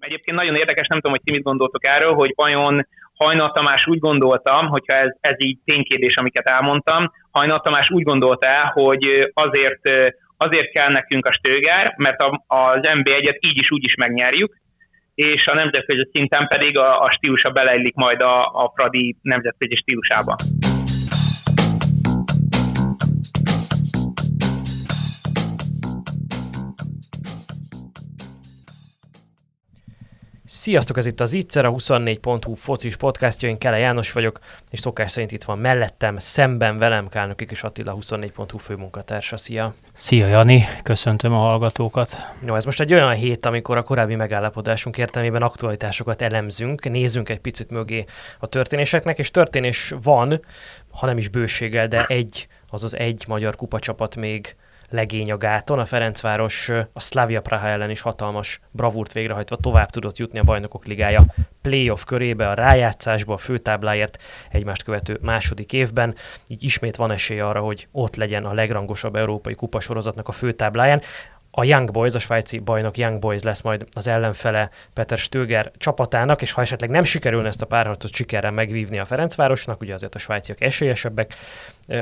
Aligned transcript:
Egyébként 0.00 0.36
nagyon 0.38 0.54
érdekes, 0.54 0.86
nem 0.86 0.98
tudom, 1.00 1.12
hogy 1.12 1.22
ti 1.24 1.32
mit 1.32 1.42
gondoltok 1.42 1.86
erről, 1.86 2.14
hogy 2.14 2.32
vajon 2.34 2.86
Hajnal 3.14 3.52
Tamás 3.52 3.86
úgy 3.86 3.98
gondoltam, 3.98 4.66
hogyha 4.66 4.94
ez, 4.94 5.08
ez 5.20 5.34
így 5.36 5.58
ténykérdés, 5.64 6.16
amiket 6.16 6.48
elmondtam, 6.48 7.12
Hajnal 7.30 7.60
Tamás 7.60 7.90
úgy 7.90 8.02
gondolta 8.02 8.46
el, 8.46 8.70
hogy 8.74 9.30
azért, 9.34 10.12
azért 10.36 10.70
kell 10.70 10.88
nekünk 10.88 11.26
a 11.26 11.32
Stöger, 11.32 11.94
mert 11.96 12.22
az 12.46 12.80
NB1-et 12.82 13.38
így 13.40 13.60
is 13.60 13.70
úgy 13.70 13.84
is 13.84 13.94
megnyerjük, 13.94 14.56
és 15.14 15.46
a 15.46 15.54
nemzetközi 15.54 16.08
szinten 16.12 16.46
pedig 16.46 16.78
a, 16.78 17.00
a 17.00 17.10
stílusa 17.10 17.50
beleillik 17.50 17.94
majd 17.94 18.22
a, 18.22 18.40
a 18.40 18.72
Fradi 18.76 19.16
nemzetközi 19.22 19.76
stílusába. 19.76 20.36
Sziasztok, 30.58 30.96
ez 30.96 31.06
itt 31.06 31.20
az 31.20 31.32
Itzer, 31.32 31.64
a 31.64 31.72
24.hu 31.72 32.54
focis 32.54 32.96
podcastja, 32.96 33.48
én 33.48 33.58
Kele 33.58 33.78
János 33.78 34.12
vagyok, 34.12 34.38
és 34.70 34.78
szokás 34.78 35.10
szerint 35.10 35.32
itt 35.32 35.42
van 35.42 35.58
mellettem, 35.58 36.18
szemben 36.18 36.78
velem 36.78 37.08
Kálnokik 37.08 37.50
és 37.50 37.62
Attila 37.62 37.96
24.hu 38.00 38.58
főmunkatársa. 38.58 39.36
Szia! 39.36 39.74
Szia 39.92 40.26
Jani, 40.26 40.64
köszöntöm 40.82 41.32
a 41.32 41.38
hallgatókat. 41.38 42.16
No, 42.44 42.54
ez 42.54 42.64
most 42.64 42.80
egy 42.80 42.92
olyan 42.92 43.14
hét, 43.14 43.46
amikor 43.46 43.76
a 43.76 43.82
korábbi 43.82 44.14
megállapodásunk 44.14 44.98
értelmében 44.98 45.42
aktualitásokat 45.42 46.22
elemzünk, 46.22 46.88
nézzünk 46.88 47.28
egy 47.28 47.40
picit 47.40 47.70
mögé 47.70 48.04
a 48.38 48.46
történéseknek, 48.46 49.18
és 49.18 49.30
történés 49.30 49.94
van, 50.02 50.40
ha 50.90 51.06
nem 51.06 51.18
is 51.18 51.28
bőséggel, 51.28 51.88
de 51.88 52.04
egy, 52.04 52.48
azaz 52.70 52.96
egy 52.96 53.24
magyar 53.28 53.56
kupacsapat 53.56 54.16
még 54.16 54.56
legény 54.90 55.32
a 55.32 55.36
gáton. 55.36 55.78
A 55.78 55.84
Ferencváros 55.84 56.68
a 56.92 57.00
Slavia 57.00 57.40
Praha 57.40 57.68
ellen 57.68 57.90
is 57.90 58.00
hatalmas 58.00 58.60
bravúrt 58.70 59.12
végrehajtva 59.12 59.56
tovább 59.56 59.90
tudott 59.90 60.16
jutni 60.16 60.38
a 60.38 60.42
Bajnokok 60.42 60.86
Ligája 60.86 61.26
playoff 61.62 62.04
körébe, 62.04 62.48
a 62.48 62.54
rájátszásba, 62.54 63.32
a 63.32 63.36
főtábláért 63.36 64.22
egymást 64.50 64.82
követő 64.82 65.18
második 65.22 65.72
évben. 65.72 66.14
Így 66.46 66.64
ismét 66.64 66.96
van 66.96 67.10
esély 67.10 67.40
arra, 67.40 67.60
hogy 67.60 67.88
ott 67.92 68.16
legyen 68.16 68.44
a 68.44 68.52
legrangosabb 68.52 69.16
európai 69.16 69.54
kupasorozatnak 69.54 70.28
a 70.28 70.32
főtábláján. 70.32 71.02
A 71.58 71.64
Young 71.64 71.90
Boys, 71.90 72.14
a 72.14 72.18
svájci 72.18 72.58
bajnok 72.58 72.96
Young 72.96 73.18
Boys 73.18 73.42
lesz 73.42 73.60
majd 73.60 73.86
az 73.92 74.06
ellenfele 74.06 74.70
Peter 74.92 75.18
Stöger 75.18 75.70
csapatának, 75.76 76.42
és 76.42 76.52
ha 76.52 76.60
esetleg 76.60 76.90
nem 76.90 77.04
sikerülne 77.04 77.48
ezt 77.48 77.62
a 77.62 77.66
párharcot 77.66 78.14
sikerrel 78.14 78.50
megvívni 78.50 78.98
a 78.98 79.04
Ferencvárosnak, 79.04 79.80
ugye 79.80 79.94
azért 79.94 80.14
a 80.14 80.18
svájciak 80.18 80.60
esélyesebbek, 80.60 81.34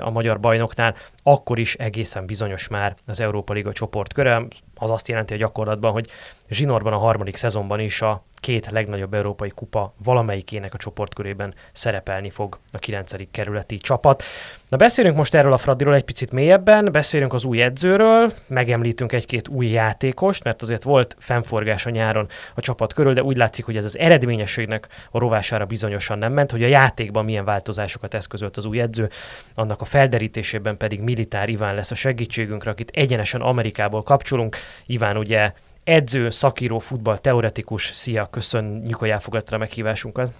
a 0.00 0.10
magyar 0.10 0.40
bajnoknál, 0.40 0.94
akkor 1.22 1.58
is 1.58 1.74
egészen 1.74 2.26
bizonyos 2.26 2.68
már 2.68 2.96
az 3.06 3.20
Európa 3.20 3.52
Liga 3.52 3.72
csoportköre. 3.72 4.46
Az 4.74 4.90
azt 4.90 5.08
jelenti 5.08 5.34
a 5.34 5.36
gyakorlatban, 5.36 5.92
hogy 5.92 6.10
zsinórban 6.48 6.92
a 6.92 6.98
harmadik 6.98 7.36
szezonban 7.36 7.80
is 7.80 8.02
a 8.02 8.24
két 8.46 8.70
legnagyobb 8.70 9.14
európai 9.14 9.50
kupa 9.54 9.94
valamelyikének 10.04 10.74
a 10.74 10.76
csoportkörében 10.76 11.54
szerepelni 11.72 12.30
fog 12.30 12.58
a 12.72 12.78
9. 12.78 13.12
kerületi 13.30 13.78
csapat. 13.78 14.22
Na 14.68 14.76
beszélünk 14.76 15.16
most 15.16 15.34
erről 15.34 15.52
a 15.52 15.58
Fradiról 15.58 15.94
egy 15.94 16.04
picit 16.04 16.32
mélyebben, 16.32 16.88
beszélünk 16.92 17.34
az 17.34 17.44
új 17.44 17.62
edzőről, 17.62 18.32
megemlítünk 18.46 19.12
egy-két 19.12 19.48
új 19.48 19.66
játékost, 19.66 20.44
mert 20.44 20.62
azért 20.62 20.82
volt 20.82 21.16
fennforgás 21.18 21.86
a 21.86 21.90
nyáron 21.90 22.28
a 22.54 22.60
csapat 22.60 22.92
körül, 22.92 23.12
de 23.12 23.22
úgy 23.22 23.36
látszik, 23.36 23.64
hogy 23.64 23.76
ez 23.76 23.84
az 23.84 23.98
eredményességnek 23.98 24.88
a 25.10 25.18
rovására 25.18 25.64
bizonyosan 25.64 26.18
nem 26.18 26.32
ment, 26.32 26.50
hogy 26.50 26.62
a 26.62 26.66
játékban 26.66 27.24
milyen 27.24 27.44
változásokat 27.44 28.14
eszközölt 28.14 28.56
az 28.56 28.64
új 28.64 28.80
edző, 28.80 29.08
annak 29.54 29.80
a 29.80 29.84
felderítésében 29.84 30.76
pedig 30.76 31.00
Militár 31.00 31.48
Iván 31.48 31.74
lesz 31.74 31.90
a 31.90 31.94
segítségünkre, 31.94 32.70
akit 32.70 32.90
egyenesen 32.94 33.40
Amerikából 33.40 34.02
kapcsolunk. 34.02 34.56
Iván 34.86 35.16
ugye 35.16 35.52
edző, 35.86 36.30
szakíró, 36.30 36.78
futball, 36.78 37.18
teoretikus. 37.18 37.84
Szia, 37.84 38.26
köszönjük, 38.26 38.94
hogy 38.94 39.08
elfogadta 39.08 39.54
a 39.54 39.58
meghívásunkat. 39.58 40.32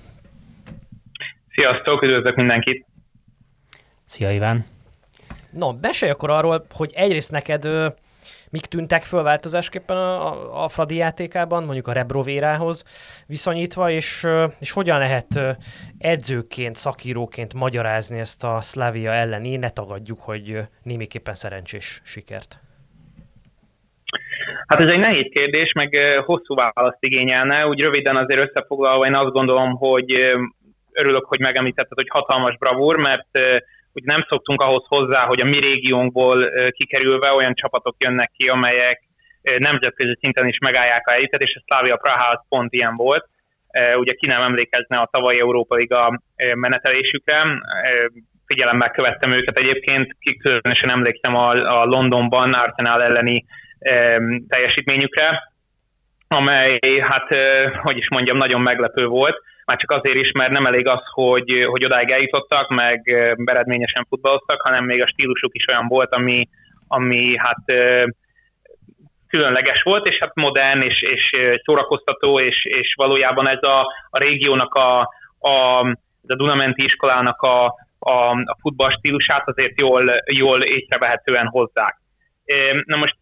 Sziasztok, 1.55 2.03
üdvözlök 2.03 2.37
mindenkit! 2.37 2.87
Szia 4.05 4.31
Iván! 4.31 4.65
No, 5.51 5.73
beszélj 5.73 6.13
akkor 6.13 6.31
arról, 6.31 6.67
hogy 6.71 6.93
egyrészt 6.95 7.31
neked 7.31 7.65
ö, 7.65 7.89
mik 8.51 8.67
tűntek 8.67 9.03
föl 9.03 9.23
változásképpen 9.23 9.97
a, 9.97 10.33
a, 10.33 10.65
a 10.65 10.69
Fradi 10.69 10.95
játékában, 10.95 11.65
mondjuk 11.65 11.89
a 11.89 11.93
Rebrovérához 11.93 12.85
viszonyítva, 13.27 13.91
és, 13.91 14.27
és 14.59 14.71
hogyan 14.71 14.99
lehet 14.99 15.41
edzőként, 15.99 16.77
szakíróként 16.77 17.55
magyarázni 17.55 18.19
ezt 18.19 18.45
a 18.45 18.61
Slavia 18.61 19.13
elleni, 19.13 19.57
ne 19.57 19.71
tagadjuk, 19.71 20.21
hogy 20.21 20.59
némiképpen 20.83 21.35
szerencsés 21.35 22.01
sikert? 22.05 22.61
Hát 24.67 24.81
ez 24.81 24.91
egy 24.91 24.99
nehéz 24.99 25.27
kérdés, 25.31 25.73
meg 25.73 25.97
hosszú 26.25 26.55
választ 26.55 26.99
igényelne. 27.01 27.67
Úgy 27.67 27.81
röviden 27.81 28.17
azért 28.17 28.49
összefoglalva 28.49 29.07
én 29.07 29.15
azt 29.15 29.33
gondolom, 29.33 29.71
hogy 29.77 30.35
örülök, 30.93 31.25
hogy 31.25 31.41
megemlítetted, 31.41 31.99
hogy 31.99 32.09
hatalmas 32.09 32.57
bravúr, 32.57 32.97
mert 32.97 33.29
hogy 33.93 34.03
nem 34.03 34.27
szoktunk 34.29 34.61
ahhoz 34.61 34.85
hozzá, 34.89 35.27
hogy 35.27 35.41
a 35.41 35.45
mi 35.45 35.61
régiónkból 35.61 36.51
kikerülve 36.71 37.33
olyan 37.33 37.55
csapatok 37.55 37.97
jönnek 37.99 38.31
ki, 38.37 38.49
amelyek 38.49 39.03
nemzetközi 39.59 40.19
szinten 40.21 40.49
is 40.49 40.59
megállják 40.59 41.09
a 41.09 41.13
elitet, 41.13 41.43
és 41.43 41.55
a 41.55 41.63
Slavia 41.67 41.97
Praha 41.97 42.47
pont 42.49 42.73
ilyen 42.73 42.97
volt. 42.97 43.29
Ugye 43.97 44.13
ki 44.13 44.27
nem 44.27 44.41
emlékezne 44.41 44.97
a 44.97 45.09
tavalyi 45.13 45.41
Európa 45.41 45.75
Liga 45.75 46.23
menetelésükre, 46.55 47.43
figyelemmel 48.47 48.91
követtem 48.91 49.31
őket 49.31 49.59
egyébként, 49.59 50.17
különösen 50.41 50.91
emlékszem 50.91 51.35
a, 51.37 51.51
a 51.81 51.85
Londonban 51.85 52.53
Arsenal 52.53 53.03
elleni 53.03 53.45
teljesítményükre, 54.49 55.53
amely, 56.29 56.79
hát, 57.01 57.37
hogy 57.83 57.97
is 57.97 58.09
mondjam, 58.09 58.37
nagyon 58.37 58.61
meglepő 58.61 59.07
volt, 59.07 59.37
már 59.65 59.77
csak 59.77 59.91
azért 59.91 60.17
is, 60.17 60.33
mert 60.33 60.51
nem 60.51 60.67
elég 60.67 60.89
az, 60.89 61.01
hogy, 61.13 61.65
hogy 61.65 61.85
odáig 61.85 62.11
eljutottak, 62.11 62.69
meg 62.69 63.01
eredményesen 63.45 64.07
futballoztak, 64.09 64.61
hanem 64.63 64.85
még 64.85 65.03
a 65.03 65.07
stílusuk 65.07 65.55
is 65.55 65.65
olyan 65.69 65.87
volt, 65.89 66.15
ami, 66.15 66.49
ami 66.89 67.35
hát 67.37 67.65
különleges 69.29 69.83
volt, 69.83 70.09
és 70.09 70.19
hát 70.21 70.35
modern, 70.35 70.81
és, 70.81 71.03
és 71.03 71.31
szórakoztató, 71.65 72.41
és, 72.41 72.65
és 72.65 72.95
valójában 72.97 73.49
ez 73.49 73.63
a, 73.63 73.81
a 74.11 74.19
régiónak, 74.19 74.75
a, 74.75 74.99
a, 75.39 75.79
a 76.27 76.35
Dunamenti 76.35 76.85
iskolának 76.85 77.43
a, 77.43 77.65
a, 77.99 78.31
a 78.31 78.57
futball 78.61 78.91
stílusát 78.91 79.49
azért 79.49 79.81
jól, 79.81 80.05
jól 80.33 80.63
észrevehetően 80.63 81.47
hozzák. 81.47 82.01
Na 82.85 82.97
most 82.97 83.17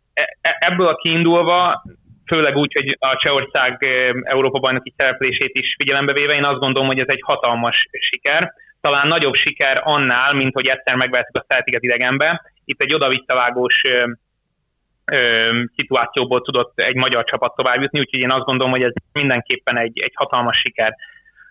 ebből 0.59 0.87
a 0.87 0.95
kiindulva 0.95 1.83
főleg 2.27 2.57
úgy, 2.57 2.73
hogy 2.73 2.97
a 3.01 3.17
Csehország 3.17 3.87
Európa 4.23 4.59
bajnoki 4.59 4.95
szereplését 4.97 5.59
is 5.59 5.75
figyelembe 5.79 6.13
véve, 6.13 6.35
én 6.35 6.45
azt 6.45 6.59
gondolom, 6.59 6.89
hogy 6.89 6.99
ez 6.99 7.09
egy 7.09 7.23
hatalmas 7.25 7.89
siker. 8.11 8.53
Talán 8.81 9.09
nagyobb 9.09 9.35
siker 9.35 9.81
annál, 9.85 10.35
mint 10.35 10.55
hogy 10.55 10.67
egyszer 10.67 10.95
megvehettük 10.95 11.37
a 11.37 11.45
Celtiget 11.49 11.83
idegenbe. 11.83 12.43
Itt 12.65 12.83
egy 12.83 12.95
oda-visszavágós 12.95 13.75
szituációból 15.77 16.41
tudott 16.41 16.81
egy 16.81 16.95
magyar 16.95 17.25
csapat 17.25 17.55
tovább 17.57 17.83
jutni, 17.83 17.99
úgyhogy 17.99 18.23
én 18.23 18.31
azt 18.31 18.45
gondolom, 18.45 18.73
hogy 18.73 18.83
ez 18.83 18.93
mindenképpen 19.13 19.79
egy, 19.79 20.01
egy 20.01 20.13
hatalmas 20.15 20.59
siker. 20.59 20.95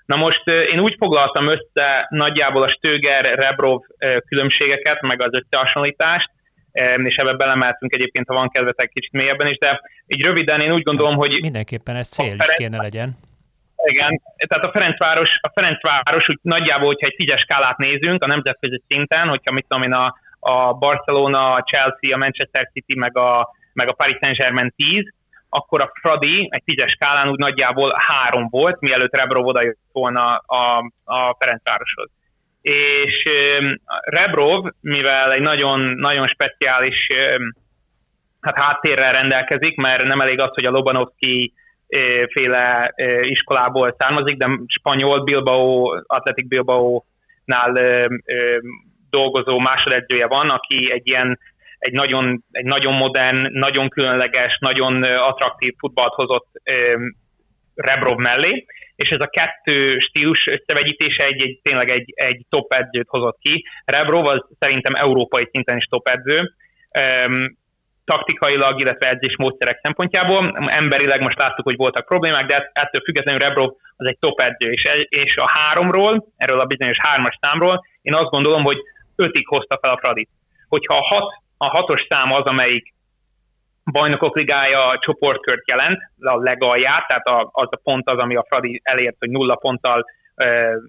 Na 0.06 0.16
most 0.16 0.48
én 0.48 0.80
úgy 0.80 0.96
foglaltam 1.00 1.48
össze 1.48 2.08
nagyjából 2.10 2.64
a 2.64 2.70
Stöger, 2.70 3.26
Rebrov 3.26 3.82
különbségeket, 4.28 5.02
meg 5.02 5.22
az 5.22 5.32
összehasonlítást, 5.32 6.30
és 7.04 7.16
ebbe 7.16 7.34
belemeltünk 7.34 7.94
egyébként, 7.94 8.28
ha 8.28 8.34
van 8.34 8.50
kedvetek 8.50 8.90
kicsit 8.90 9.12
mélyebben 9.12 9.48
is, 9.48 9.58
de 9.58 9.82
így 10.08 10.24
röviden 10.24 10.60
én 10.60 10.72
úgy 10.72 10.84
gondolom, 10.84 11.16
hogy... 11.16 11.42
Mindenképpen 11.42 11.96
ez 11.96 12.08
cél 12.08 12.36
is 12.36 12.54
kéne 12.56 12.78
legyen. 12.78 13.18
Igen, 13.86 14.22
tehát 14.48 14.66
a 14.66 14.72
Ferencváros, 14.72 15.40
a 15.42 15.52
Ferencváros 15.54 16.30
úgy 16.30 16.40
nagyjából, 16.42 16.86
hogyha 16.86 17.08
egy 17.08 17.16
tízes 17.16 17.40
skálát 17.42 17.78
nézünk 17.78 18.24
a 18.24 18.28
nemzetközi 18.28 18.82
szinten, 18.88 19.28
hogyha 19.28 19.52
mit 19.52 19.66
tudom 19.68 19.84
én, 19.84 19.94
a, 19.94 20.16
a 20.40 20.74
Barcelona, 20.74 21.54
a 21.54 21.62
Chelsea, 21.62 22.16
a 22.16 22.18
Manchester 22.18 22.70
City, 22.74 22.96
meg 22.96 23.18
a, 23.18 23.50
meg 23.74 23.88
a 23.88 23.94
Paris 23.94 24.18
Saint-Germain 24.22 24.74
10, 24.76 25.14
akkor 25.50 25.82
a 25.82 25.92
Fradi 26.02 26.48
egy 26.52 26.64
tízes 26.64 26.92
skálán 26.92 27.30
úgy 27.30 27.38
nagyjából 27.38 27.96
három 27.98 28.48
volt, 28.50 28.80
mielőtt 28.80 29.16
Rebrov 29.16 29.46
oda 29.46 29.64
jött 29.64 29.80
volna 29.92 30.36
a, 30.36 30.92
a 31.04 31.36
Ferencvároshoz 31.40 32.10
és 32.64 33.24
Rebrov, 34.04 34.66
mivel 34.80 35.32
egy 35.32 35.42
nagyon, 35.42 35.80
nagyon 35.80 36.28
speciális 36.28 37.08
hát 38.42 38.60
háttérrel 38.60 39.12
rendelkezik, 39.12 39.76
mert 39.76 40.04
nem 40.04 40.22
elég 40.22 40.40
az, 40.40 40.50
hogy 40.54 40.66
a 40.66 40.70
Lobanovski 40.70 41.54
féle 42.28 42.94
iskolából 43.22 43.96
származik, 44.00 44.38
de 44.38 44.50
spanyol 44.68 45.24
Bilbao, 45.24 46.02
Atletic 46.08 46.48
Bilbao-nál 46.48 47.74
dolgozó 49.10 49.60
másodedzője 49.60 50.28
van, 50.28 50.50
aki 50.50 50.92
egy 50.92 51.08
ilyen 51.08 51.40
egy 51.78 51.94
nagyon, 51.94 52.44
egy 52.52 52.66
nagyon 52.66 52.94
modern, 52.94 53.48
nagyon 53.52 53.90
különleges, 53.90 54.58
nagyon 54.60 55.04
attraktív 55.04 55.74
futballt 55.78 56.14
hozott 56.14 56.48
Rebrov 57.76 58.18
mellé, 58.18 58.66
és 58.96 59.10
ez 59.10 59.20
a 59.20 59.30
kettő 59.30 59.98
stílus 60.00 60.46
összevegyítése 60.48 61.26
egy, 61.26 61.42
egy, 61.42 61.60
tényleg 61.64 61.90
egy, 61.90 62.14
egy 62.16 62.46
top 62.50 62.74
edzőt 62.74 63.08
hozott 63.10 63.38
ki. 63.42 63.66
Rebrov 63.86 64.26
az 64.26 64.46
szerintem 64.60 64.94
európai 64.96 65.50
szinten 65.52 65.78
is 65.78 65.86
top 65.86 66.08
edző. 66.08 66.54
Um, 67.28 67.58
taktikailag, 68.06 68.80
illetve 68.80 69.10
edzés 69.10 69.36
módszerek 69.38 69.80
szempontjából. 69.84 70.68
Emberileg 70.68 71.22
most 71.22 71.38
láttuk, 71.38 71.66
hogy 71.66 71.76
voltak 71.76 72.06
problémák, 72.06 72.46
de 72.46 72.72
ettől 72.74 73.02
függetlenül 73.04 73.40
Rebrov 73.42 73.72
az 73.96 74.08
egy 74.08 74.18
top 74.20 74.40
edző, 74.40 74.72
és, 74.72 75.06
és 75.10 75.36
a 75.36 75.50
háromról, 75.50 76.28
erről 76.38 76.60
a 76.60 76.66
bizonyos 76.66 76.98
hármas 77.00 77.38
számról, 77.42 77.86
én 78.02 78.14
azt 78.14 78.30
gondolom, 78.30 78.64
hogy 78.64 78.78
ötig 79.16 79.48
hozta 79.48 79.80
fel 79.82 79.92
a 79.92 79.98
Fradit. 79.98 80.30
Hogyha 80.70 80.98
a, 80.98 81.16
hat, 81.16 81.34
a 81.58 81.70
hatos 81.70 82.06
szám 82.10 82.34
az, 82.34 82.44
amelyik 82.44 82.93
bajnokok 83.92 84.36
ligája 84.36 84.98
csoportkört 85.00 85.70
jelent, 85.70 85.98
a 86.20 86.38
legalját, 86.38 87.08
tehát 87.08 87.28
a, 87.28 87.50
az 87.52 87.68
a 87.70 87.80
pont 87.84 88.10
az, 88.10 88.18
ami 88.18 88.36
a 88.36 88.46
Fradi 88.50 88.82
elért, 88.84 89.16
hogy 89.20 89.30
nulla 89.30 89.56
ponttal 89.56 90.06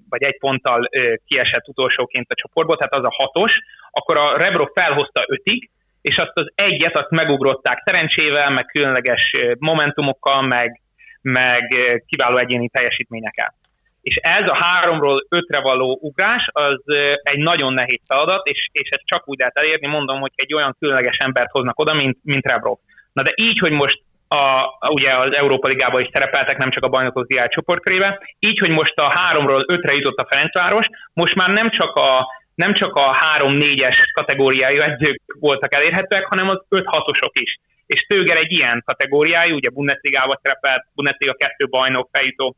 vagy 0.08 0.23
egy 0.23 0.38
ponttal 0.38 0.88
kiesett 1.25 1.69
utolsóként 1.69 2.31
a 2.31 2.35
csoportból, 2.35 2.76
tehát 2.76 2.94
az 2.94 3.05
a 3.05 3.23
hatos, 3.23 3.58
akkor 3.91 4.17
a 4.17 4.37
Rebro 4.37 4.67
felhozta 4.75 5.25
ötig, 5.26 5.70
és 6.00 6.17
azt 6.17 6.32
az 6.35 6.52
egyet 6.55 6.99
azt 6.99 7.11
megugrották 7.11 7.82
szerencsével, 7.85 8.50
meg 8.50 8.64
különleges 8.64 9.31
momentumokkal, 9.58 10.43
meg, 10.43 10.81
meg 11.23 11.62
kiváló 12.06 12.37
egyéni 12.37 12.69
teljesítményekkel. 12.69 13.55
És 14.04 14.16
ez 14.16 14.50
a 14.50 14.56
háromról 14.56 15.26
ötre 15.28 15.60
való 15.60 15.98
ugrás, 16.02 16.48
az 16.52 16.82
egy 17.22 17.38
nagyon 17.38 17.72
nehéz 17.72 18.00
feladat, 18.06 18.46
és, 18.46 18.68
és 18.72 18.88
ezt 18.88 19.06
csak 19.06 19.28
úgy 19.28 19.38
lehet 19.38 19.58
elérni, 19.58 19.86
mondom, 19.86 20.20
hogy 20.20 20.32
egy 20.34 20.54
olyan 20.54 20.76
különleges 20.78 21.16
embert 21.16 21.50
hoznak 21.50 21.80
oda, 21.80 21.94
mint, 21.94 22.18
mint 22.22 22.46
Rebrov. 22.46 22.76
Na 23.12 23.22
de 23.22 23.32
így, 23.34 23.58
hogy 23.58 23.72
most 23.72 24.02
a, 24.28 24.64
ugye 24.88 25.12
az 25.12 25.36
Európa 25.36 25.68
Ligában 25.68 26.00
is 26.00 26.08
szerepeltek, 26.12 26.58
nem 26.58 26.70
csak 26.70 26.84
a 26.84 26.88
bajnokok 26.88 27.26
diák 27.26 27.50
csoportkörébe. 27.50 28.20
Így, 28.38 28.58
hogy 28.58 28.70
most 28.70 29.00
a 29.00 29.10
háromról 29.10 29.64
ötre 29.68 29.94
jutott 29.94 30.18
a 30.18 30.26
Ferencváros, 30.30 30.86
most 31.12 31.34
már 31.34 31.48
nem 31.48 31.70
csak 31.70 31.96
a 31.96 32.26
nem 32.54 32.72
csak 32.72 32.94
a 32.94 33.16
3-4-es 33.38 33.96
kategóriájú 34.12 34.80
edzők 34.80 35.20
voltak 35.40 35.74
elérhetőek, 35.74 36.24
hanem 36.24 36.48
az 36.48 36.62
5-6-osok 36.70 37.30
is. 37.32 37.58
És 37.86 38.00
Tőger 38.00 38.36
egy 38.36 38.52
ilyen 38.52 38.82
kategóriájú, 38.86 39.54
ugye 39.54 39.70
Bundesliga-ba 39.70 40.40
szerepelt, 40.42 40.86
Bundesliga 40.94 41.32
2 41.32 41.66
bajnok, 41.68 42.08
feljutó 42.12 42.56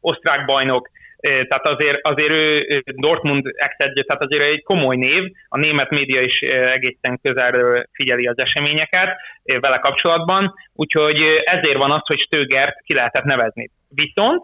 osztrák 0.00 0.44
bajnok, 0.44 0.90
tehát 1.22 1.66
azért, 1.66 1.98
azért 2.02 2.32
ő 2.32 2.82
Dortmund 2.84 3.46
ex 3.54 3.76
tehát 3.76 4.22
azért 4.22 4.42
egy 4.42 4.62
komoly 4.62 4.96
név, 4.96 5.22
a 5.48 5.58
német 5.58 5.90
média 5.90 6.20
is 6.20 6.40
egészen 6.48 7.20
közelről 7.22 7.84
figyeli 7.92 8.26
az 8.26 8.38
eseményeket 8.38 9.16
vele 9.60 9.78
kapcsolatban, 9.78 10.54
úgyhogy 10.72 11.20
ezért 11.44 11.76
van 11.76 11.90
az, 11.90 12.00
hogy 12.04 12.20
Stögert 12.20 12.82
ki 12.84 12.94
lehetett 12.94 13.24
nevezni. 13.24 13.70
Viszont 13.88 14.42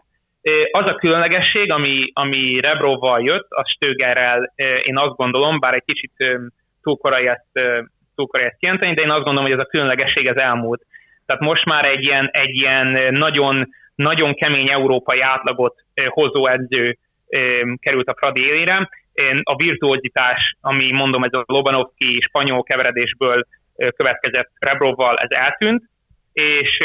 az 0.71 0.91
a 0.91 0.95
különlegesség, 0.95 1.73
ami, 1.73 2.01
ami 2.13 2.61
Rebrovval 2.61 3.23
jött, 3.25 3.47
az 3.49 3.71
Stögerrel 3.71 4.53
én 4.85 4.97
azt 4.97 5.17
gondolom, 5.17 5.61
bár 5.61 5.75
egy 5.75 5.85
kicsit 5.87 6.13
túl 6.83 6.97
korai 6.97 7.27
ezt, 7.27 7.69
túl 8.15 8.27
korai 8.27 8.47
ezt 8.47 8.59
kijelenteni, 8.59 8.95
de 8.95 9.03
én 9.03 9.11
azt 9.11 9.25
gondolom, 9.25 9.45
hogy 9.45 9.59
ez 9.59 9.65
a 9.65 9.71
különlegesség 9.71 10.27
ez 10.27 10.43
elmúlt. 10.43 10.83
Tehát 11.27 11.43
most 11.43 11.65
már 11.65 11.85
egy 11.85 12.05
ilyen, 12.05 12.29
egy 12.33 12.61
ilyen 12.61 13.13
nagyon 13.15 13.69
nagyon 13.99 14.35
kemény 14.35 14.71
európai 14.71 15.21
átlagot 15.21 15.85
hozó 16.07 16.47
edző 16.47 16.99
került 17.77 18.09
a 18.09 18.15
Fradi 18.17 18.47
élére. 18.47 18.89
A 19.43 19.57
virtuozitás, 19.57 20.57
ami 20.61 20.93
mondom, 20.93 21.23
ez 21.23 21.33
a 21.33 21.45
Lobanovski 21.47 22.21
spanyol 22.21 22.63
keveredésből 22.63 23.47
következett 23.97 24.51
Rebrovval, 24.59 25.17
ez 25.17 25.39
eltűnt, 25.39 25.83
és 26.33 26.79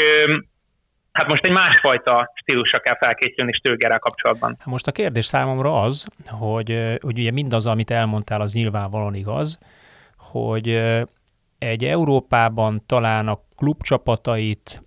hát 1.12 1.28
most 1.28 1.44
egy 1.44 1.52
másfajta 1.52 2.32
stílusra 2.34 2.78
kell 2.78 2.96
felkészülni 2.96 3.52
Stögerrel 3.52 3.98
kapcsolatban. 3.98 4.58
Most 4.64 4.86
a 4.86 4.92
kérdés 4.92 5.26
számomra 5.26 5.82
az, 5.82 6.06
hogy, 6.26 6.98
hogy 7.00 7.18
ugye 7.18 7.30
mindaz, 7.30 7.66
amit 7.66 7.90
elmondtál, 7.90 8.40
az 8.40 8.52
nyilvánvalóan 8.52 9.14
igaz, 9.14 9.58
hogy 10.16 10.68
egy 11.58 11.84
Európában 11.84 12.82
talán 12.86 13.28
a 13.28 13.40
klubcsapatait 13.56 14.82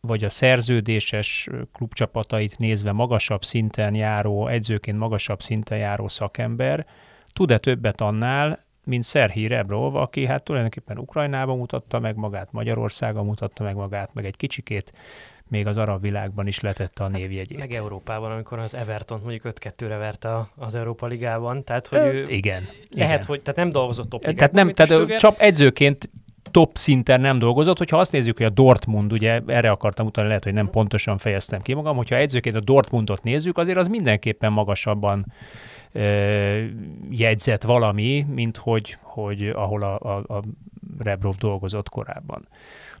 vagy 0.00 0.24
a 0.24 0.28
szerződéses 0.28 1.48
klubcsapatait 1.72 2.58
nézve 2.58 2.92
magasabb 2.92 3.44
szinten 3.44 3.94
járó, 3.94 4.46
edzőként 4.46 4.98
magasabb 4.98 5.42
szinten 5.42 5.78
járó 5.78 6.08
szakember 6.08 6.86
tud-e 7.32 7.58
többet 7.58 8.00
annál, 8.00 8.66
mint 8.84 9.02
Szerhi 9.02 9.46
Rebrov, 9.46 9.96
aki 9.96 10.26
hát 10.26 10.42
tulajdonképpen 10.42 10.98
Ukrajnában 10.98 11.58
mutatta 11.58 11.98
meg 11.98 12.16
magát, 12.16 12.52
Magyarországon 12.52 13.24
mutatta 13.24 13.64
meg 13.64 13.74
magát, 13.74 14.14
meg 14.14 14.24
egy 14.24 14.36
kicsikét 14.36 14.92
még 15.48 15.66
az 15.66 15.76
arab 15.76 16.00
világban 16.00 16.46
is 16.46 16.60
letette 16.60 17.04
a 17.04 17.08
névjegyét. 17.08 17.58
Meg 17.58 17.72
Európában, 17.72 18.30
amikor 18.30 18.58
az 18.58 18.74
Everton 18.74 19.20
mondjuk 19.22 19.54
5-2-re 19.60 19.96
verte 19.96 20.48
az 20.56 20.74
Európa 20.74 21.06
Ligában, 21.06 21.64
tehát 21.64 21.86
hogy 21.86 21.98
ő 21.98 22.28
igen. 22.28 22.62
Lehet, 22.90 23.14
igen. 23.14 23.26
hogy 23.26 23.40
tehát 23.40 23.56
nem 23.56 23.70
dolgozott 23.70 24.08
top 24.08 24.20
Tehát 24.20 24.52
nem, 24.52 24.74
tehát 24.74 25.16
csak 25.18 25.34
edzőként 25.38 26.10
top 26.50 26.76
szinten 26.76 27.20
nem 27.20 27.38
dolgozott. 27.38 27.78
Hogyha 27.78 27.98
azt 27.98 28.12
nézzük, 28.12 28.36
hogy 28.36 28.46
a 28.46 28.50
Dortmund, 28.50 29.12
ugye 29.12 29.40
erre 29.46 29.70
akartam 29.70 30.06
utalni, 30.06 30.28
lehet, 30.28 30.44
hogy 30.44 30.52
nem 30.52 30.70
pontosan 30.70 31.18
fejeztem 31.18 31.60
ki 31.60 31.74
magam, 31.74 31.96
hogyha 31.96 32.16
egyzőként 32.16 32.56
a 32.56 32.60
Dortmundot 32.60 33.22
nézzük, 33.22 33.58
azért 33.58 33.78
az 33.78 33.88
mindenképpen 33.88 34.52
magasabban 34.52 35.32
ö, 35.92 36.64
jegyzett 37.10 37.62
valami, 37.62 38.26
mint 38.34 38.56
hogy, 38.56 38.96
hogy 39.00 39.48
ahol 39.48 39.82
a, 39.82 39.98
a, 40.00 40.34
a 40.36 40.42
Rebrov 40.98 41.36
dolgozott 41.36 41.88
korábban. 41.88 42.48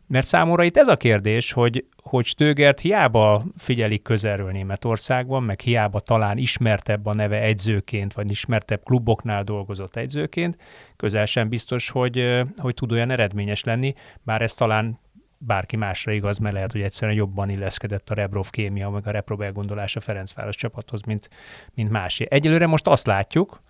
Mert 0.08 0.26
számomra 0.26 0.64
itt 0.64 0.76
ez 0.76 0.88
a 0.88 0.96
kérdés, 0.96 1.52
hogy, 1.52 1.84
hogy 2.02 2.24
Stögert 2.24 2.80
hiába 2.80 3.44
figyelik 3.56 4.02
közelről 4.02 4.50
Németországban, 4.50 5.42
meg 5.42 5.60
hiába 5.60 6.00
talán 6.00 6.38
ismertebb 6.38 7.06
a 7.06 7.14
neve 7.14 7.40
egyzőként, 7.40 8.12
vagy 8.12 8.30
ismertebb 8.30 8.82
kluboknál 8.82 9.44
dolgozott 9.44 9.96
egyzőként, 9.96 10.56
közel 10.96 11.24
sem 11.24 11.48
biztos, 11.48 11.90
hogy, 11.90 12.42
hogy 12.56 12.74
tud 12.74 12.92
olyan 12.92 13.10
eredményes 13.10 13.64
lenni, 13.64 13.94
bár 14.22 14.42
ez 14.42 14.54
talán 14.54 14.98
bárki 15.38 15.76
másra 15.76 16.12
igaz, 16.12 16.38
mert 16.38 16.54
lehet, 16.54 16.72
hogy 16.72 16.80
egyszerűen 16.80 17.16
jobban 17.16 17.50
illeszkedett 17.50 18.10
a 18.10 18.14
Rebrov 18.14 18.50
kémia, 18.50 18.90
meg 18.90 19.06
a 19.06 19.10
Reprov 19.10 19.40
elgondolás 19.42 19.96
a 19.96 20.00
Ferencváros 20.00 20.56
csapathoz, 20.56 21.02
mint, 21.02 21.30
mint 21.74 21.90
másé. 21.90 22.26
Egyelőre 22.30 22.66
most 22.66 22.86
azt 22.86 23.06
látjuk, 23.06 23.62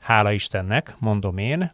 hála 0.00 0.32
Istennek, 0.32 0.94
mondom 0.98 1.38
én, 1.38 1.72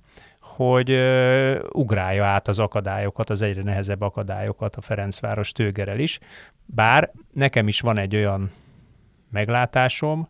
hogy 0.58 0.90
uh, 0.90 1.58
ugrálja 1.72 2.24
át 2.24 2.48
az 2.48 2.58
akadályokat, 2.58 3.30
az 3.30 3.42
egyre 3.42 3.62
nehezebb 3.62 4.00
akadályokat 4.00 4.76
a 4.76 4.80
Ferencváros 4.80 5.52
tőgerel 5.52 5.98
is. 5.98 6.18
Bár 6.66 7.10
nekem 7.32 7.68
is 7.68 7.80
van 7.80 7.98
egy 7.98 8.16
olyan 8.16 8.50
meglátásom, 9.30 10.28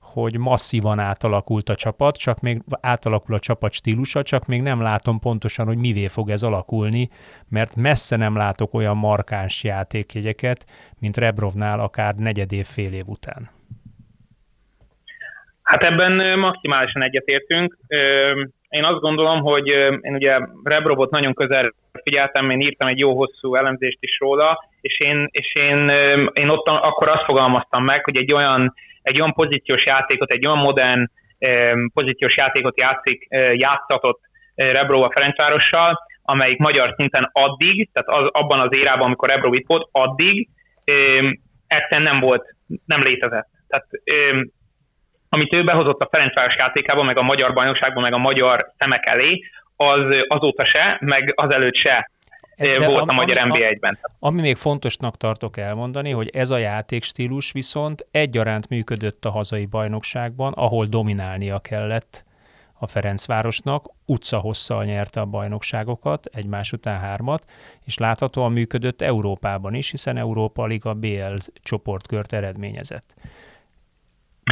hogy 0.00 0.38
masszívan 0.38 0.98
átalakult 0.98 1.68
a 1.68 1.74
csapat, 1.74 2.16
csak 2.16 2.40
még 2.40 2.62
átalakul 2.80 3.34
a 3.34 3.38
csapat 3.38 3.72
stílusa, 3.72 4.22
csak 4.22 4.46
még 4.46 4.62
nem 4.62 4.80
látom 4.80 5.18
pontosan, 5.18 5.66
hogy 5.66 5.78
mivé 5.78 6.06
fog 6.06 6.30
ez 6.30 6.42
alakulni, 6.42 7.08
mert 7.48 7.76
messze 7.76 8.16
nem 8.16 8.36
látok 8.36 8.74
olyan 8.74 8.96
markáns 8.96 9.64
játékjegyeket, 9.64 10.66
mint 10.98 11.16
Rebrovnál 11.16 11.80
akár 11.80 12.14
negyed 12.14 12.64
fél 12.64 12.92
év 12.92 13.06
után. 13.06 13.55
Hát 15.66 15.84
ebben 15.84 16.38
maximálisan 16.38 17.02
egyetértünk 17.02 17.76
én 18.68 18.84
azt 18.84 19.00
gondolom, 19.00 19.40
hogy 19.40 19.68
én 20.00 20.14
ugye 20.14 20.38
Rebrobot 20.62 21.10
nagyon 21.10 21.34
közel 21.34 21.74
figyeltem, 22.02 22.50
én 22.50 22.60
írtam 22.60 22.88
egy 22.88 22.98
jó 22.98 23.16
hosszú 23.16 23.54
elemzést 23.54 23.98
is 24.00 24.18
róla, 24.18 24.68
és 24.80 24.98
én, 24.98 25.28
és 25.30 25.54
én, 25.54 25.88
én 26.32 26.48
ott 26.48 26.68
akkor 26.68 27.08
azt 27.08 27.24
fogalmaztam 27.24 27.84
meg, 27.84 28.04
hogy 28.04 28.16
egy 28.16 28.32
olyan, 28.32 28.74
egy 29.02 29.20
olyan 29.20 29.32
pozíciós 29.32 29.84
játékot, 29.86 30.30
egy 30.30 30.46
olyan 30.46 30.62
modern 30.62 31.10
pozíciós 31.94 32.36
játékot 32.36 32.80
játszik, 32.80 33.26
játszatott 33.52 34.20
Rebro 34.54 35.00
a 35.00 35.10
Ferencvárossal, 35.14 35.98
amelyik 36.22 36.58
magyar 36.58 36.94
szinten 36.96 37.30
addig, 37.32 37.90
tehát 37.92 38.20
az, 38.20 38.28
abban 38.32 38.60
az 38.60 38.76
érában, 38.76 39.06
amikor 39.06 39.28
Rebro 39.28 39.52
itt 39.52 39.66
volt, 39.66 39.88
addig 39.92 40.48
egyszerűen 41.66 42.12
nem 42.12 42.20
volt, 42.20 42.54
nem 42.84 43.00
létezett. 43.00 43.48
Tehát 43.68 43.86
amit 45.36 45.54
ő 45.54 45.64
behozott 45.64 46.00
a 46.00 46.08
Ferencváros 46.10 46.54
játékában, 46.56 47.06
meg 47.06 47.18
a 47.18 47.22
magyar 47.22 47.52
bajnokságban, 47.52 48.02
meg 48.02 48.12
a 48.12 48.18
magyar 48.18 48.72
szemek 48.78 49.06
elé, 49.06 49.42
az 49.76 50.24
azóta 50.28 50.64
se, 50.64 50.98
meg 51.00 51.32
azelőtt 51.36 51.74
se 51.74 52.10
De 52.56 52.86
volt 52.86 53.00
ami, 53.00 53.10
a 53.10 53.12
magyar 53.12 53.38
NB1-ben. 53.44 53.98
Ami 54.18 54.40
még 54.40 54.56
fontosnak 54.56 55.16
tartok 55.16 55.56
elmondani, 55.56 56.10
hogy 56.10 56.28
ez 56.28 56.50
a 56.50 56.58
játékstílus 56.58 57.52
viszont 57.52 58.06
egyaránt 58.10 58.68
működött 58.68 59.24
a 59.24 59.30
hazai 59.30 59.66
bajnokságban, 59.66 60.52
ahol 60.52 60.84
dominálnia 60.84 61.58
kellett 61.58 62.24
a 62.78 62.86
Ferencvárosnak, 62.86 63.90
utcahosszal 64.04 64.84
nyerte 64.84 65.20
a 65.20 65.24
bajnokságokat, 65.24 66.26
egymás 66.32 66.72
után 66.72 67.00
hármat, 67.00 67.44
és 67.84 67.98
láthatóan 67.98 68.52
működött 68.52 69.02
Európában 69.02 69.74
is, 69.74 69.90
hiszen 69.90 70.16
Európa 70.16 70.66
Liga 70.66 70.94
BL 70.94 71.36
csoportkört 71.62 72.32
eredményezett. 72.32 73.14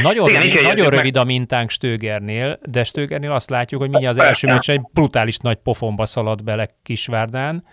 Nagyon, 0.01 0.29
Igen, 0.29 0.41
rövid, 0.41 0.61
nagyon 0.61 0.89
rövid 0.89 1.17
a 1.17 1.23
mintánk 1.23 1.69
Stögernél, 1.69 2.59
de 2.65 2.83
Stögernél 2.83 3.31
azt 3.31 3.49
látjuk, 3.49 3.81
hogy 3.81 3.89
mindjárt 3.89 4.17
az 4.17 4.23
első 4.23 4.47
meccs 4.47 4.69
egy 4.69 4.81
brutális 4.93 5.37
nagy 5.37 5.55
pofonba 5.55 6.05
szaladt 6.05 6.43
bele 6.43 6.69
Kisvárdán, 6.83 7.63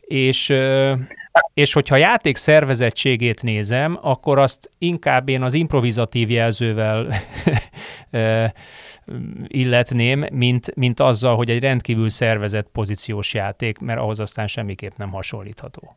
és, 0.00 0.54
és 1.54 1.72
hogyha 1.72 1.96
játék 1.96 2.36
szervezettségét 2.36 3.42
nézem, 3.42 3.98
akkor 4.02 4.38
azt 4.38 4.70
inkább 4.78 5.28
én 5.28 5.42
az 5.42 5.54
improvizatív 5.54 6.30
jelzővel 6.30 7.06
illetném, 9.46 10.26
mint, 10.32 10.74
mint 10.74 11.00
azzal, 11.00 11.36
hogy 11.36 11.50
egy 11.50 11.60
rendkívül 11.60 12.08
szervezett 12.08 12.68
pozíciós 12.72 13.34
játék, 13.34 13.78
mert 13.78 13.98
ahhoz 13.98 14.20
aztán 14.20 14.46
semmiképp 14.46 14.96
nem 14.96 15.10
hasonlítható. 15.10 15.96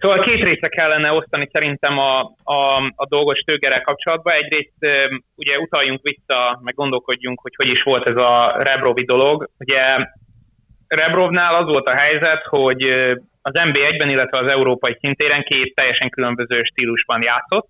Szóval 0.00 0.18
két 0.18 0.44
részre 0.44 0.68
kellene 0.68 1.12
osztani 1.12 1.48
szerintem 1.52 1.98
a, 1.98 2.20
a, 2.42 2.76
a 2.96 3.06
dolgos 3.08 3.38
tőgerrel 3.40 3.80
kapcsolatban. 3.80 4.34
Egyrészt 4.34 5.08
ugye 5.34 5.58
utaljunk 5.58 6.00
vissza, 6.02 6.60
meg 6.62 6.74
gondolkodjunk, 6.74 7.40
hogy 7.40 7.52
hogy 7.56 7.68
is 7.68 7.82
volt 7.82 8.08
ez 8.08 8.16
a 8.16 8.54
Rebrovi 8.58 9.04
dolog. 9.04 9.50
Ugye 9.58 9.96
Rebrovnál 10.86 11.54
az 11.54 11.66
volt 11.66 11.88
a 11.88 11.96
helyzet, 11.96 12.42
hogy 12.44 12.82
az 13.42 13.52
NB1-ben, 13.54 14.08
illetve 14.08 14.38
az 14.38 14.50
európai 14.50 14.98
szintéren 15.00 15.42
két 15.42 15.74
teljesen 15.74 16.10
különböző 16.10 16.62
stílusban 16.62 17.22
játszott. 17.22 17.68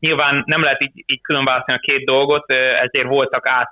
Nyilván 0.00 0.42
nem 0.46 0.62
lehet 0.62 0.84
így, 0.84 1.04
így 1.06 1.20
különválasztani 1.20 1.78
a 1.78 1.92
két 1.92 2.04
dolgot, 2.04 2.52
ezért 2.52 3.06
voltak 3.06 3.48
át, 3.48 3.70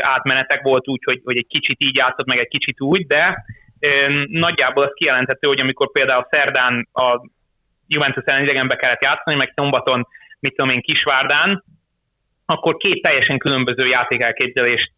átmenetek, 0.00 0.62
volt 0.62 0.88
úgy, 0.88 1.02
hogy, 1.04 1.20
hogy 1.24 1.36
egy 1.36 1.46
kicsit 1.48 1.82
így 1.82 1.96
játszott, 1.96 2.26
meg 2.26 2.38
egy 2.38 2.48
kicsit 2.48 2.80
úgy, 2.80 3.06
de 3.06 3.44
nagyjából 4.26 4.84
az 4.84 4.92
kijelenthető, 4.94 5.48
hogy 5.48 5.60
amikor 5.60 5.92
például 5.92 6.26
szerdán 6.30 6.88
a 6.92 7.20
Juventus 7.92 8.24
ellen 8.26 8.42
idegenbe 8.42 8.76
kellett 8.76 9.04
játszani, 9.04 9.36
meg 9.36 9.52
szombaton, 9.56 10.06
mit 10.40 10.54
tudom 10.54 10.70
én, 10.70 10.80
Kisvárdán, 10.80 11.64
akkor 12.46 12.76
két 12.76 13.02
teljesen 13.02 13.38
különböző 13.38 13.86
játékelképzelést 13.88 14.92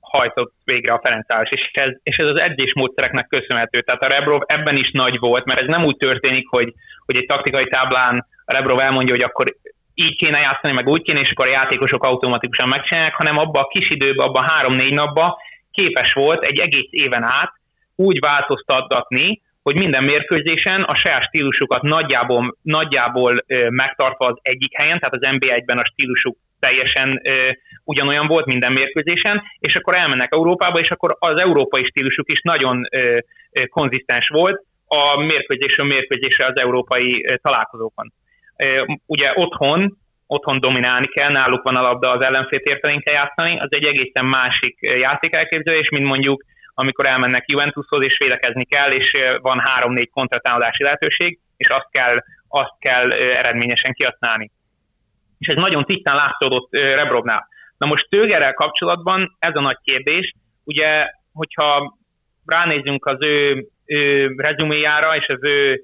hajtott 0.00 0.54
végre 0.64 0.92
a 0.92 1.00
Ferencváros, 1.02 1.48
és 1.50 1.70
ez, 1.72 1.90
és 2.02 2.16
ez 2.16 2.28
az 2.28 2.40
edzés 2.40 2.74
módszereknek 2.74 3.26
köszönhető. 3.26 3.80
Tehát 3.80 4.02
a 4.02 4.08
Rebrov 4.08 4.40
ebben 4.46 4.76
is 4.76 4.90
nagy 4.90 5.18
volt, 5.18 5.44
mert 5.44 5.60
ez 5.60 5.68
nem 5.68 5.84
úgy 5.84 5.96
történik, 5.96 6.48
hogy, 6.48 6.72
hogy 7.06 7.16
egy 7.16 7.26
taktikai 7.26 7.64
táblán 7.64 8.26
a 8.44 8.52
Rebrov 8.52 8.80
elmondja, 8.80 9.14
hogy 9.14 9.24
akkor 9.24 9.56
így 9.94 10.16
kéne 10.16 10.38
játszani, 10.38 10.74
meg 10.74 10.88
úgy 10.88 11.02
kéne, 11.02 11.20
és 11.20 11.30
akkor 11.30 11.46
a 11.46 11.50
játékosok 11.50 12.04
automatikusan 12.04 12.68
megcsinálják, 12.68 13.14
hanem 13.14 13.38
abba 13.38 13.60
a 13.60 13.66
kis 13.66 13.90
időben, 13.90 14.26
abban 14.26 14.48
három-négy 14.48 14.94
napban 14.94 15.34
képes 15.70 16.12
volt 16.12 16.44
egy 16.44 16.58
egész 16.58 16.88
éven 16.90 17.22
át 17.22 17.52
úgy 17.96 18.18
változtatni, 18.20 19.42
hogy 19.62 19.76
minden 19.76 20.04
mérkőzésen 20.04 20.82
a 20.82 20.94
saját 20.94 21.22
stílusukat 21.22 21.82
nagyjából, 21.82 22.56
nagyjából 22.62 23.44
megtartva 23.68 24.26
az 24.26 24.38
egyik 24.42 24.76
helyen, 24.76 24.98
tehát 24.98 25.14
az 25.14 25.28
NB1-ben 25.30 25.78
a 25.78 25.84
stílusuk 25.84 26.36
teljesen 26.66 27.20
ö, 27.24 27.30
ugyanolyan 27.84 28.26
volt 28.26 28.46
minden 28.46 28.72
mérkőzésen, 28.72 29.42
és 29.58 29.74
akkor 29.74 29.94
elmennek 29.94 30.34
Európába, 30.34 30.78
és 30.78 30.90
akkor 30.90 31.16
az 31.18 31.40
európai 31.40 31.84
stílusuk 31.84 32.32
is 32.32 32.40
nagyon 32.40 32.86
ö, 32.90 33.18
ö, 33.50 33.66
konzisztens 33.66 34.28
volt 34.28 34.62
a 34.86 35.20
mérkőzésről 35.20 35.86
mérkőzésre 35.86 36.46
az 36.46 36.60
európai 36.60 37.26
ö, 37.28 37.34
találkozókon. 37.36 38.12
Ö, 38.56 38.84
ugye 39.06 39.32
otthon, 39.34 39.98
otthon 40.26 40.60
dominálni 40.60 41.06
kell, 41.06 41.30
náluk 41.30 41.62
van 41.62 41.76
a 41.76 41.82
labda, 41.82 42.10
az 42.10 42.24
ellenfél 42.24 42.60
térfelén 42.60 43.00
kell 43.00 43.14
játszani, 43.14 43.58
az 43.58 43.68
egy 43.70 43.84
egészen 43.84 44.26
másik 44.26 44.78
játékelképzelés, 44.80 45.88
mint 45.88 46.06
mondjuk 46.06 46.44
amikor 46.74 47.06
elmennek 47.06 47.50
Juventushoz, 47.50 48.04
és 48.04 48.16
védekezni 48.18 48.64
kell, 48.64 48.90
és 48.90 49.12
van 49.40 49.58
három-négy 49.58 50.10
kontratámadási 50.10 50.82
lehetőség, 50.82 51.38
és 51.56 51.68
azt 51.68 51.88
kell, 51.90 52.16
azt 52.48 52.74
kell 52.78 53.12
eredményesen 53.12 53.92
kihasználni. 53.92 54.50
És 55.38 55.46
ez 55.46 55.62
nagyon 55.62 55.84
tisztán 55.84 56.16
látszódott 56.16 56.68
Rebrovnál. 56.72 57.48
Na 57.78 57.86
most 57.86 58.06
Tőgerrel 58.08 58.54
kapcsolatban 58.54 59.36
ez 59.38 59.54
a 59.54 59.60
nagy 59.60 59.78
kérdés, 59.82 60.34
ugye, 60.64 61.06
hogyha 61.32 61.98
ránézzünk 62.46 63.06
az 63.06 63.26
ő, 63.26 63.66
ő 63.84 64.34
rezuméjára 64.36 65.16
és 65.16 65.26
az 65.26 65.38
ő 65.40 65.82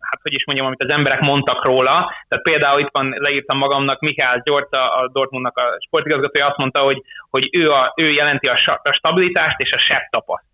hát 0.00 0.20
hogy 0.22 0.32
is 0.32 0.44
mondjam, 0.46 0.66
amit 0.66 0.82
az 0.82 0.92
emberek 0.92 1.20
mondtak 1.20 1.64
róla. 1.64 1.92
Tehát 2.28 2.44
például 2.44 2.80
itt 2.80 2.88
van, 2.92 3.14
leírtam 3.18 3.58
magamnak, 3.58 4.00
Mihály 4.00 4.40
Gyorta, 4.44 4.94
a 4.94 5.08
Dortmundnak 5.08 5.58
a 5.58 5.76
sportigazgatója 5.86 6.46
azt 6.46 6.56
mondta, 6.56 6.80
hogy, 6.80 7.02
hogy 7.30 7.48
ő, 7.52 7.70
a, 7.70 7.92
ő 7.96 8.10
jelenti 8.10 8.48
a, 8.48 8.80
a 8.82 8.92
stabilitást 8.92 9.60
és 9.60 9.72
a 9.72 9.78
sebb 9.78 10.08
tapaszt. 10.10 10.44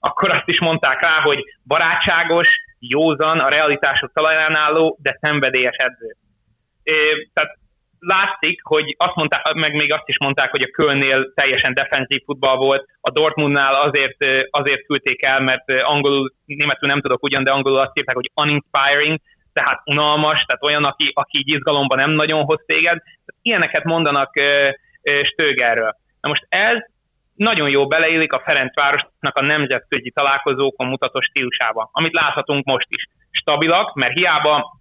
Akkor 0.00 0.34
azt 0.34 0.48
is 0.48 0.60
mondták 0.60 1.02
rá, 1.02 1.20
hogy 1.22 1.44
barátságos, 1.64 2.48
józan, 2.78 3.38
a 3.38 3.48
realitások 3.48 4.12
talaján 4.12 4.54
álló, 4.54 4.98
de 5.02 5.18
szenvedélyes 5.20 5.76
edző. 5.76 6.16
É, 6.82 6.94
tehát 7.34 7.58
látszik, 7.98 8.60
hogy 8.62 8.94
azt 8.98 9.14
mondták, 9.14 9.52
meg 9.52 9.74
még 9.74 9.92
azt 9.92 10.08
is 10.08 10.18
mondták, 10.18 10.50
hogy 10.50 10.62
a 10.62 10.70
Kölnél 10.70 11.32
teljesen 11.34 11.74
defenzív 11.74 12.22
futball 12.24 12.56
volt, 12.56 12.88
a 13.00 13.10
Dortmundnál 13.10 13.74
azért, 13.74 14.24
azért 14.50 14.86
küldték 14.86 15.24
el, 15.24 15.40
mert 15.40 15.82
angolul, 15.82 16.34
németül 16.44 16.88
nem 16.88 17.00
tudok 17.00 17.22
ugyan, 17.22 17.44
de 17.44 17.50
angolul 17.50 17.78
azt 17.78 17.98
írták, 17.98 18.14
hogy 18.14 18.30
uninspiring, 18.34 19.18
tehát 19.52 19.80
unalmas, 19.84 20.44
tehát 20.44 20.64
olyan, 20.64 20.84
aki, 20.84 21.10
aki 21.14 21.38
így 21.38 21.54
izgalomban 21.54 21.98
nem 21.98 22.10
nagyon 22.10 22.44
hoz 22.44 22.62
téged. 22.66 22.98
Ilyeneket 23.42 23.84
mondanak 23.84 24.40
Stögerről. 25.22 25.96
Na 26.20 26.28
most 26.28 26.46
ez 26.48 26.76
nagyon 27.34 27.70
jó 27.70 27.86
beleillik 27.86 28.32
a 28.32 28.42
Ferencvárosnak 28.44 29.36
a 29.36 29.44
nemzetközi 29.44 30.10
találkozókon 30.10 30.86
mutató 30.86 31.20
stílusába, 31.20 31.90
amit 31.92 32.14
láthatunk 32.14 32.64
most 32.64 32.86
is. 32.88 33.08
Stabilak, 33.30 33.94
mert 33.94 34.18
hiába 34.18 34.80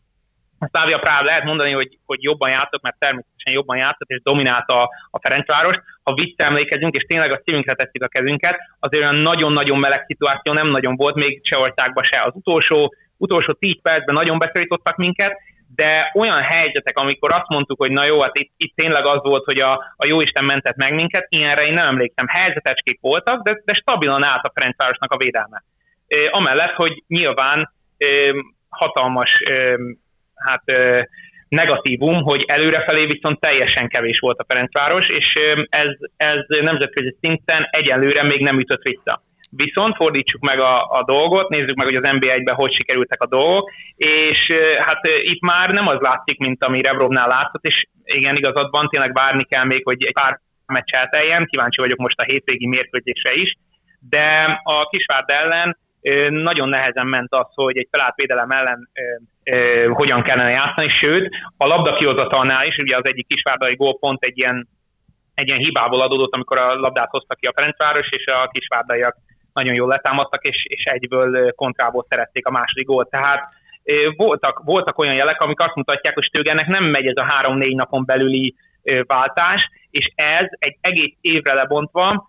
a 0.59 0.69
Szávia 0.71 0.97
Práv 0.97 1.23
lehet 1.23 1.43
mondani, 1.43 1.71
hogy, 1.71 1.99
hogy 2.05 2.23
jobban 2.23 2.49
játszott, 2.49 2.81
mert 2.81 2.99
természetesen 2.99 3.53
jobban 3.53 3.77
játszott, 3.77 4.09
és 4.09 4.21
dominálta 4.23 4.81
a, 4.81 4.89
a 5.11 5.19
Ferencvárost. 5.19 5.81
Ha 6.03 6.13
visszaemlékezünk, 6.13 6.95
és 6.95 7.03
tényleg 7.07 7.33
a 7.33 7.41
szívünkre 7.45 7.73
tesszük 7.73 8.03
a 8.03 8.07
kezünket, 8.07 8.57
azért 8.79 9.03
olyan 9.03 9.15
nagyon-nagyon 9.15 9.79
meleg 9.79 10.03
szituáció 10.07 10.53
nem 10.53 10.67
nagyon 10.67 10.95
volt, 10.95 11.15
még 11.15 11.43
Csehországban 11.43 12.03
se. 12.03 12.21
Az 12.21 12.31
utolsó, 12.33 12.93
utolsó 13.17 13.51
10 13.51 13.81
percben 13.81 14.15
nagyon 14.15 14.37
beszorítottak 14.37 14.95
minket, 14.95 15.33
de 15.75 16.11
olyan 16.13 16.41
helyzetek, 16.41 16.97
amikor 16.97 17.31
azt 17.31 17.47
mondtuk, 17.47 17.79
hogy 17.79 17.91
na 17.91 18.05
jó, 18.05 18.21
hát 18.21 18.37
itt, 18.39 18.53
itt 18.57 18.75
tényleg 18.75 19.05
az 19.05 19.19
volt, 19.21 19.45
hogy 19.45 19.59
a, 19.59 19.93
a 19.95 20.05
Jóisten 20.05 20.45
mentett 20.45 20.75
meg 20.75 20.93
minket, 20.93 21.25
ilyenre 21.29 21.65
én 21.65 21.73
nem 21.73 21.87
emlékszem. 21.87 22.27
Helyzetecskék 22.27 22.97
voltak, 23.01 23.41
de, 23.41 23.61
de 23.65 23.73
stabilan 23.73 24.23
állt 24.23 24.45
a 24.45 24.51
Ferencvárosnak 24.53 25.11
a 25.11 25.17
védelme. 25.17 25.63
E, 26.07 26.17
amellett, 26.31 26.73
hogy 26.73 27.03
nyilván 27.07 27.73
e, 27.97 28.05
hatalmas 28.69 29.41
e, 29.49 29.77
hát 30.35 30.63
negatívum, 31.47 32.23
hogy 32.23 32.43
előrefelé 32.47 33.05
viszont 33.05 33.39
teljesen 33.39 33.87
kevés 33.87 34.19
volt 34.19 34.39
a 34.39 34.45
Ferencváros, 34.47 35.07
és 35.07 35.33
ez, 35.69 35.89
ez 36.17 36.37
nemzetközi 36.47 37.17
szinten 37.21 37.67
egyelőre 37.71 38.23
még 38.23 38.39
nem 38.39 38.59
ütött 38.59 38.81
vissza. 38.81 39.23
Viszont 39.49 39.95
fordítsuk 39.95 40.41
meg 40.41 40.59
a, 40.59 40.77
a 40.77 41.03
dolgot, 41.05 41.49
nézzük 41.49 41.75
meg, 41.75 41.85
hogy 41.85 41.95
az 41.95 42.11
NBA-ben 42.11 42.55
hogy 42.55 42.73
sikerültek 42.73 43.21
a 43.21 43.27
dolgok, 43.27 43.71
és 43.95 44.47
hát 44.77 45.07
itt 45.21 45.41
már 45.41 45.71
nem 45.71 45.87
az 45.87 45.97
látszik, 45.99 46.39
mint 46.39 46.63
ami 46.63 46.81
Rebrovnál 46.81 47.27
látszott, 47.27 47.65
és 47.65 47.87
igen, 48.03 48.35
igazad 48.35 48.69
van, 48.71 48.87
tényleg 48.87 49.13
várni 49.13 49.43
kell 49.43 49.63
még, 49.63 49.81
hogy 49.83 50.05
egy 50.05 50.13
pár 50.13 50.41
meccs 50.65 50.93
elteljen, 50.93 51.45
kíváncsi 51.45 51.81
vagyok 51.81 51.97
most 51.97 52.19
a 52.19 52.25
hétvégi 52.25 52.67
mérkőzésre 52.67 53.33
is, 53.33 53.57
de 53.99 54.59
a 54.63 54.85
Kisvárd 54.85 55.29
ellen 55.29 55.77
nagyon 56.29 56.69
nehezen 56.69 57.07
ment 57.07 57.33
az, 57.33 57.47
hogy 57.53 57.77
egy 57.77 57.87
felállt 57.91 58.15
védelem 58.15 58.51
ellen 58.51 58.89
hogyan 59.89 60.21
kellene 60.21 60.49
játszani, 60.49 60.89
sőt, 60.89 61.29
a 61.57 61.67
labda 61.67 61.95
kihozatalnál 61.95 62.65
is, 62.65 62.77
ugye 62.77 62.95
az 62.95 63.05
egyik 63.05 63.27
kisvárdai 63.27 63.75
gól 63.75 63.99
pont 63.99 64.23
egy 64.23 64.37
ilyen, 64.37 64.67
egy 65.33 65.47
ilyen 65.47 65.59
hibából 65.59 66.01
adódott, 66.01 66.33
amikor 66.35 66.57
a 66.57 66.73
labdát 66.73 67.09
hozta 67.09 67.35
ki 67.35 67.45
a 67.45 67.53
Ferencváros, 67.55 68.07
és 68.09 68.25
a 68.25 68.47
kisvárdaiak 68.47 69.15
nagyon 69.53 69.73
jól 69.73 69.87
letámadtak, 69.87 70.43
és, 70.43 70.65
és 70.67 70.83
egyből 70.83 71.51
kontrából 71.51 72.05
szerették 72.09 72.47
a 72.47 72.51
második 72.51 72.85
gólt. 72.85 73.09
Tehát 73.09 73.53
voltak, 74.15 74.61
voltak 74.63 74.99
olyan 74.99 75.15
jelek, 75.15 75.41
amik 75.41 75.59
azt 75.59 75.75
mutatják, 75.75 76.13
hogy 76.13 76.23
Stögernek 76.23 76.67
nem 76.67 76.83
megy 76.83 77.05
ez 77.05 77.17
a 77.17 77.33
három-négy 77.33 77.75
napon 77.75 78.05
belüli 78.05 78.55
váltás, 79.07 79.69
és 79.89 80.11
ez 80.15 80.45
egy 80.59 80.77
egész 80.81 81.13
évre 81.21 81.53
lebontva 81.53 82.27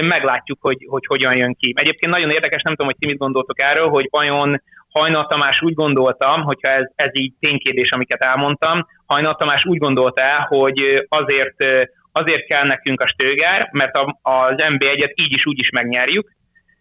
meglátjuk, 0.00 0.58
hogy, 0.60 0.86
hogy 0.88 1.06
hogyan 1.06 1.36
jön 1.36 1.56
ki. 1.60 1.72
Egyébként 1.76 2.12
nagyon 2.12 2.30
érdekes, 2.30 2.62
nem 2.62 2.74
tudom, 2.74 2.86
hogy 2.86 2.98
ti 2.98 3.06
mit 3.06 3.18
gondoltok 3.18 3.60
erről, 3.60 3.88
hogy 3.88 4.08
vajon 4.10 4.62
Hajnal 4.92 5.26
Tamás 5.26 5.62
úgy 5.62 5.74
gondoltam, 5.74 6.42
hogyha 6.42 6.70
ez, 6.70 6.84
ez 6.94 7.10
így 7.12 7.32
ténykérdés, 7.40 7.92
amiket 7.92 8.22
elmondtam, 8.22 8.86
Hajnal 9.06 9.34
Tamás 9.34 9.64
úgy 9.64 9.78
gondolta 9.78 10.22
el, 10.22 10.46
hogy 10.48 11.06
azért, 11.08 11.64
azért 12.12 12.46
kell 12.46 12.64
nekünk 12.64 13.00
a 13.00 13.06
stöger, 13.06 13.68
mert 13.72 13.96
a, 13.96 14.18
az 14.22 14.54
NB1-et 14.56 15.12
így 15.14 15.34
is 15.36 15.46
úgy 15.46 15.60
is 15.60 15.70
megnyerjük, 15.70 16.36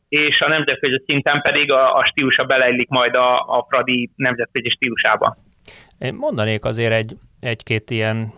és 0.10 0.42
a 0.42 0.48
nemzetközi 0.48 1.04
szinten 1.08 1.42
pedig 1.42 1.72
a, 1.72 1.96
a 1.96 2.06
stílusa 2.06 2.44
beleillik 2.44 2.90
majd 2.90 3.16
a, 3.16 3.36
a 3.36 3.66
Fradi 3.70 4.10
nemzetközi 4.16 4.70
stílusába. 4.70 5.38
Én 6.00 6.14
mondanék 6.14 6.66
azért 6.66 6.94
egy, 6.94 7.18
egy-két 7.40 7.90
ilyen 7.90 8.34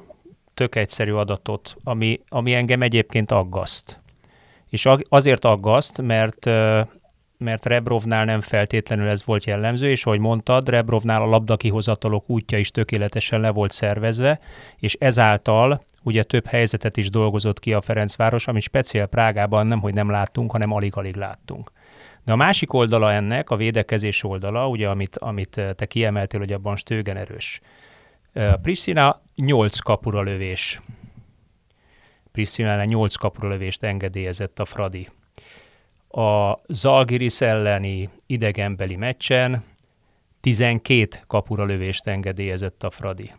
tök 0.54 0.76
egyszerű 0.76 1.12
adatot, 1.12 1.76
ami, 1.84 2.20
ami 2.30 2.54
engem 2.54 2.82
egyébként 2.82 3.32
aggaszt. 3.32 4.00
És 4.70 4.88
azért 5.10 5.46
aggaszt, 5.46 6.02
mert 6.02 6.50
mert 7.40 7.66
Rebrovnál 7.66 8.26
nem 8.26 8.42
feltétlenül 8.42 9.08
ez 9.08 9.26
volt 9.26 9.46
jellemző, 9.46 9.90
és 9.90 10.06
ahogy 10.06 10.20
mondtad, 10.20 10.70
Rebrovnál 10.70 11.22
a 11.22 11.26
labdakihozatalok 11.26 12.30
útja 12.30 12.58
is 12.58 12.72
tökéletesen 12.72 13.40
le 13.40 13.52
volt 13.52 13.72
szervezve, 13.72 14.40
és 14.78 14.94
ezáltal 15.00 15.84
ugye 16.04 16.24
több 16.24 16.46
helyzetet 16.46 16.98
is 16.98 17.10
dolgozott 17.10 17.60
ki 17.60 17.74
a 17.74 17.82
Ferencváros, 17.82 18.48
ami 18.48 18.60
speciál 18.60 19.06
Prágában 19.06 19.68
nem, 19.68 19.80
hogy 19.80 19.94
nem 19.94 20.10
láttunk, 20.10 20.52
hanem 20.52 20.72
alig-alig 20.72 21.16
láttunk. 21.16 21.72
De 22.26 22.32
a 22.32 22.36
másik 22.36 22.74
oldala 22.74 23.12
ennek, 23.12 23.50
a 23.50 23.56
védekezés 23.56 24.24
oldala, 24.24 24.68
ugye, 24.68 24.90
amit, 24.90 25.18
amit 25.18 25.62
te 25.76 25.86
kiemeltél, 25.86 26.40
hogy 26.40 26.54
abban 26.54 26.76
Stögen 26.76 27.18
erős. 27.18 27.62
Pristina 28.62 29.22
8 29.36 29.80
kapura 29.80 30.22
lövés. 30.22 30.82
Pristina 32.32 32.84
8 32.84 33.16
kapura 33.16 33.50
lövést 33.50 33.84
engedélyezett 33.84 34.60
a 34.60 34.66
Fradi. 34.66 35.08
A 36.12 36.56
Zalgiris 36.68 37.42
elleni 37.42 38.10
idegenbeli 38.26 38.96
meccsen 38.96 39.64
12 40.40 41.20
kapura 41.28 41.66
lövést 41.66 42.08
engedélyezett 42.08 42.84
a 42.84 42.90
Fradi. 42.90 43.32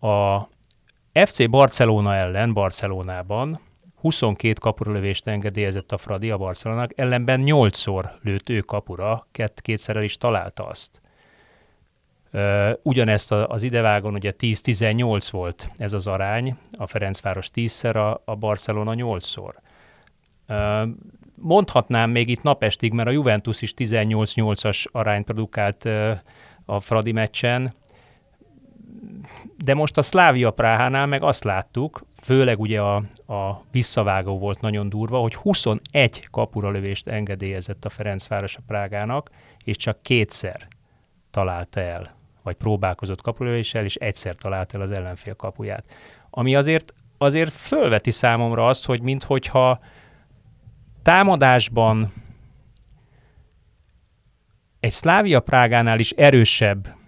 A 0.00 0.40
FC 1.12 1.48
Barcelona 1.50 2.14
ellen 2.14 2.52
Barcelonában 2.52 3.60
22 4.02 4.52
kapura 4.60 4.92
lövést 4.92 5.26
engedélyezett 5.26 5.92
a 5.92 5.98
Fradi 5.98 6.30
a 6.30 6.36
Barcelonának, 6.36 6.98
ellenben 6.98 7.42
8-szor 7.44 8.10
lőtt 8.22 8.48
ő 8.48 8.60
kapura, 8.60 9.26
két, 9.32 9.60
kétszer 9.60 9.96
el 9.96 10.02
is 10.02 10.16
találta 10.16 10.66
azt. 10.66 11.00
Ugyanezt 12.82 13.32
az 13.32 13.62
idevágon 13.62 14.14
ugye 14.14 14.32
10-18 14.38 15.28
volt 15.30 15.70
ez 15.76 15.92
az 15.92 16.06
arány, 16.06 16.56
a 16.78 16.86
Ferencváros 16.86 17.48
10-szer, 17.54 18.18
a, 18.24 18.34
Barcelona 18.34 18.92
8-szor. 18.96 19.52
Mondhatnám 21.34 22.10
még 22.10 22.28
itt 22.28 22.42
napestig, 22.42 22.92
mert 22.92 23.08
a 23.08 23.12
Juventus 23.12 23.62
is 23.62 23.74
18-8-as 23.76 24.84
arányt 24.92 25.24
produkált 25.24 25.88
a 26.64 26.80
Fradi 26.80 27.12
meccsen, 27.12 27.74
de 29.56 29.74
most 29.74 29.98
a 29.98 30.02
Szlávia 30.02 30.50
Práhánál 30.50 31.06
meg 31.06 31.22
azt 31.22 31.44
láttuk, 31.44 32.04
főleg 32.22 32.60
ugye 32.60 32.80
a, 32.80 32.96
a 33.26 33.64
visszavágó 33.70 34.38
volt 34.38 34.60
nagyon 34.60 34.88
durva, 34.88 35.18
hogy 35.18 35.34
21 35.34 36.28
kapura 36.30 36.70
lövést 36.70 37.08
engedélyezett 37.08 37.84
a 37.84 37.88
Ferencváros 37.88 38.56
a 38.56 38.60
Prágának, 38.66 39.30
és 39.64 39.76
csak 39.76 40.02
kétszer 40.02 40.68
találta 41.30 41.80
el, 41.80 42.14
vagy 42.42 42.56
próbálkozott 42.56 43.20
kapulövéssel, 43.20 43.84
és 43.84 43.94
egyszer 43.94 44.34
talált 44.34 44.74
el 44.74 44.80
az 44.80 44.90
ellenfél 44.90 45.34
kapuját. 45.34 45.84
Ami 46.30 46.54
azért, 46.54 46.94
azért 47.18 47.52
fölveti 47.52 48.10
számomra 48.10 48.66
azt, 48.66 48.86
hogy 48.86 49.00
minthogyha 49.00 49.80
támadásban 51.02 52.12
egy 54.80 54.90
Szlávia 54.90 55.40
Prágánál 55.40 55.98
is 55.98 56.10
erősebb 56.10 57.00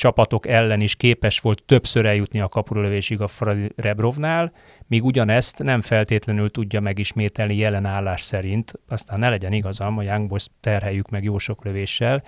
csapatok 0.00 0.46
ellen 0.46 0.80
is 0.80 0.94
képes 0.94 1.38
volt 1.38 1.62
többször 1.66 2.06
eljutni 2.06 2.40
a 2.40 2.48
kapurölövésig 2.48 3.20
a 3.20 3.26
Fradi 3.26 3.68
Rebrovnál, 3.76 4.52
míg 4.86 5.04
ugyanezt 5.04 5.62
nem 5.62 5.80
feltétlenül 5.80 6.50
tudja 6.50 6.80
megismételni 6.80 7.56
jelen 7.56 7.84
állás 7.84 8.20
szerint, 8.20 8.72
aztán 8.88 9.18
ne 9.18 9.28
legyen 9.28 9.52
igazam, 9.52 9.98
a 9.98 10.02
Young 10.02 10.28
Boys 10.28 10.46
terheljük 10.60 11.08
meg 11.08 11.24
jó 11.24 11.38
sok 11.38 11.64
lövéssel 11.64 12.22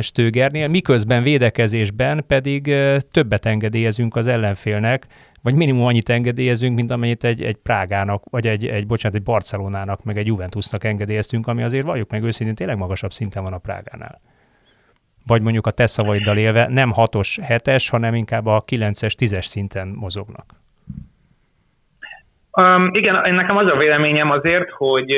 Stögernél, 0.00 0.68
miközben 0.68 1.22
védekezésben 1.22 2.24
pedig 2.26 2.74
többet 3.10 3.46
engedélyezünk 3.46 4.16
az 4.16 4.26
ellenfélnek, 4.26 5.06
vagy 5.40 5.54
minimum 5.54 5.84
annyit 5.84 6.08
engedélyezünk, 6.08 6.74
mint 6.74 6.90
amennyit 6.90 7.24
egy, 7.24 7.42
egy 7.42 7.56
Prágának, 7.56 8.24
vagy 8.30 8.46
egy, 8.46 8.66
egy, 8.66 8.86
bocsánat, 8.86 9.16
egy 9.16 9.24
Barcelonának, 9.24 10.04
meg 10.04 10.18
egy 10.18 10.26
Juventusnak 10.26 10.84
engedélyeztünk, 10.84 11.46
ami 11.46 11.62
azért 11.62 11.84
valljuk 11.84 12.10
meg 12.10 12.22
őszintén 12.22 12.54
tényleg 12.54 12.76
magasabb 12.76 13.12
szinten 13.12 13.42
van 13.42 13.52
a 13.52 13.58
Prágánál 13.58 14.20
vagy 15.26 15.42
mondjuk 15.42 15.66
a 15.66 15.70
te 15.70 15.86
szavaiddal 15.86 16.36
élve 16.36 16.66
nem 16.68 16.92
6-os, 16.96 17.38
7-es, 17.48 17.86
hanem 17.90 18.14
inkább 18.14 18.46
a 18.46 18.64
9-es, 18.66 19.12
10-es 19.18 19.44
szinten 19.44 19.88
mozognak? 19.88 20.44
Um, 22.58 22.90
igen, 22.92 23.34
nekem 23.34 23.56
az 23.56 23.70
a 23.70 23.76
véleményem 23.76 24.30
azért, 24.30 24.70
hogy 24.70 25.16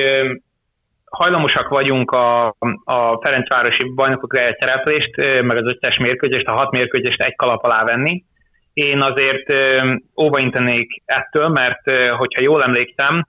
hajlamosak 1.04 1.68
vagyunk 1.68 2.10
a, 2.10 2.46
a 2.84 3.18
Ferencvárosi 3.22 3.92
bajnokok 3.94 4.36
szereplést, 4.58 5.16
meg 5.42 5.56
az 5.56 5.72
összes 5.72 5.98
mérkőzést, 5.98 6.46
a 6.46 6.52
hat 6.52 6.70
mérkőzést 6.70 7.22
egy 7.22 7.36
kalap 7.36 7.64
alá 7.64 7.84
venni. 7.84 8.24
Én 8.72 9.00
azért 9.00 9.54
óvaintenék 10.22 11.02
ettől, 11.04 11.48
mert 11.48 12.10
hogyha 12.10 12.42
jól 12.42 12.62
emlékszem, 12.62 13.26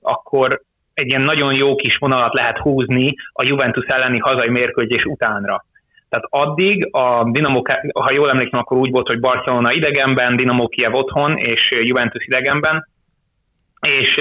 akkor 0.00 0.62
egy 0.94 1.06
ilyen 1.06 1.22
nagyon 1.22 1.54
jó 1.54 1.74
kis 1.74 1.96
vonalat 1.96 2.34
lehet 2.34 2.58
húzni 2.58 3.14
a 3.32 3.44
Juventus 3.44 3.86
elleni 3.86 4.18
hazai 4.18 4.48
mérkőzés 4.48 5.04
utánra. 5.04 5.64
Tehát 6.10 6.26
addig 6.30 6.88
a 6.90 7.30
Dinamo, 7.30 7.62
ha 7.94 8.12
jól 8.12 8.30
emlékszem, 8.30 8.58
akkor 8.58 8.76
úgy 8.76 8.90
volt, 8.90 9.08
hogy 9.08 9.20
Barcelona 9.20 9.72
idegenben, 9.72 10.36
Dinamo 10.36 10.68
Kiev 10.68 10.94
otthon 10.94 11.36
és 11.36 11.68
Juventus 11.70 12.24
idegenben, 12.24 12.88
és 13.80 14.20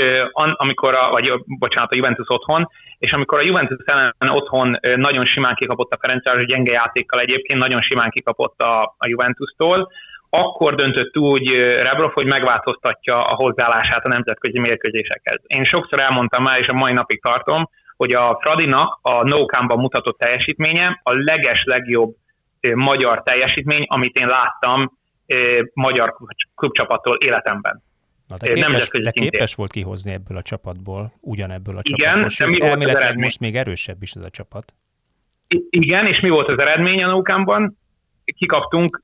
amikor 0.53 0.93
a, 0.93 1.09
vagy 1.09 1.33
bocsánat, 1.45 1.91
a 1.91 1.95
Juventus 1.95 2.27
otthon, 2.29 2.69
és 2.97 3.11
amikor 3.11 3.39
a 3.39 3.45
Juventus 3.45 3.77
ellen 3.85 4.13
otthon 4.29 4.79
nagyon 4.95 5.25
simán 5.25 5.55
kikapott 5.55 5.93
a 5.93 5.97
Ferencváros, 6.01 6.45
gyenge 6.45 6.71
játékkal 6.71 7.19
egyébként, 7.19 7.59
nagyon 7.59 7.81
simán 7.81 8.09
kikapott 8.09 8.61
a, 8.61 8.95
a 8.97 9.07
Juventus-tól, 9.07 9.91
akkor 10.29 10.75
döntött 10.75 11.17
úgy 11.17 11.55
Rebrov, 11.57 12.11
hogy 12.13 12.25
megváltoztatja 12.27 13.21
a 13.21 13.35
hozzáállását 13.35 14.05
a 14.05 14.09
nemzetközi 14.09 14.59
mérkőzésekhez. 14.59 15.39
Én 15.47 15.63
sokszor 15.63 15.99
elmondtam 15.99 16.43
már, 16.43 16.59
és 16.59 16.67
a 16.67 16.73
mai 16.73 16.93
napig 16.93 17.21
tartom, 17.21 17.69
hogy 17.99 18.11
a 18.11 18.37
Fradinak 18.41 18.99
a 19.01 19.27
no 19.27 19.45
ban 19.45 19.79
mutatott 19.79 20.17
teljesítménye 20.17 20.99
a 21.03 21.13
leges 21.13 21.63
legjobb 21.65 22.15
magyar 22.73 23.23
teljesítmény, 23.23 23.85
amit 23.87 24.17
én 24.17 24.27
láttam 24.27 24.97
magyar 25.73 26.15
klubcsapattól 26.55 27.15
életemben. 27.15 27.83
Na, 28.27 28.37
de 28.37 28.53
képes, 28.53 28.89
de 28.89 29.11
képes 29.11 29.55
volt 29.55 29.71
kihozni 29.71 30.11
ebből 30.11 30.37
a 30.37 30.41
csapatból, 30.41 31.13
ugyanebből 31.19 31.77
a 31.77 31.81
Igen, 31.83 32.27
csapatból. 32.27 32.55
Igen, 32.55 32.77
mi 32.77 32.85
volt 32.85 32.95
az 32.95 33.01
eredmény? 33.01 33.23
most 33.23 33.39
még 33.39 33.55
erősebb 33.55 34.01
is 34.01 34.11
ez 34.11 34.23
a 34.23 34.29
csapat. 34.29 34.73
I- 35.47 35.67
igen, 35.69 36.05
és 36.05 36.19
mi 36.19 36.29
volt 36.29 36.51
az 36.51 36.59
eredmény 36.59 37.03
a 37.03 37.07
Nókámban? 37.07 37.77
Kikaptunk, 38.25 39.03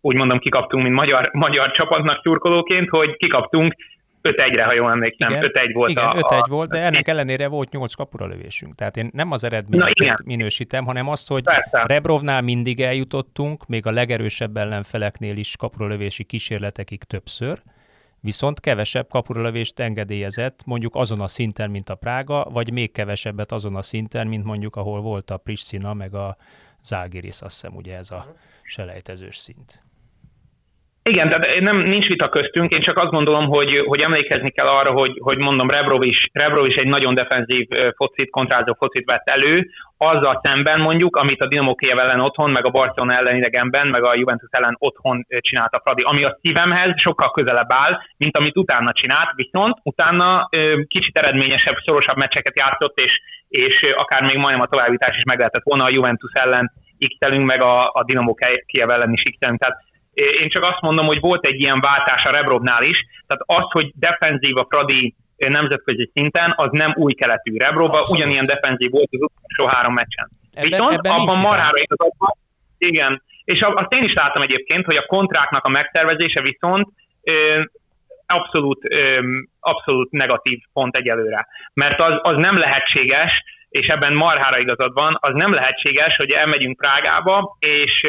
úgy 0.00 0.16
mondom 0.16 0.38
kikaptunk, 0.38 0.82
mint 0.84 0.94
magyar, 0.94 1.30
magyar 1.32 1.70
csapatnak 1.70 2.20
szurkolóként, 2.22 2.88
hogy 2.88 3.16
kikaptunk 3.16 3.74
5-1-re, 4.22 4.64
ha 4.64 4.72
jól 4.72 4.90
emlékszem. 4.90 5.30
Igen, 5.30 5.44
5-1 5.54 5.70
volt. 5.72 5.90
Igen, 5.90 6.04
a, 6.04 6.14
5-1 6.14 6.40
a, 6.40 6.46
volt, 6.48 6.70
de 6.70 6.78
ennek 6.78 7.08
ellenére 7.08 7.48
volt 7.48 7.70
8 7.70 7.94
kapura 7.94 8.26
lövésünk. 8.26 8.74
Tehát 8.74 8.96
én 8.96 9.10
nem 9.12 9.30
az 9.30 9.44
eredményt 9.44 10.24
minősítem, 10.24 10.84
hanem 10.84 11.08
azt, 11.08 11.28
hogy 11.28 11.42
Persze. 11.42 11.84
Rebrovnál 11.86 12.42
mindig 12.42 12.80
eljutottunk, 12.80 13.66
még 13.66 13.86
a 13.86 13.90
legerősebb 13.90 14.56
ellenfeleknél 14.56 15.36
is 15.36 15.56
kapuralövési 15.56 16.24
kísérletekig 16.24 17.02
többször, 17.02 17.62
viszont 18.20 18.60
kevesebb 18.60 19.08
kapuralövést 19.08 19.78
engedélyezett, 19.78 20.64
mondjuk 20.64 20.94
azon 20.94 21.20
a 21.20 21.28
szinten, 21.28 21.70
mint 21.70 21.88
a 21.88 21.94
Prága, 21.94 22.44
vagy 22.50 22.72
még 22.72 22.92
kevesebbet 22.92 23.52
azon 23.52 23.76
a 23.76 23.82
szinten, 23.82 24.26
mint 24.26 24.44
mondjuk 24.44 24.76
ahol 24.76 25.00
volt 25.00 25.30
a 25.30 25.36
Pristina, 25.36 25.94
meg 25.94 26.14
a 26.14 26.36
Zalgiris, 26.82 27.40
azt 27.40 27.60
hiszem 27.60 27.76
ugye 27.76 27.96
ez 27.96 28.10
a 28.10 28.16
mhm. 28.16 28.36
selejtezős 28.62 29.36
szint. 29.36 29.82
Igen, 31.10 31.28
tehát 31.28 31.60
nem, 31.60 31.76
nincs 31.76 32.06
vita 32.06 32.28
köztünk, 32.28 32.72
én 32.72 32.80
csak 32.80 32.98
azt 32.98 33.10
gondolom, 33.10 33.44
hogy, 33.44 33.82
hogy 33.86 34.00
emlékezni 34.00 34.50
kell 34.50 34.66
arra, 34.66 34.90
hogy, 34.90 35.18
hogy 35.20 35.38
mondom, 35.38 35.70
Rebrov 35.70 36.04
is, 36.04 36.28
Rebrov 36.32 36.66
is 36.66 36.74
egy 36.74 36.86
nagyon 36.86 37.14
defenzív 37.14 37.66
focit, 37.96 38.30
kontrázó 38.30 38.76
focit 38.78 39.10
vett 39.10 39.28
elő, 39.28 39.70
azzal 39.96 40.40
szemben 40.42 40.80
mondjuk, 40.80 41.16
amit 41.16 41.42
a 41.42 41.46
Dinamo 41.46 41.74
Kiev 41.74 41.98
ellen 41.98 42.20
otthon, 42.20 42.50
meg 42.50 42.66
a 42.66 42.70
Barcelona 42.70 43.12
ellen 43.12 43.36
idegenben, 43.36 43.88
meg 43.88 44.04
a 44.04 44.12
Juventus 44.14 44.48
ellen 44.50 44.76
otthon 44.78 45.26
csinálta 45.28 45.80
Fradi, 45.84 46.02
ami 46.02 46.24
a 46.24 46.38
szívemhez 46.42 46.92
sokkal 46.96 47.30
közelebb 47.30 47.72
áll, 47.72 47.98
mint 48.16 48.36
amit 48.36 48.56
utána 48.56 48.92
csinált, 48.92 49.30
viszont 49.34 49.78
utána 49.82 50.48
kicsit 50.88 51.18
eredményesebb, 51.18 51.76
szorosabb 51.86 52.16
meccseket 52.16 52.58
játszott, 52.58 52.98
és, 53.00 53.20
és 53.48 53.94
akár 53.96 54.22
még 54.22 54.36
majdnem 54.36 54.60
a 54.60 54.66
továbbítás 54.66 55.16
is 55.16 55.24
meg 55.24 55.38
lehetett 55.38 55.64
volna 55.64 55.84
a 55.84 55.90
Juventus 55.92 56.32
ellen 56.32 56.72
x 56.98 57.36
meg 57.36 57.62
a, 57.62 57.82
a 57.82 58.04
Dinamo 58.04 58.34
Kiev 58.66 58.90
ellen 58.90 59.12
is 59.12 59.22
x 59.22 59.36
Tehát 59.38 59.88
én 60.14 60.48
csak 60.48 60.64
azt 60.64 60.80
mondom, 60.80 61.06
hogy 61.06 61.20
volt 61.20 61.46
egy 61.46 61.60
ilyen 61.60 61.80
váltás 61.80 62.24
a 62.24 62.30
Rebrovnál 62.30 62.82
is, 62.82 63.04
tehát 63.26 63.62
az, 63.62 63.70
hogy 63.70 63.92
defenzív 63.94 64.56
a 64.56 64.66
Fradi 64.70 65.14
nemzetközi 65.36 66.10
szinten, 66.14 66.52
az 66.56 66.68
nem 66.70 66.92
új 66.96 67.12
keletű. 67.12 67.56
Rebrova 67.56 68.06
ugyanilyen 68.10 68.46
defenzív 68.46 68.90
volt 68.90 69.08
az 69.10 69.20
utolsó 69.20 69.76
három 69.76 69.94
meccsen. 69.94 70.30
Ebben, 70.52 70.70
Viszont 70.70 70.92
ebben 70.92 71.12
abban 71.12 71.38
marhára 71.38 71.78
igazad 71.78 72.12
igen, 72.78 73.22
és 73.44 73.60
azt 73.60 73.92
én 73.94 74.02
is 74.02 74.12
láttam 74.12 74.42
egyébként, 74.42 74.84
hogy 74.84 74.96
a 74.96 75.06
kontráknak 75.06 75.64
a 75.64 75.68
megtervezése 75.68 76.42
viszont 76.42 76.88
ö, 77.22 77.62
abszolút, 78.26 78.94
ö, 78.94 79.20
abszolút 79.60 80.10
negatív 80.10 80.58
pont 80.72 80.96
egyelőre. 80.96 81.46
Mert 81.72 82.00
az, 82.00 82.18
az 82.22 82.34
nem 82.36 82.58
lehetséges, 82.58 83.42
és 83.68 83.86
ebben 83.86 84.14
marhára 84.14 84.58
igazad 84.58 84.92
van, 84.92 85.18
az 85.20 85.32
nem 85.32 85.52
lehetséges, 85.52 86.16
hogy 86.16 86.30
elmegyünk 86.30 86.76
Prágába, 86.76 87.56
és, 87.58 88.06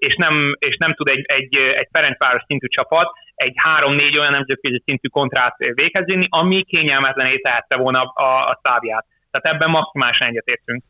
és 0.00 0.14
nem, 0.16 0.56
és 0.58 0.76
nem 0.76 0.92
tud 0.92 1.08
egy, 1.08 1.24
egy, 1.26 1.56
egy 1.56 1.88
Ferencváros 1.92 2.42
szintű 2.46 2.66
csapat 2.66 3.08
egy 3.34 3.52
három-négy 3.56 4.18
olyan 4.18 4.30
nemzetközi 4.30 4.82
szintű 4.86 5.08
kontrát 5.08 5.56
végezni, 5.56 6.26
ami 6.28 6.62
kényelmetlen 6.62 7.40
tehette 7.42 7.76
volna 7.76 8.00
a, 8.00 8.50
a 8.50 8.60
szávját. 8.62 9.06
Tehát 9.30 9.56
ebben 9.56 9.70
maximálisan 9.70 10.28
egyetértünk. 10.28 10.82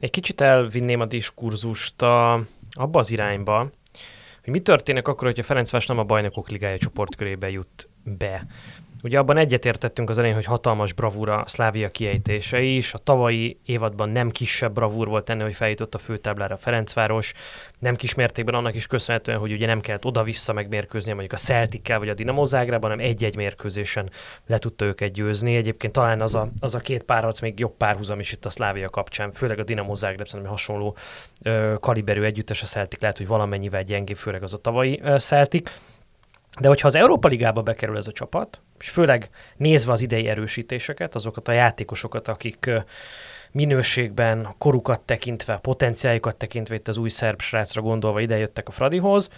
Egy 0.00 0.10
kicsit 0.10 0.40
elvinném 0.40 1.00
a 1.00 1.04
diskurzust 1.04 2.02
a, 2.02 2.32
abba 2.72 2.98
az 2.98 3.10
irányba, 3.10 3.70
hogy 4.44 4.52
mi 4.52 4.60
történik 4.60 5.08
akkor, 5.08 5.26
hogyha 5.26 5.42
Ferencváros 5.42 5.86
nem 5.86 5.98
a 5.98 6.04
bajnokok 6.04 6.48
ligája 6.48 6.78
csoportkörébe 6.78 7.50
jut 7.50 7.88
be. 8.04 8.46
Ugye 9.02 9.18
abban 9.18 9.36
egyetértettünk 9.36 10.10
az 10.10 10.18
elején, 10.18 10.36
hogy 10.36 10.44
hatalmas 10.44 10.92
bravúra 10.92 11.44
Szlávia 11.46 11.88
kiejtése 11.88 12.60
is. 12.60 12.94
A 12.94 12.98
tavalyi 12.98 13.58
évadban 13.64 14.08
nem 14.08 14.30
kisebb 14.30 14.72
bravúr 14.72 15.08
volt 15.08 15.30
ennél, 15.30 15.44
hogy 15.44 15.54
feljutott 15.54 15.94
a 15.94 15.98
főtáblára 15.98 16.56
Ferencváros. 16.56 17.32
Nem 17.78 17.96
kis 17.96 18.14
mértékben 18.14 18.54
annak 18.54 18.74
is 18.74 18.86
köszönhetően, 18.86 19.38
hogy 19.38 19.52
ugye 19.52 19.66
nem 19.66 19.80
kellett 19.80 20.04
oda-vissza 20.04 20.52
megmérkőzni 20.52 21.10
mondjuk 21.12 21.32
a 21.32 21.36
Celtic 21.36 21.88
vagy 21.88 22.08
a 22.08 22.14
Dinamo 22.14 22.44
Zágrában, 22.44 22.90
hanem 22.90 23.04
egy-egy 23.06 23.36
mérkőzésen 23.36 24.10
le 24.46 24.58
tudta 24.58 24.84
őket 24.84 25.12
győzni. 25.12 25.56
Egyébként 25.56 25.92
talán 25.92 26.20
az 26.20 26.34
a, 26.34 26.48
az 26.60 26.74
a 26.74 26.78
két 26.78 27.02
párharc 27.02 27.40
még 27.40 27.58
jobb 27.58 27.76
párhuzam 27.76 28.18
is 28.18 28.32
itt 28.32 28.44
a 28.44 28.50
Szlávia 28.50 28.90
kapcsán, 28.90 29.32
főleg 29.32 29.58
a 29.58 29.64
Dinamo 29.64 29.94
Zágráb 29.94 30.26
szerintem 30.26 30.50
hasonló 30.50 30.96
ö, 31.42 31.74
kaliberű 31.80 32.22
együttes 32.22 32.62
a 32.62 32.66
Celtic 32.66 33.00
lehet, 33.00 33.16
hogy 33.16 33.26
valamennyivel 33.26 33.82
gyengébb, 33.82 34.16
főleg 34.16 34.42
az 34.42 34.54
a 34.54 34.58
tavalyi 34.58 35.00
ö, 35.02 35.18
Celtic. 35.18 35.70
De 36.60 36.68
hogyha 36.68 36.86
az 36.86 36.94
Európa 36.94 37.28
Ligába 37.28 37.62
bekerül 37.62 37.96
ez 37.96 38.06
a 38.06 38.12
csapat, 38.12 38.62
és 38.78 38.90
főleg 38.90 39.30
nézve 39.56 39.92
az 39.92 40.00
idei 40.00 40.28
erősítéseket, 40.28 41.14
azokat 41.14 41.48
a 41.48 41.52
játékosokat, 41.52 42.28
akik 42.28 42.70
minőségben, 43.52 44.54
korukat 44.58 45.00
tekintve, 45.00 45.56
potenciáljukat 45.56 46.36
tekintve, 46.36 46.74
itt 46.74 46.88
az 46.88 46.96
új 46.96 47.08
szerb 47.08 47.40
srácra 47.40 47.82
gondolva 47.82 48.20
idejöttek 48.20 48.68
a 48.68 48.70
Fradihoz, 48.70 49.30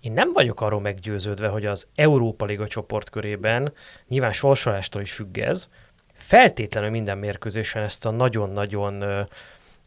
én 0.00 0.12
nem 0.12 0.32
vagyok 0.32 0.60
arról 0.60 0.80
meggyőződve, 0.80 1.48
hogy 1.48 1.66
az 1.66 1.86
Európa 1.94 2.44
Liga 2.44 2.66
csoportkörében, 2.66 3.72
nyilván 4.08 4.32
sorsolástól 4.32 5.02
is 5.02 5.12
függ 5.12 5.38
ez, 5.38 5.68
feltétlenül 6.12 6.90
minden 6.90 7.18
mérkőzésen 7.18 7.82
ezt 7.82 8.06
a 8.06 8.10
nagyon-nagyon 8.10 9.00
ö, 9.00 9.20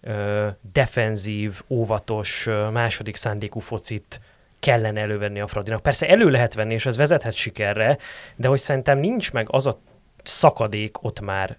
ö, 0.01 0.47
defenzív, 0.73 1.61
óvatos, 1.67 2.47
ö, 2.47 2.69
második 2.69 3.15
szándékú 3.15 3.59
focit 3.59 4.21
kellene 4.61 5.01
elővenni 5.01 5.39
a 5.39 5.47
Fradinak. 5.47 5.81
Persze 5.81 6.07
elő 6.07 6.29
lehet 6.29 6.53
venni, 6.53 6.73
és 6.73 6.85
ez 6.85 6.97
vezethet 6.97 7.33
sikerre, 7.33 7.97
de 8.35 8.47
hogy 8.47 8.59
szerintem 8.59 8.97
nincs 8.97 9.31
meg 9.31 9.47
az 9.49 9.65
a 9.65 9.79
szakadék 10.23 11.03
ott 11.03 11.21
már 11.21 11.57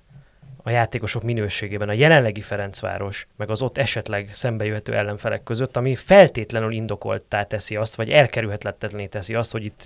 a 0.62 0.70
játékosok 0.70 1.22
minőségében 1.22 1.88
a 1.88 1.92
jelenlegi 1.92 2.40
Ferencváros, 2.40 3.26
meg 3.36 3.50
az 3.50 3.62
ott 3.62 3.78
esetleg 3.78 4.28
szembejöhető 4.32 4.94
ellenfelek 4.94 5.42
között, 5.42 5.76
ami 5.76 5.94
feltétlenül 5.94 6.72
indokoltá 6.72 7.42
teszi 7.42 7.76
azt, 7.76 7.94
vagy 7.94 8.10
elkerülhetetlenné 8.10 9.06
teszi 9.06 9.34
azt, 9.34 9.52
hogy 9.52 9.64
itt 9.64 9.82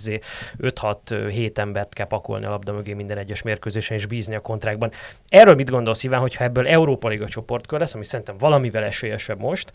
5-6-7 0.59 1.27
izé 1.29 1.51
embert 1.53 1.93
kell 1.93 2.07
pakolni 2.07 2.45
a 2.45 2.49
labda 2.49 2.73
mögé 2.73 2.93
minden 2.93 3.17
egyes 3.17 3.41
mérkőzésen 3.41 3.97
és 3.97 4.05
bízni 4.05 4.35
a 4.35 4.39
kontrákban. 4.39 4.91
Erről 5.27 5.55
mit 5.55 5.69
gondolsz, 5.69 6.03
Iván, 6.03 6.19
hogyha 6.19 6.43
ebből 6.43 6.67
Európa 6.67 7.07
Liga 7.07 7.27
csoportkör 7.27 7.79
lesz, 7.79 7.93
ami 7.93 8.05
szerintem 8.05 8.37
valamivel 8.37 8.83
esélyesebb 8.83 9.39
most, 9.39 9.71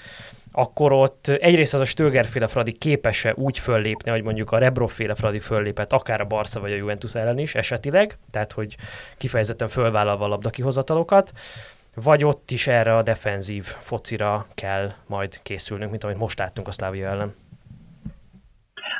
akkor 0.53 0.93
ott 0.93 1.27
egyrészt 1.27 1.75
az 1.75 1.81
a 1.81 1.85
Stögerféle 1.85 2.47
Fradi 2.47 2.73
képes-e 2.73 3.33
úgy 3.37 3.59
föllépni, 3.59 4.11
hogy 4.11 4.23
mondjuk 4.23 4.53
a 4.53 4.59
Rebroféle 4.59 5.15
Fradi 5.15 5.41
föllépett, 5.41 5.93
akár 5.93 6.21
a 6.21 6.25
Barca 6.25 6.61
vagy 6.61 6.73
a 6.73 6.77
Juventus 6.77 7.15
ellen 7.15 7.39
is 7.39 7.55
esetileg, 7.55 8.19
tehát 8.31 8.53
hogy 8.53 8.77
kifejezetten 9.19 9.69
fölvállalva 9.69 10.25
a 10.25 10.29
labda 10.29 10.51
kihozatalokat, 10.51 11.33
vagy 11.95 12.25
ott 12.25 12.51
is 12.51 12.67
erre 12.67 12.97
a 12.97 13.03
defenzív 13.03 13.65
focira 13.65 14.47
kell 14.55 14.93
majd 15.07 15.43
készülnünk, 15.43 15.91
mint 15.91 16.05
amit 16.05 16.19
most 16.19 16.39
láttunk 16.39 16.69
a 16.69 16.73
Szlávia 16.73 17.09
ellen? 17.09 17.35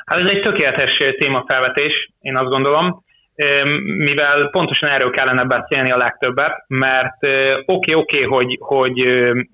Hát 0.05 0.19
ez 0.19 0.29
egy 0.29 0.41
tökéletes 0.41 0.97
témafelvetés, 1.17 2.11
én 2.21 2.37
azt 2.37 2.49
gondolom 2.49 3.03
mivel 3.83 4.49
pontosan 4.49 4.89
erről 4.89 5.09
kellene 5.09 5.43
beszélni 5.43 5.91
a 5.91 5.97
legtöbbet, 5.97 6.63
mert 6.67 7.25
oké, 7.25 7.63
okay, 7.65 7.93
oké, 7.93 8.23
okay, 8.23 8.23
hogy, 8.23 8.57
hogy 8.59 8.99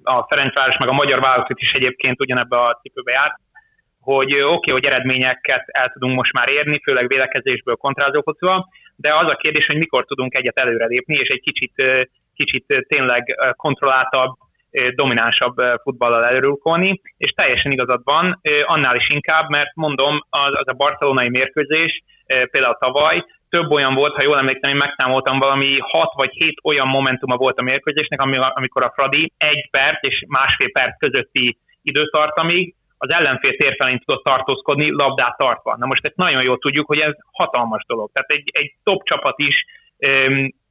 a 0.04 0.26
Ferencváros 0.30 0.78
meg 0.78 0.90
a 0.90 0.94
magyar 0.94 1.20
válogatott 1.20 1.60
is 1.60 1.72
egyébként 1.72 2.22
ugyanebbe 2.22 2.58
a 2.58 2.80
cipőbe 2.82 3.12
járt, 3.12 3.40
hogy 4.00 4.34
oké, 4.34 4.44
okay, 4.44 4.74
hogy 4.74 4.86
eredményeket 4.86 5.64
el 5.66 5.88
tudunk 5.88 6.16
most 6.16 6.34
már 6.34 6.50
érni, 6.50 6.82
főleg 6.84 7.08
vélekezésből 7.08 7.76
kontrázófocúval, 7.76 8.68
de 8.96 9.14
az 9.14 9.32
a 9.32 9.36
kérdés, 9.36 9.66
hogy 9.66 9.78
mikor 9.78 10.06
tudunk 10.06 10.38
egyet 10.38 10.60
előrelépni, 10.60 11.16
és 11.16 11.28
egy 11.28 11.42
kicsit, 11.42 12.08
kicsit 12.36 12.86
tényleg 12.88 13.36
kontrolláltabb, 13.56 14.32
dominánsabb 14.96 15.56
futballal 15.84 16.26
előrulkolni, 16.26 17.02
és 17.18 17.32
teljesen 17.32 17.72
igazad 17.72 18.02
van, 18.04 18.42
annál 18.64 18.96
is 18.96 19.08
inkább, 19.10 19.50
mert 19.50 19.76
mondom, 19.76 20.20
az, 20.30 20.52
az 20.52 20.68
a 20.68 20.74
barcelonai 20.74 21.30
mérkőzés, 21.30 22.04
például 22.26 22.78
tavaly, 22.80 23.24
több 23.50 23.72
olyan 23.72 23.94
volt, 23.96 24.16
ha 24.16 24.24
jól 24.24 24.38
emlékszem, 24.38 24.70
én 24.70 24.84
megszámoltam 24.86 25.40
valami 25.40 25.78
6 25.80 26.12
vagy 26.16 26.32
7 26.32 26.60
olyan 26.64 26.88
momentuma 26.88 27.38
volt 27.38 27.60
a 27.60 27.64
mérkőzésnek, 27.64 28.22
amikor 28.54 28.84
a 28.84 28.94
Fradi 28.96 29.34
egy 29.38 29.70
perc 29.70 30.08
és 30.08 30.24
másfél 30.28 30.72
perc 30.72 30.98
közötti 30.98 31.58
időtartamig 31.82 32.76
az 32.98 33.14
ellenfél 33.14 33.56
térfelén 33.56 34.02
tudott 34.06 34.24
tartózkodni, 34.24 34.92
labdát 34.92 35.38
tartva. 35.38 35.76
Na 35.78 35.86
most 35.86 36.06
ezt 36.06 36.16
nagyon 36.16 36.44
jól 36.44 36.58
tudjuk, 36.58 36.88
hogy 36.88 37.00
ez 37.00 37.14
hatalmas 37.32 37.84
dolog. 37.88 38.10
Tehát 38.14 38.32
egy, 38.32 38.50
egy 38.54 38.74
top 38.84 39.04
csapat 39.04 39.40
is, 39.40 39.66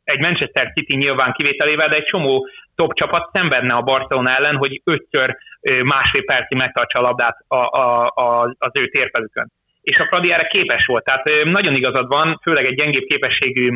egy 0.04 0.20
Manchester 0.20 0.72
City 0.72 0.96
nyilván 0.96 1.32
kivételével, 1.32 1.88
de 1.88 1.96
egy 1.96 2.04
csomó 2.04 2.48
top 2.74 2.92
csapat 2.92 3.30
szenvedne 3.32 3.74
a 3.74 3.82
Barcelona 3.82 4.36
ellen, 4.36 4.56
hogy 4.56 4.80
ötször 4.84 5.36
másfél 5.84 6.24
percig 6.24 6.58
megtartsa 6.58 6.98
a 6.98 7.02
labdát 7.02 7.44
a, 7.48 7.56
a, 7.56 8.12
a, 8.14 8.54
az 8.58 8.70
ő 8.80 8.86
térfelükön 8.86 9.52
és 9.88 9.98
a 9.98 10.06
Fradi 10.06 10.32
erre 10.32 10.46
képes 10.46 10.86
volt. 10.86 11.04
Tehát 11.04 11.44
nagyon 11.44 11.74
igazad 11.74 12.08
van, 12.08 12.40
főleg 12.42 12.64
egy 12.66 12.74
gyengébb 12.74 13.04
képességű 13.04 13.68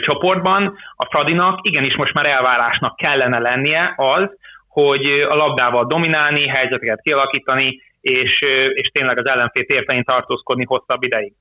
csoportban 0.00 0.76
a 0.96 1.06
Fradinak 1.10 1.58
igenis 1.62 1.96
most 1.96 2.12
már 2.12 2.26
elvárásnak 2.26 2.96
kellene 2.96 3.38
lennie 3.38 3.94
az, 3.96 4.28
hogy 4.68 5.24
a 5.28 5.34
labdával 5.34 5.86
dominálni, 5.86 6.46
helyzeteket 6.46 7.00
kialakítani, 7.02 7.82
és, 8.00 8.38
és 8.74 8.88
tényleg 8.92 9.18
az 9.18 9.28
ellenfél 9.28 9.64
térfelén 9.64 10.04
tartózkodni 10.04 10.64
hosszabb 10.64 11.02
ideig. 11.02 11.32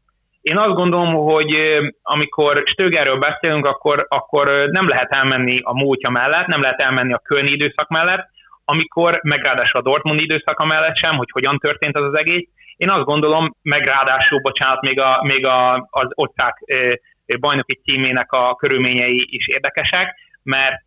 Én 0.42 0.58
azt 0.58 0.76
gondolom, 0.76 1.14
hogy 1.14 1.80
amikor 2.02 2.64
Stögerről 2.66 3.18
beszélünk, 3.18 3.66
akkor, 3.66 4.06
akkor 4.10 4.68
nem 4.72 4.88
lehet 4.88 5.14
elmenni 5.14 5.60
a 5.62 5.74
múltja 5.74 6.10
mellett, 6.10 6.46
nem 6.46 6.62
lehet 6.62 6.82
elmenni 6.82 7.14
a 7.14 7.22
kölni 7.24 7.52
időszak 7.52 7.88
mellett, 7.90 8.28
amikor, 8.66 9.20
meg 9.24 9.50
a 9.72 9.82
Dortmund 9.82 10.20
időszaka 10.20 10.66
mellett 10.66 10.98
sem, 10.98 11.16
hogy 11.16 11.30
hogyan 11.32 11.58
történt 11.58 11.98
az 11.98 12.04
az 12.04 12.18
egész, 12.18 12.48
én 12.76 12.90
azt 12.90 13.04
gondolom, 13.04 13.56
meg 13.62 13.86
ráadásul, 13.86 14.40
bocsánat, 14.40 14.82
még, 14.82 15.00
a, 15.00 15.20
még 15.24 15.46
a, 15.46 15.88
az 15.90 16.08
ország 16.14 16.54
bajnoki 17.40 17.82
címének 17.84 18.32
a 18.32 18.56
körülményei 18.56 19.28
is 19.30 19.48
érdekesek, 19.48 20.16
mert 20.44 20.84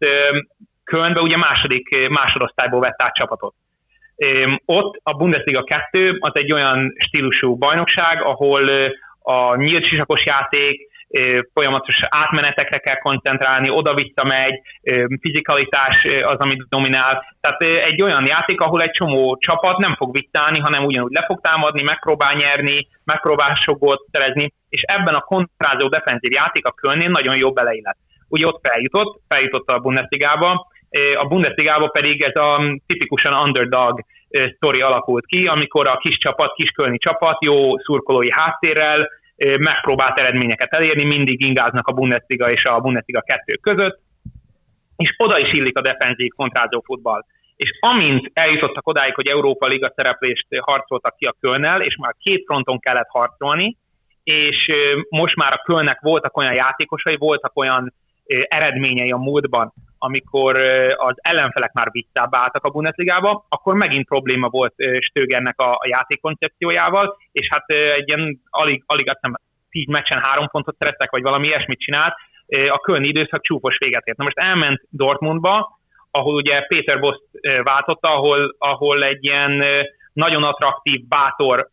Kölnbe 0.85 1.20
ugye 1.20 1.37
második, 1.37 2.09
másodosztályból 2.09 2.81
vett 2.81 3.03
át 3.03 3.14
csapatot. 3.14 3.55
Ott 4.64 5.01
a 5.03 5.16
Bundesliga 5.16 5.62
2 5.62 6.16
az 6.20 6.31
egy 6.35 6.53
olyan 6.53 6.94
stílusú 6.99 7.57
bajnokság, 7.57 8.22
ahol 8.22 8.68
a 9.18 9.57
nyílt 9.57 9.85
sisakos 9.85 10.25
játék, 10.25 10.88
folyamatos 11.53 11.97
átmenetekre 12.09 12.79
kell 12.79 12.99
koncentrálni, 12.99 13.71
oda-vissza 13.71 14.25
megy, 14.25 14.61
fizikalitás 15.21 16.05
az, 16.05 16.37
amit 16.38 16.69
dominál. 16.69 17.37
Tehát 17.40 17.62
egy 17.62 18.03
olyan 18.03 18.27
játék, 18.27 18.61
ahol 18.61 18.83
egy 18.83 18.90
csomó 18.90 19.37
csapat 19.37 19.79
nem 19.79 19.95
fog 19.95 20.12
visszaállni, 20.12 20.59
hanem 20.59 20.85
ugyanúgy 20.85 21.12
le 21.12 21.25
fog 21.27 21.40
támadni, 21.40 21.83
megpróbál 21.83 22.35
nyerni, 22.35 22.88
megpróbál 23.05 23.55
sogot 23.55 24.05
szerezni, 24.12 24.53
és 24.69 24.83
ebben 24.83 25.14
a 25.14 25.21
kontrázó 25.21 25.88
defenzív 25.88 26.33
játék 26.33 26.66
a 26.66 26.73
Kölnén 26.73 27.11
nagyon 27.11 27.37
jó 27.37 27.53
beleillett. 27.53 27.99
Ugye 28.29 28.47
ott 28.47 28.66
feljutott, 28.69 29.21
feljutott 29.29 29.71
a 29.71 29.79
Bundesligába, 29.79 30.66
a 31.14 31.27
Bundesligába 31.27 31.88
pedig 31.88 32.23
ez 32.23 32.42
a 32.42 32.62
tipikusan 32.87 33.35
underdog 33.45 34.01
sztori 34.55 34.81
alakult 34.81 35.27
ki, 35.27 35.47
amikor 35.47 35.88
a 35.88 35.97
kis 35.97 36.19
csapat, 36.19 36.55
kiskölni 36.55 36.99
csapat 36.99 37.45
jó 37.45 37.79
szurkolói 37.79 38.33
háttérrel, 38.33 39.09
megpróbált 39.59 40.18
eredményeket 40.18 40.72
elérni, 40.72 41.05
mindig 41.05 41.40
ingáznak 41.40 41.87
a 41.87 41.92
Bundesliga 41.92 42.51
és 42.51 42.64
a 42.64 42.81
Bundesliga 42.81 43.20
2 43.20 43.59
között, 43.61 44.01
és 44.96 45.14
oda 45.16 45.38
is 45.38 45.53
illik 45.53 45.79
a 45.79 45.83
defenzív 45.83 46.31
kontrázó 46.37 46.83
futball. 46.85 47.25
És 47.57 47.79
amint 47.81 48.31
eljutottak 48.33 48.88
odáig, 48.88 49.14
hogy 49.14 49.27
Európa 49.27 49.66
Liga 49.66 49.92
szereplést 49.96 50.46
harcoltak 50.61 51.16
ki 51.16 51.25
a 51.25 51.37
Kölnel, 51.40 51.81
és 51.81 51.96
már 51.96 52.14
két 52.18 52.44
fronton 52.46 52.79
kellett 52.79 53.09
harcolni, 53.09 53.77
és 54.22 54.70
most 55.09 55.37
már 55.37 55.53
a 55.53 55.62
Kölnek 55.64 56.01
voltak 56.01 56.37
olyan 56.37 56.55
játékosai, 56.55 57.16
voltak 57.16 57.59
olyan 57.59 57.94
eredményei 58.49 59.11
a 59.11 59.16
múltban, 59.16 59.72
amikor 59.98 60.56
az 60.96 61.14
ellenfelek 61.16 61.72
már 61.72 61.88
visszább 61.90 62.35
álltak 62.35 62.64
a 62.64 62.70
Bundesligába, 62.70 63.46
akkor 63.48 63.74
megint 63.74 64.06
probléma 64.06 64.48
volt 64.48 64.74
Stögernek 65.00 65.61
a, 65.61 65.72
a 65.72 65.88
játékkoncepciójával, 65.88 67.16
és 67.32 67.48
hát 67.50 67.70
egy 67.70 68.09
ilyen 68.09 68.42
alig, 68.50 68.82
alig 68.87 69.09
azt 69.09 69.18
hiszem, 69.20 69.40
tíz 69.70 69.87
meccsen 69.87 70.22
három 70.22 70.48
pontot 70.48 70.76
szerettek, 70.78 71.11
vagy 71.11 71.22
valami 71.22 71.46
ilyesmit 71.46 71.80
csinált, 71.80 72.14
a 72.68 72.78
kölni 72.78 73.06
időszak 73.06 73.42
csúfos 73.42 73.76
véget 73.78 74.06
ért. 74.06 74.16
Na 74.16 74.24
most 74.24 74.38
elment 74.38 74.82
Dortmundba, 74.90 75.78
ahol 76.11 76.35
ugye 76.35 76.61
Péter 76.61 77.00
Bosz 77.00 77.22
váltotta, 77.62 78.09
ahol, 78.09 78.56
ahol 78.59 79.04
egy 79.04 79.24
ilyen 79.24 79.62
nagyon 80.12 80.42
attraktív, 80.42 81.06
bátor 81.09 81.68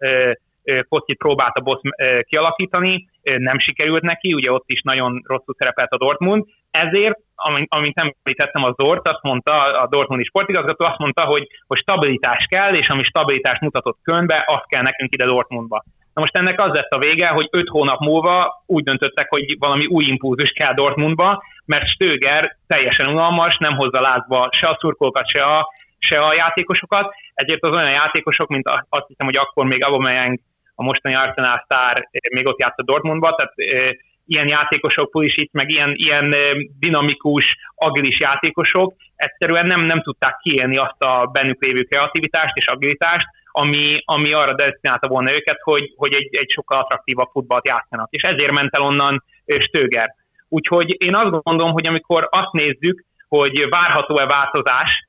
focit 0.90 1.18
próbálta 1.18 1.62
Bosz 1.62 1.82
kialakítani, 2.20 3.10
nem 3.24 3.60
sikerült 3.60 4.02
neki, 4.02 4.34
ugye 4.34 4.52
ott 4.52 4.64
is 4.66 4.82
nagyon 4.82 5.22
rosszul 5.28 5.56
szerepelt 5.58 5.92
a 5.92 5.98
Dortmund, 5.98 6.46
ezért, 6.72 7.20
amint 7.68 8.00
említettem, 8.00 8.64
a 8.64 8.76
Zort 8.78 9.08
azt 9.08 9.22
mondta, 9.22 9.54
a 9.62 9.88
Dortmundi 9.88 10.24
sportigazgató 10.24 10.86
azt 10.86 10.98
mondta, 10.98 11.26
hogy, 11.26 11.48
hogy 11.68 11.78
stabilitás 11.78 12.46
kell, 12.46 12.74
és 12.74 12.90
ami 12.90 13.04
stabilitást 13.04 13.62
mutatott 13.62 14.00
Kölnbe, 14.04 14.44
azt 14.48 14.68
kell 14.68 14.82
nekünk 14.82 15.14
ide 15.14 15.26
Dortmundba. 15.26 15.84
Na 16.14 16.22
most 16.22 16.38
ennek 16.38 16.62
az 16.62 16.74
lett 16.74 16.92
a 16.92 17.00
vége, 17.00 17.28
hogy 17.28 17.48
öt 17.52 17.70
hónap 17.70 18.00
múlva 18.00 18.64
úgy 18.66 18.84
döntöttek, 18.84 19.30
hogy 19.30 19.56
valami 19.60 19.86
új 19.86 20.04
impulzus 20.04 20.52
kell 20.52 20.74
Dortmundba, 20.74 21.44
mert 21.66 21.88
Stöger 21.88 22.58
teljesen 22.68 23.08
unalmas, 23.08 23.58
nem 23.58 23.76
hozza 23.76 24.02
lázba 24.02 24.50
se 24.52 24.68
a 24.68 24.78
szurkolókat, 24.80 25.30
se 25.30 25.42
a, 25.42 25.68
se 25.98 26.22
a 26.22 26.34
játékosokat, 26.34 27.14
ezért 27.34 27.66
az 27.66 27.76
olyan 27.76 27.92
játékosok, 27.92 28.48
mint 28.48 28.68
azt 28.90 29.08
hiszem, 29.08 29.26
hogy 29.26 29.38
akkor 29.38 29.66
még 29.66 29.84
Aubameyang 29.84 30.40
a 30.76 30.84
mostani 30.84 31.16
Arsenal 31.16 31.62
sztár 31.64 32.10
még 32.34 32.48
ott 32.48 32.60
játszott 32.60 32.86
Dortmundba, 32.86 33.36
tehát 33.36 33.54
e, 33.56 33.96
ilyen 34.26 34.48
játékosok, 34.48 35.12
Pulisic, 35.12 35.52
meg 35.54 35.70
ilyen, 35.70 35.94
ilyen 35.96 36.36
dinamikus, 36.80 37.56
agilis 37.76 38.20
játékosok 38.20 38.94
egyszerűen 39.16 39.66
nem, 39.66 39.82
nem 39.82 40.02
tudták 40.02 40.38
kiélni 40.38 40.78
azt 40.78 41.02
a 41.02 41.26
bennük 41.26 41.64
lévő 41.64 41.84
kreativitást 41.84 42.58
és 42.58 42.66
agilitást, 42.66 43.28
ami, 43.52 44.02
ami 44.06 44.34
arra 44.34 44.56
destinálta 44.56 45.08
volna 45.08 45.34
őket, 45.34 45.58
hogy, 45.62 45.94
hogy 45.96 46.14
egy, 46.14 46.36
egy 46.36 46.50
sokkal 46.50 46.80
attraktívabb 46.80 47.30
futballt 47.32 47.68
játszanak. 47.68 48.08
És 48.12 48.22
ezért 48.22 48.52
ment 48.52 48.76
el 48.76 48.82
onnan 48.82 49.24
Stöger. 49.46 50.16
Úgyhogy 50.50 51.04
én 51.04 51.16
azt 51.16 51.44
gondolom, 51.44 51.74
hogy 51.74 51.88
amikor 51.88 52.28
azt 52.32 52.52
nézzük, 52.52 53.06
hogy 53.28 53.70
várható-e 53.70 54.26
változás 54.26 55.08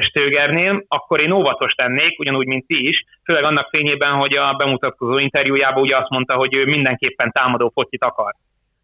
Stögernél, 0.00 0.84
akkor 0.88 1.20
én 1.20 1.30
óvatos 1.30 1.72
lennék, 1.76 2.18
ugyanúgy, 2.18 2.46
mint 2.46 2.66
ti 2.66 2.88
is, 2.88 3.04
főleg 3.24 3.44
annak 3.44 3.68
fényében, 3.70 4.12
hogy 4.12 4.36
a 4.36 4.52
bemutatkozó 4.52 5.18
interjújában 5.18 5.82
ugye 5.82 5.96
azt 5.96 6.08
mondta, 6.08 6.36
hogy 6.36 6.56
ő 6.56 6.64
mindenképpen 6.64 7.32
támadó 7.32 7.70
focit 7.74 8.04
akar. 8.04 8.34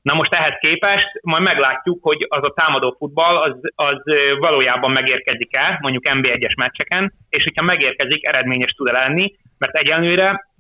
Na 0.03 0.15
most 0.15 0.35
ehhez 0.35 0.59
képest 0.61 1.07
majd 1.23 1.43
meglátjuk, 1.43 1.99
hogy 2.03 2.27
az 2.29 2.49
a 2.49 2.53
támadó 2.57 2.97
futball 2.99 3.37
az, 3.37 3.55
az 3.75 3.99
valójában 4.39 4.91
megérkezik 4.91 5.57
el, 5.57 5.79
mondjuk 5.81 6.09
NB1-es 6.09 6.57
meccseken, 6.57 7.13
és 7.29 7.43
hogyha 7.43 7.65
megérkezik, 7.65 8.27
eredményes 8.27 8.73
tud 8.73 8.93
lenni, 8.93 9.35
mert 9.59 9.77
egyenlőre 9.77 10.51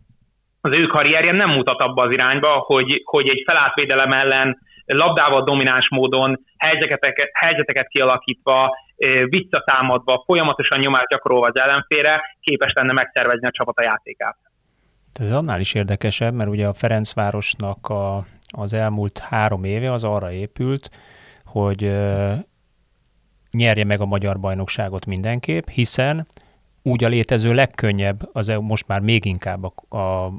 az 0.60 0.76
ő 0.76 0.86
karrierje 0.86 1.32
nem 1.32 1.50
mutat 1.50 1.80
abba 1.80 2.02
az 2.02 2.12
irányba, 2.12 2.48
hogy, 2.48 3.02
hogy 3.04 3.28
egy 3.28 3.42
felátvédelem 3.46 4.12
ellen 4.12 4.58
labdával 4.84 5.44
domináns 5.44 5.88
módon 5.88 6.44
helyzeteket, 6.56 7.30
helyzeteket 7.32 7.88
kialakítva, 7.88 8.76
visszatámadva, 9.28 10.22
folyamatosan 10.26 10.78
nyomást 10.78 11.08
gyakorolva 11.08 11.46
az 11.46 11.60
ellenfére 11.60 12.20
képes 12.40 12.72
lenne 12.72 12.92
megszervezni 12.92 13.46
a 13.46 13.50
csapat 13.50 13.78
a 13.78 13.82
játékát. 13.82 14.36
Ez 15.12 15.32
annál 15.32 15.60
is 15.60 15.74
érdekesebb, 15.74 16.34
mert 16.34 16.50
ugye 16.50 16.66
a 16.66 16.74
Ferencvárosnak 16.74 17.88
a 17.88 18.24
az 18.52 18.72
elmúlt 18.72 19.18
három 19.18 19.64
éve 19.64 19.92
az 19.92 20.04
arra 20.04 20.32
épült, 20.32 20.90
hogy 21.44 21.92
nyerje 23.50 23.84
meg 23.84 24.00
a 24.00 24.06
magyar 24.06 24.40
bajnokságot 24.40 25.06
mindenképp, 25.06 25.68
hiszen 25.68 26.26
úgy 26.82 27.04
a 27.04 27.08
létező 27.08 27.52
legkönnyebb, 27.52 28.28
az 28.32 28.48
e 28.48 28.58
most 28.58 28.86
már 28.86 29.00
még 29.00 29.24
inkább 29.24 29.64
a, 29.64 29.96
a 29.96 30.32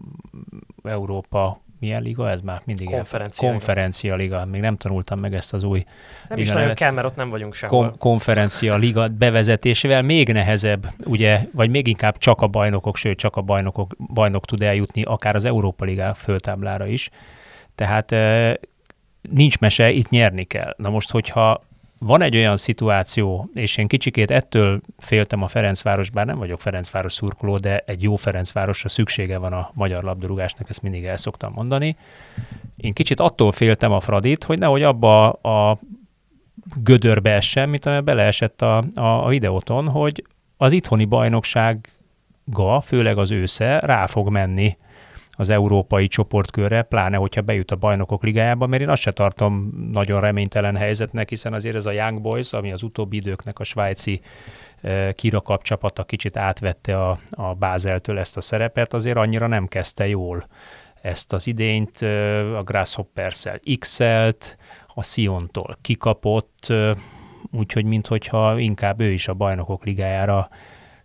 Európa 0.83 1.62
milyen 1.83 2.01
liga 2.01 2.29
ez 2.29 2.41
már 2.41 2.61
mindig 2.65 2.87
konferencia, 2.87 3.49
konferencia 3.49 4.15
liga. 4.15 4.35
liga. 4.35 4.49
Még 4.51 4.61
nem 4.61 4.77
tanultam 4.77 5.19
meg 5.19 5.33
ezt 5.33 5.53
az 5.53 5.63
új 5.63 5.83
Nem 6.29 6.37
is 6.37 6.51
nagyon 6.51 6.73
kell, 6.73 6.91
mert 6.91 7.07
ott 7.07 7.15
nem 7.15 7.29
vagyunk 7.29 7.53
sehol. 7.53 7.79
Kom- 7.79 7.97
konferencia 7.97 8.75
liga 8.75 9.07
bevezetésével 9.07 10.01
még 10.01 10.31
nehezebb, 10.31 10.87
ugye, 11.05 11.39
vagy 11.51 11.69
még 11.69 11.87
inkább 11.87 12.17
csak 12.17 12.41
a 12.41 12.47
bajnokok, 12.47 12.97
sőt 12.97 13.17
csak 13.17 13.35
a 13.35 13.41
bajnokok, 13.41 13.95
bajnok 14.13 14.45
tud 14.45 14.61
eljutni, 14.61 15.01
akár 15.01 15.35
az 15.35 15.45
Európa 15.45 15.85
Liga 15.85 16.13
föltáblára 16.13 16.85
is. 16.85 17.09
Tehát 17.75 18.15
nincs 19.29 19.59
mese, 19.59 19.91
itt 19.91 20.09
nyerni 20.09 20.43
kell. 20.43 20.73
Na 20.77 20.89
most, 20.89 21.11
hogyha 21.11 21.63
van 22.05 22.21
egy 22.21 22.35
olyan 22.35 22.57
szituáció, 22.57 23.49
és 23.53 23.77
én 23.77 23.87
kicsikét 23.87 24.31
ettől 24.31 24.81
féltem 24.97 25.43
a 25.43 25.47
Ferencváros, 25.47 26.09
bár 26.09 26.25
nem 26.25 26.37
vagyok 26.37 26.61
Ferencváros 26.61 27.13
szurkoló, 27.13 27.57
de 27.57 27.83
egy 27.85 28.03
jó 28.03 28.15
Ferencvárosra 28.15 28.89
szüksége 28.89 29.37
van 29.37 29.53
a 29.53 29.71
magyar 29.73 30.03
labdarúgásnak, 30.03 30.69
ezt 30.69 30.81
mindig 30.81 31.05
el 31.05 31.17
szoktam 31.17 31.53
mondani. 31.55 31.95
Én 32.77 32.93
kicsit 32.93 33.19
attól 33.19 33.51
féltem 33.51 33.91
a 33.91 33.99
Fradit, 33.99 34.43
hogy 34.43 34.59
nehogy 34.59 34.83
abba 34.83 35.29
a 35.31 35.79
gödörbe 36.75 37.31
essen, 37.31 37.69
mint 37.69 37.85
amely 37.85 38.01
beleesett 38.01 38.61
a, 38.61 38.77
a, 38.95 39.25
a 39.25 39.27
videóton, 39.27 39.87
hogy 39.87 40.25
az 40.57 40.71
itthoni 40.71 41.05
bajnoksága, 41.05 42.81
főleg 42.85 43.17
az 43.17 43.31
ősze, 43.31 43.79
rá 43.79 44.05
fog 44.05 44.29
menni 44.29 44.77
az 45.35 45.49
európai 45.49 46.07
csoportkörre, 46.07 46.81
pláne 46.81 47.17
hogyha 47.17 47.41
bejut 47.41 47.71
a 47.71 47.75
bajnokok 47.75 48.23
ligájába, 48.23 48.67
mert 48.67 48.81
én 48.81 48.89
azt 48.89 49.01
se 49.01 49.11
tartom 49.11 49.71
nagyon 49.91 50.21
reménytelen 50.21 50.75
helyzetnek, 50.75 51.29
hiszen 51.29 51.53
azért 51.53 51.75
ez 51.75 51.85
a 51.85 51.91
Young 51.91 52.21
Boys, 52.21 52.53
ami 52.53 52.71
az 52.71 52.83
utóbbi 52.83 53.15
időknek 53.15 53.59
a 53.59 53.63
svájci 53.63 54.21
kirakap 55.13 55.63
csapata 55.63 56.03
kicsit 56.03 56.37
átvette 56.37 56.99
a, 56.99 57.19
a 57.29 57.53
Bázeltől 57.53 58.19
ezt 58.19 58.37
a 58.37 58.41
szerepet, 58.41 58.93
azért 58.93 59.17
annyira 59.17 59.47
nem 59.47 59.67
kezdte 59.67 60.07
jól 60.07 60.45
ezt 61.01 61.33
az 61.33 61.47
idényt, 61.47 62.01
a 62.57 62.63
Grasshopper-szel 62.63 63.59
x-elt, 63.79 64.57
a 64.93 65.03
Siontól 65.03 65.77
kikapott, 65.81 66.73
úgyhogy 67.51 67.85
minthogyha 67.85 68.59
inkább 68.59 68.99
ő 68.99 69.11
is 69.11 69.27
a 69.27 69.33
bajnokok 69.33 69.85
ligájára 69.85 70.49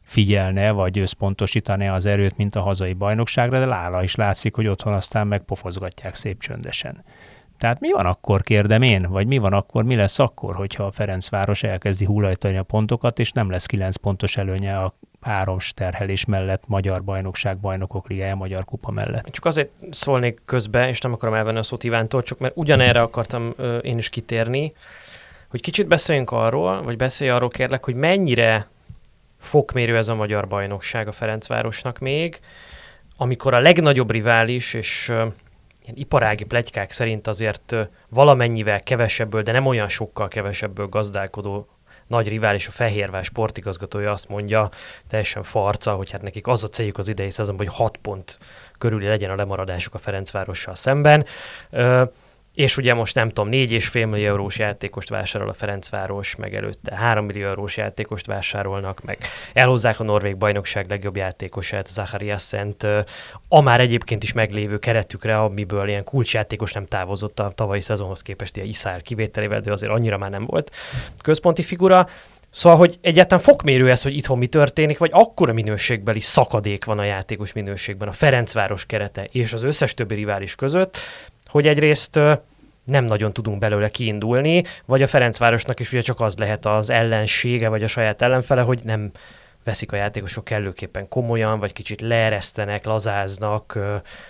figyelne, 0.09 0.71
vagy 0.71 0.99
összpontosítani 0.99 1.89
az 1.89 2.07
erőt, 2.07 2.37
mint 2.37 2.57
a 2.57 2.61
hazai 2.61 2.93
bajnokságra, 2.93 3.59
de 3.59 3.67
lála 3.67 4.03
is 4.03 4.15
látszik, 4.15 4.55
hogy 4.55 4.67
otthon 4.67 4.93
aztán 4.93 5.27
megpofozgatják 5.27 6.15
szép 6.15 6.41
csöndesen. 6.41 7.05
Tehát 7.59 7.81
mi 7.81 7.93
van 7.93 8.07
akkor, 8.07 8.43
kérdem 8.43 8.83
én, 8.83 9.07
vagy 9.09 9.27
mi 9.27 9.39
van 9.39 9.53
akkor, 9.53 9.85
mi 9.85 9.95
lesz 9.95 10.19
akkor, 10.19 10.55
hogyha 10.55 10.85
a 10.85 10.91
Ferencváros 10.91 11.63
elkezdi 11.63 12.05
hullajtani 12.05 12.57
a 12.57 12.63
pontokat, 12.63 13.19
és 13.19 13.33
nem 13.33 13.51
lesz 13.51 13.67
9 13.67 13.97
pontos 13.97 14.37
előnye 14.37 14.79
a 14.79 14.93
három 15.21 15.57
terhelés 15.75 16.25
mellett 16.25 16.63
Magyar 16.67 17.05
Bajnokság, 17.05 17.59
Bajnokok 17.59 18.09
Ligája, 18.09 18.35
Magyar 18.35 18.65
Kupa 18.65 18.91
mellett. 18.91 19.29
Csak 19.31 19.45
azért 19.45 19.71
szólnék 19.91 20.41
közbe, 20.45 20.89
és 20.89 21.01
nem 21.01 21.13
akarom 21.13 21.35
elvenni 21.35 21.59
a 21.59 21.63
szót 21.63 21.85
Ivántól, 21.85 22.23
csak 22.23 22.39
mert 22.39 22.57
ugyanerre 22.57 23.01
akartam 23.01 23.55
én 23.83 23.99
is 23.99 24.09
kitérni, 24.09 24.73
hogy 25.49 25.61
kicsit 25.61 25.87
beszéljünk 25.87 26.31
arról, 26.31 26.83
vagy 26.83 26.97
beszélj 26.97 27.31
arról 27.31 27.49
kérlek, 27.49 27.85
hogy 27.85 27.95
mennyire 27.95 28.67
fokmérő 29.39 29.97
ez 29.97 30.09
a 30.09 30.15
magyar 30.15 30.49
bajnokság 30.49 31.09
a 31.09 31.13
Ferencvárosnak 31.13 31.99
még, 31.99 32.41
amikor 33.17 33.55
a 33.55 33.59
legnagyobb 33.59 34.11
rivális, 34.11 34.75
és 34.75 35.09
ilyen 35.09 35.95
iparági 35.95 36.45
plegykák 36.45 36.93
szerint 36.93 37.27
azért 37.27 37.75
valamennyivel 38.09 38.83
kevesebből, 38.83 39.43
de 39.43 39.53
nem 39.53 39.67
olyan 39.67 39.89
sokkal 39.89 40.29
kevesebből 40.29 40.87
gazdálkodó 40.87 41.69
nagy 42.07 42.29
rivális, 42.29 42.67
a 42.67 42.71
Fehérvár 42.71 43.25
sportigazgatója 43.25 44.11
azt 44.11 44.29
mondja, 44.29 44.69
teljesen 45.09 45.43
farca, 45.43 45.93
hogy 45.93 46.11
hát 46.11 46.23
nekik 46.23 46.47
az 46.47 46.65
a 46.65 46.69
céljuk 46.69 46.99
az 46.99 47.09
idei 47.09 47.31
szezonban, 47.31 47.67
hogy 47.67 47.77
6 47.77 47.97
pont 47.97 48.39
körüli 48.79 49.07
legyen 49.07 49.31
a 49.31 49.35
lemaradásuk 49.35 49.95
a 49.95 49.99
Ferencvárossal 49.99 50.75
szemben. 50.75 51.27
És 52.59 52.77
ugye 52.77 52.95
most 52.95 53.15
nem 53.15 53.29
tudom, 53.29 53.51
4,5 53.53 53.93
millió 54.09 54.27
eurós 54.27 54.59
játékost 54.59 55.09
vásárol 55.09 55.49
a 55.49 55.53
Ferencváros, 55.53 56.37
meg 56.37 56.55
előtte 56.55 56.97
3 56.97 57.25
millió 57.25 57.47
eurós 57.47 57.77
játékost 57.77 58.27
vásárolnak, 58.27 59.03
meg 59.03 59.19
elhozzák 59.53 60.01
a 60.01 60.05
Norvég 60.05 60.37
bajnokság 60.37 60.89
legjobb 60.89 61.17
játékosát, 61.17 61.89
Zacharias 61.89 62.43
Szent, 62.43 62.87
a 63.49 63.61
már 63.61 63.81
egyébként 63.81 64.23
is 64.23 64.33
meglévő 64.33 64.79
keretükre, 64.79 65.39
amiből 65.39 65.89
ilyen 65.89 66.05
kulcsjátékos 66.05 66.73
nem 66.73 66.87
távozott 66.87 67.41
a 67.41 67.53
tavalyi 67.55 67.81
szezonhoz 67.81 68.23
képest, 68.23 68.57
ilyen 68.57 68.69
Iszár 68.69 69.03
kivételével, 69.03 69.61
de 69.61 69.73
azért 69.73 69.93
annyira 69.93 70.19
már 70.19 70.31
nem 70.31 70.45
volt 70.45 70.71
központi 71.23 71.63
figura. 71.63 72.09
Szóval, 72.51 72.79
hogy 72.79 72.99
egyáltalán 73.01 73.45
fokmérő 73.45 73.91
ez, 73.91 74.03
hogy 74.03 74.17
itthon 74.17 74.39
mi 74.39 74.47
történik, 74.47 74.99
vagy 74.99 75.11
akkora 75.13 75.53
minőségbeli 75.53 76.21
szakadék 76.21 76.85
van 76.85 76.99
a 76.99 77.05
játékos 77.05 77.53
minőségben, 77.53 78.09
a 78.09 78.13
Ferencváros 78.13 78.85
kerete 78.85 79.29
és 79.33 79.53
az 79.53 79.63
összes 79.63 79.95
többi 79.95 80.15
rivális 80.15 80.55
között, 80.55 80.99
hogy 81.49 81.67
egyrészt 81.67 82.21
nem 82.85 83.05
nagyon 83.05 83.33
tudunk 83.33 83.59
belőle 83.59 83.89
kiindulni, 83.89 84.63
vagy 84.85 85.03
a 85.03 85.07
Ferencvárosnak 85.07 85.81
is 85.81 85.93
ugye 85.93 86.01
csak 86.01 86.21
az 86.21 86.37
lehet 86.37 86.67
az 86.67 86.91
ellensége, 86.91 87.69
vagy 87.69 87.83
a 87.83 87.87
saját 87.87 88.23
ellenfele, 88.23 88.63
hogy 88.63 88.81
nem 88.85 89.11
veszik 89.65 89.93
a 89.93 89.97
játékosok 89.97 90.45
kellőképpen 90.45 91.09
komolyan, 91.09 91.59
vagy 91.59 91.73
kicsit 91.73 92.01
leeresztenek, 92.01 92.85
lazáznak, 92.85 93.79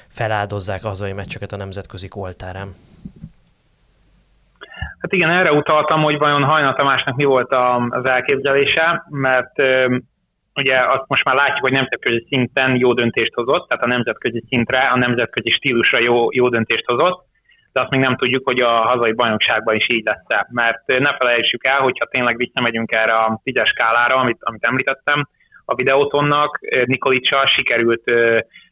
feláldozzák 0.08 0.84
az 0.84 0.88
hazai 0.88 1.12
meccseket 1.12 1.52
a 1.52 1.56
nemzetközi 1.56 2.08
oltárán. 2.14 2.74
Hát 4.98 5.12
igen, 5.12 5.30
erre 5.30 5.52
utaltam, 5.52 6.02
hogy 6.02 6.18
vajon 6.18 6.42
Hajna 6.42 6.72
Tamásnak 6.72 7.16
mi 7.16 7.24
volt 7.24 7.54
az 7.88 8.04
elképzelése, 8.04 9.04
mert 9.08 9.62
ugye 10.58 10.76
azt 10.76 11.04
most 11.06 11.24
már 11.24 11.34
látjuk, 11.34 11.60
hogy 11.60 11.72
nemzetközi 11.72 12.26
szinten 12.30 12.76
jó 12.76 12.92
döntést 12.92 13.34
hozott, 13.34 13.68
tehát 13.68 13.84
a 13.84 13.88
nemzetközi 13.88 14.44
szintre, 14.48 14.80
a 14.80 14.98
nemzetközi 14.98 15.50
stílusra 15.50 15.98
jó, 16.02 16.32
jó 16.32 16.48
döntést 16.48 16.84
hozott, 16.86 17.26
de 17.72 17.80
azt 17.80 17.90
még 17.90 18.00
nem 18.00 18.16
tudjuk, 18.16 18.44
hogy 18.44 18.60
a 18.60 18.70
hazai 18.70 19.12
bajnokságban 19.12 19.74
is 19.74 19.86
így 19.88 20.04
lesz 20.04 20.46
Mert 20.48 20.86
ne 20.86 21.16
felejtsük 21.18 21.66
el, 21.66 21.80
hogyha 21.80 22.06
tényleg 22.10 22.36
visszamegyünk 22.36 22.92
erre 22.92 23.12
a 23.12 23.40
tízes 23.44 23.68
skálára, 23.68 24.16
amit, 24.16 24.38
amit 24.40 24.64
említettem, 24.64 25.28
a 25.64 25.74
videótonnak 25.74 26.58
Nikolicsa 26.84 27.46
sikerült 27.46 28.12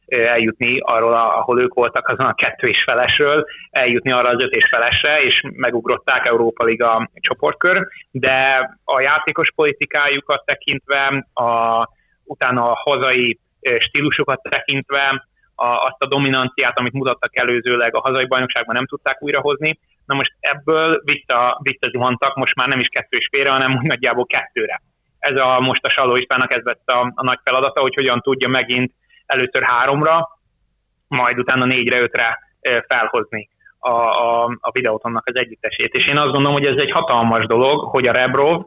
eljutni 0.06 0.78
arról, 0.80 1.12
ahol 1.12 1.60
ők 1.60 1.74
voltak 1.74 2.08
azon 2.08 2.26
a 2.26 2.34
kettő 2.34 2.66
és 2.66 2.82
felesről, 2.82 3.44
eljutni 3.70 4.12
arra 4.12 4.28
az 4.28 4.42
öt 4.42 4.54
és 4.54 4.68
felesre, 4.70 5.22
és 5.22 5.40
megugrották 5.52 6.26
Európa 6.26 6.64
Liga 6.64 7.10
csoportkör, 7.14 7.86
de 8.10 8.70
a 8.84 9.00
játékos 9.00 9.52
politikájukat 9.54 10.44
tekintve, 10.44 11.26
a, 11.32 11.82
utána 12.24 12.70
a 12.70 12.80
hazai 12.84 13.38
stílusokat 13.78 14.40
tekintve, 14.42 15.26
a, 15.54 15.66
azt 15.66 15.96
a 15.98 16.06
dominanciát, 16.06 16.78
amit 16.78 16.92
mutattak 16.92 17.36
előzőleg 17.36 17.96
a 17.96 18.00
hazai 18.00 18.26
bajnokságban 18.26 18.74
nem 18.74 18.86
tudták 18.86 19.22
újrahozni. 19.22 19.78
Na 20.06 20.14
most 20.14 20.32
ebből 20.40 21.02
vissza, 21.04 21.60
visszazuhantak, 21.62 22.34
most 22.34 22.54
már 22.54 22.68
nem 22.68 22.78
is 22.78 22.88
kettő 22.88 23.16
és 23.16 23.28
félre, 23.32 23.50
hanem 23.50 23.80
nagyjából 23.82 24.26
kettőre. 24.26 24.82
Ez 25.18 25.40
a 25.40 25.60
most 25.60 25.84
a 25.84 25.90
Saló 25.90 26.16
Ispának 26.16 26.52
ez 26.52 26.62
lett 26.64 26.88
a, 26.90 27.12
a 27.14 27.24
nagy 27.24 27.38
feladata, 27.44 27.80
hogy 27.80 27.94
hogyan 27.94 28.20
tudja 28.20 28.48
megint 28.48 28.92
először 29.26 29.62
háromra, 29.62 30.28
majd 31.08 31.38
utána 31.38 31.64
négyre, 31.64 32.00
ötre 32.00 32.38
felhozni 32.88 33.48
a, 33.78 33.90
a, 33.90 34.44
a 34.60 34.70
videótonnak 34.72 35.26
az 35.26 35.38
együttesét. 35.38 35.94
És 35.94 36.06
én 36.06 36.16
azt 36.16 36.32
gondolom, 36.32 36.52
hogy 36.52 36.66
ez 36.66 36.80
egy 36.80 36.90
hatalmas 36.90 37.46
dolog, 37.46 37.80
hogy 37.90 38.06
a 38.06 38.12
Rebrov 38.12 38.64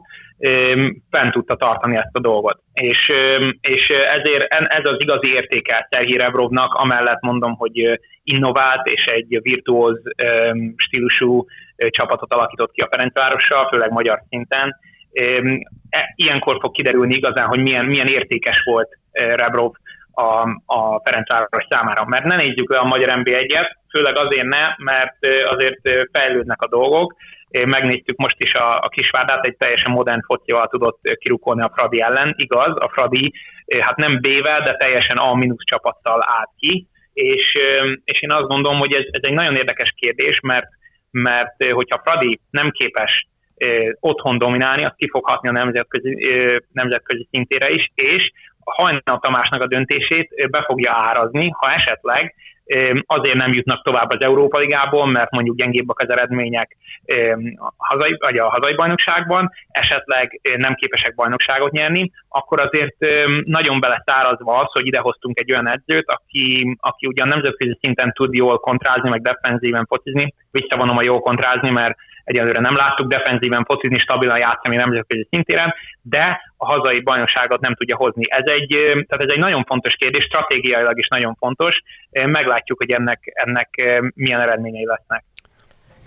fent 1.10 1.32
tudta 1.32 1.56
tartani 1.56 1.96
ezt 1.96 2.16
a 2.16 2.20
dolgot. 2.20 2.62
És, 2.72 3.12
és 3.60 3.88
ezért 3.88 4.44
ez 4.48 4.90
az 4.90 4.96
igazi 4.98 5.32
értéke 5.32 5.88
Szerhi 5.90 6.16
Rebrovnak, 6.16 6.74
amellett 6.74 7.20
mondom, 7.20 7.54
hogy 7.54 8.00
innovált 8.22 8.86
és 8.86 9.04
egy 9.04 9.38
virtuóz 9.42 10.00
stílusú 10.76 11.46
csapatot 11.76 12.34
alakított 12.34 12.72
ki 12.72 12.80
a 12.80 12.88
Ferencvárossal, 12.90 13.68
főleg 13.68 13.90
magyar 13.90 14.22
szinten. 14.28 14.76
E, 15.90 16.12
ilyenkor 16.14 16.56
fog 16.60 16.72
kiderülni 16.72 17.14
igazán, 17.14 17.46
hogy 17.46 17.60
milyen, 17.60 17.84
milyen 17.84 18.06
értékes 18.06 18.62
volt 18.64 18.98
Rebrov 19.12 19.72
a, 20.12 20.48
a 20.66 21.00
Ferencváros 21.04 21.66
számára. 21.68 22.04
Mert 22.04 22.24
ne 22.24 22.36
nézzük 22.36 22.70
le 22.70 22.78
a 22.78 22.84
magyar 22.84 23.20
NB1-et, 23.22 23.70
főleg 23.90 24.18
azért 24.18 24.46
ne, 24.46 24.66
mert 24.78 25.26
azért 25.44 26.08
fejlődnek 26.12 26.62
a 26.62 26.68
dolgok, 26.68 27.14
megnéztük 27.66 28.16
most 28.16 28.36
is 28.38 28.54
a, 28.54 28.78
a 28.78 28.88
Kisvárdát, 28.88 29.46
egy 29.46 29.56
teljesen 29.56 29.92
modern 29.92 30.20
focival 30.22 30.66
tudott 30.66 31.00
kirukolni 31.18 31.62
a 31.62 31.72
Fradi 31.74 32.00
ellen. 32.00 32.34
Igaz, 32.36 32.74
a 32.78 32.90
Fradi 32.92 33.32
hát 33.78 33.96
nem 33.96 34.20
B-vel, 34.20 34.60
de 34.60 34.76
teljesen 34.76 35.16
A- 35.16 35.38
csapattal 35.64 36.24
állt 36.26 36.50
ki, 36.58 36.88
és, 37.12 37.52
és 38.04 38.20
én 38.20 38.32
azt 38.32 38.48
gondolom, 38.48 38.78
hogy 38.78 38.92
ez, 38.92 39.04
ez 39.10 39.20
egy 39.22 39.34
nagyon 39.34 39.56
érdekes 39.56 39.94
kérdés, 39.96 40.40
mert, 40.40 40.66
mert 41.10 41.70
hogyha 41.70 42.02
Fradi 42.04 42.40
nem 42.50 42.70
képes 42.70 43.28
otthon 44.00 44.38
dominálni, 44.38 44.84
az 44.84 44.92
ki 44.96 45.08
fog 45.08 45.26
hatni 45.26 45.48
a 45.48 45.52
nemzetközi, 45.52 46.28
nemzetközi 46.72 47.28
szintére 47.30 47.70
is, 47.70 47.90
és 47.94 48.32
Hajnal 48.72 49.18
Tamásnak 49.20 49.62
a 49.62 49.66
döntését 49.66 50.50
be 50.50 50.64
fogja 50.66 50.92
árazni, 50.92 51.50
ha 51.58 51.72
esetleg 51.72 52.34
azért 53.06 53.36
nem 53.36 53.52
jutnak 53.52 53.82
tovább 53.82 54.10
az 54.10 54.24
Európa 54.24 54.58
Ligából, 54.58 55.06
mert 55.06 55.30
mondjuk 55.30 55.56
gyengébbek 55.56 55.98
az 55.98 56.10
eredmények 56.10 56.76
a 57.56 57.72
hazai, 57.76 58.16
vagy 58.18 58.38
a 58.38 58.48
hazai 58.48 58.74
bajnokságban, 58.74 59.50
esetleg 59.68 60.40
nem 60.56 60.74
képesek 60.74 61.14
bajnokságot 61.14 61.70
nyerni, 61.70 62.10
akkor 62.28 62.60
azért 62.60 62.96
nagyon 63.44 63.80
beleszárazva 63.80 64.56
az, 64.56 64.72
hogy 64.72 64.86
idehoztunk 64.86 65.38
egy 65.40 65.52
olyan 65.52 65.68
edzőt, 65.68 66.10
aki, 66.10 66.76
aki 66.80 67.06
ugyan 67.06 67.28
nemzetközi 67.28 67.78
szinten 67.82 68.12
tud 68.12 68.34
jól 68.34 68.58
kontrázni, 68.58 69.08
meg 69.08 69.22
defenzíven 69.22 69.86
focizni, 69.86 70.34
visszavonom 70.50 70.96
a 70.96 71.02
jó 71.02 71.20
kontrázni, 71.20 71.70
mert 71.70 71.96
egyelőre 72.24 72.60
nem 72.60 72.76
láttuk 72.76 73.08
defenzíven 73.08 73.64
focizni, 73.64 73.98
stabilan 73.98 74.38
játszani 74.38 74.76
nemzetközi 74.76 75.26
szintéren, 75.30 75.74
de 76.02 76.40
a 76.56 76.72
hazai 76.72 77.00
bajnokságot 77.00 77.60
nem 77.60 77.74
tudja 77.74 77.96
hozni. 77.96 78.22
Ez 78.28 78.50
egy, 78.50 78.76
tehát 78.92 79.24
ez 79.24 79.32
egy 79.32 79.38
nagyon 79.38 79.64
fontos 79.64 79.94
kérdés, 79.94 80.24
stratégiailag 80.24 80.98
is 80.98 81.08
nagyon 81.08 81.34
fontos. 81.34 81.82
Meglátjuk, 82.10 82.78
hogy 82.78 82.90
ennek, 82.90 83.32
ennek 83.32 84.00
milyen 84.14 84.40
eredményei 84.40 84.86
lesznek. 84.86 85.24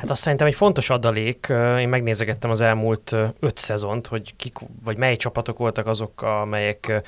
Hát 0.03 0.11
azt 0.11 0.21
szerintem 0.21 0.47
egy 0.47 0.55
fontos 0.55 0.89
adalék, 0.89 1.47
én 1.79 1.89
megnézegettem 1.89 2.49
az 2.49 2.61
elmúlt 2.61 3.15
öt 3.39 3.57
szezont, 3.57 4.07
hogy 4.07 4.35
kik, 4.35 4.57
vagy 4.83 4.97
mely 4.97 5.15
csapatok 5.15 5.57
voltak 5.57 5.87
azok, 5.87 6.21
amelyek 6.21 7.01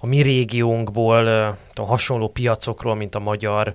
a 0.00 0.06
mi 0.06 0.20
régiónkból, 0.20 1.26
a 1.74 1.84
hasonló 1.84 2.28
piacokról, 2.28 2.94
mint 2.94 3.14
a 3.14 3.18
magyar, 3.18 3.74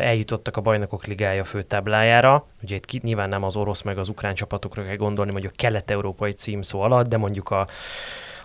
eljutottak 0.00 0.56
a 0.56 0.60
Bajnokok 0.60 1.06
Ligája 1.06 1.44
főtáblájára. 1.44 2.46
Ugye 2.62 2.74
itt 2.74 3.02
nyilván 3.02 3.28
nem 3.28 3.42
az 3.42 3.56
orosz 3.56 3.82
meg 3.82 3.98
az 3.98 4.08
ukrán 4.08 4.34
csapatokra 4.34 4.84
kell 4.84 4.96
gondolni, 4.96 5.30
mondjuk 5.30 5.56
kelet-európai 5.56 6.32
címszó 6.32 6.80
alatt, 6.80 7.08
de 7.08 7.16
mondjuk 7.16 7.50
a 7.50 7.66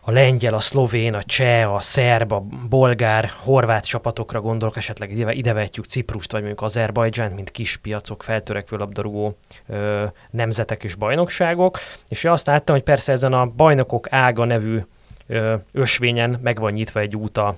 a 0.05 0.11
lengyel, 0.11 0.53
a 0.53 0.59
szlovén, 0.59 1.13
a 1.13 1.23
cseh, 1.23 1.73
a 1.73 1.79
szerb, 1.79 2.31
a 2.31 2.45
bolgár, 2.69 3.31
horvát 3.43 3.85
csapatokra 3.85 4.41
gondolok, 4.41 4.77
esetleg 4.77 5.11
ide, 5.11 5.33
ide 5.33 5.53
vetjük 5.53 5.85
Ciprust, 5.85 6.31
vagy 6.31 6.39
mondjuk 6.41 6.61
Azerbajdzsánt, 6.61 7.35
mint 7.35 7.51
kis 7.51 7.77
piacok, 7.77 8.23
feltörekvő 8.23 8.77
labdarúgó 8.77 9.37
ö, 9.67 10.05
nemzetek 10.31 10.83
és 10.83 10.95
bajnokságok. 10.95 11.79
És 12.07 12.25
azt 12.25 12.47
láttam, 12.47 12.75
hogy 12.75 12.83
persze 12.83 13.11
ezen 13.11 13.33
a 13.33 13.45
bajnokok 13.45 14.07
ága 14.09 14.45
nevű 14.45 14.79
ö, 15.27 15.55
ösvényen 15.71 16.39
meg 16.43 16.59
van 16.59 16.71
nyitva 16.71 16.99
egy 16.99 17.15
út 17.15 17.37
a 17.37 17.57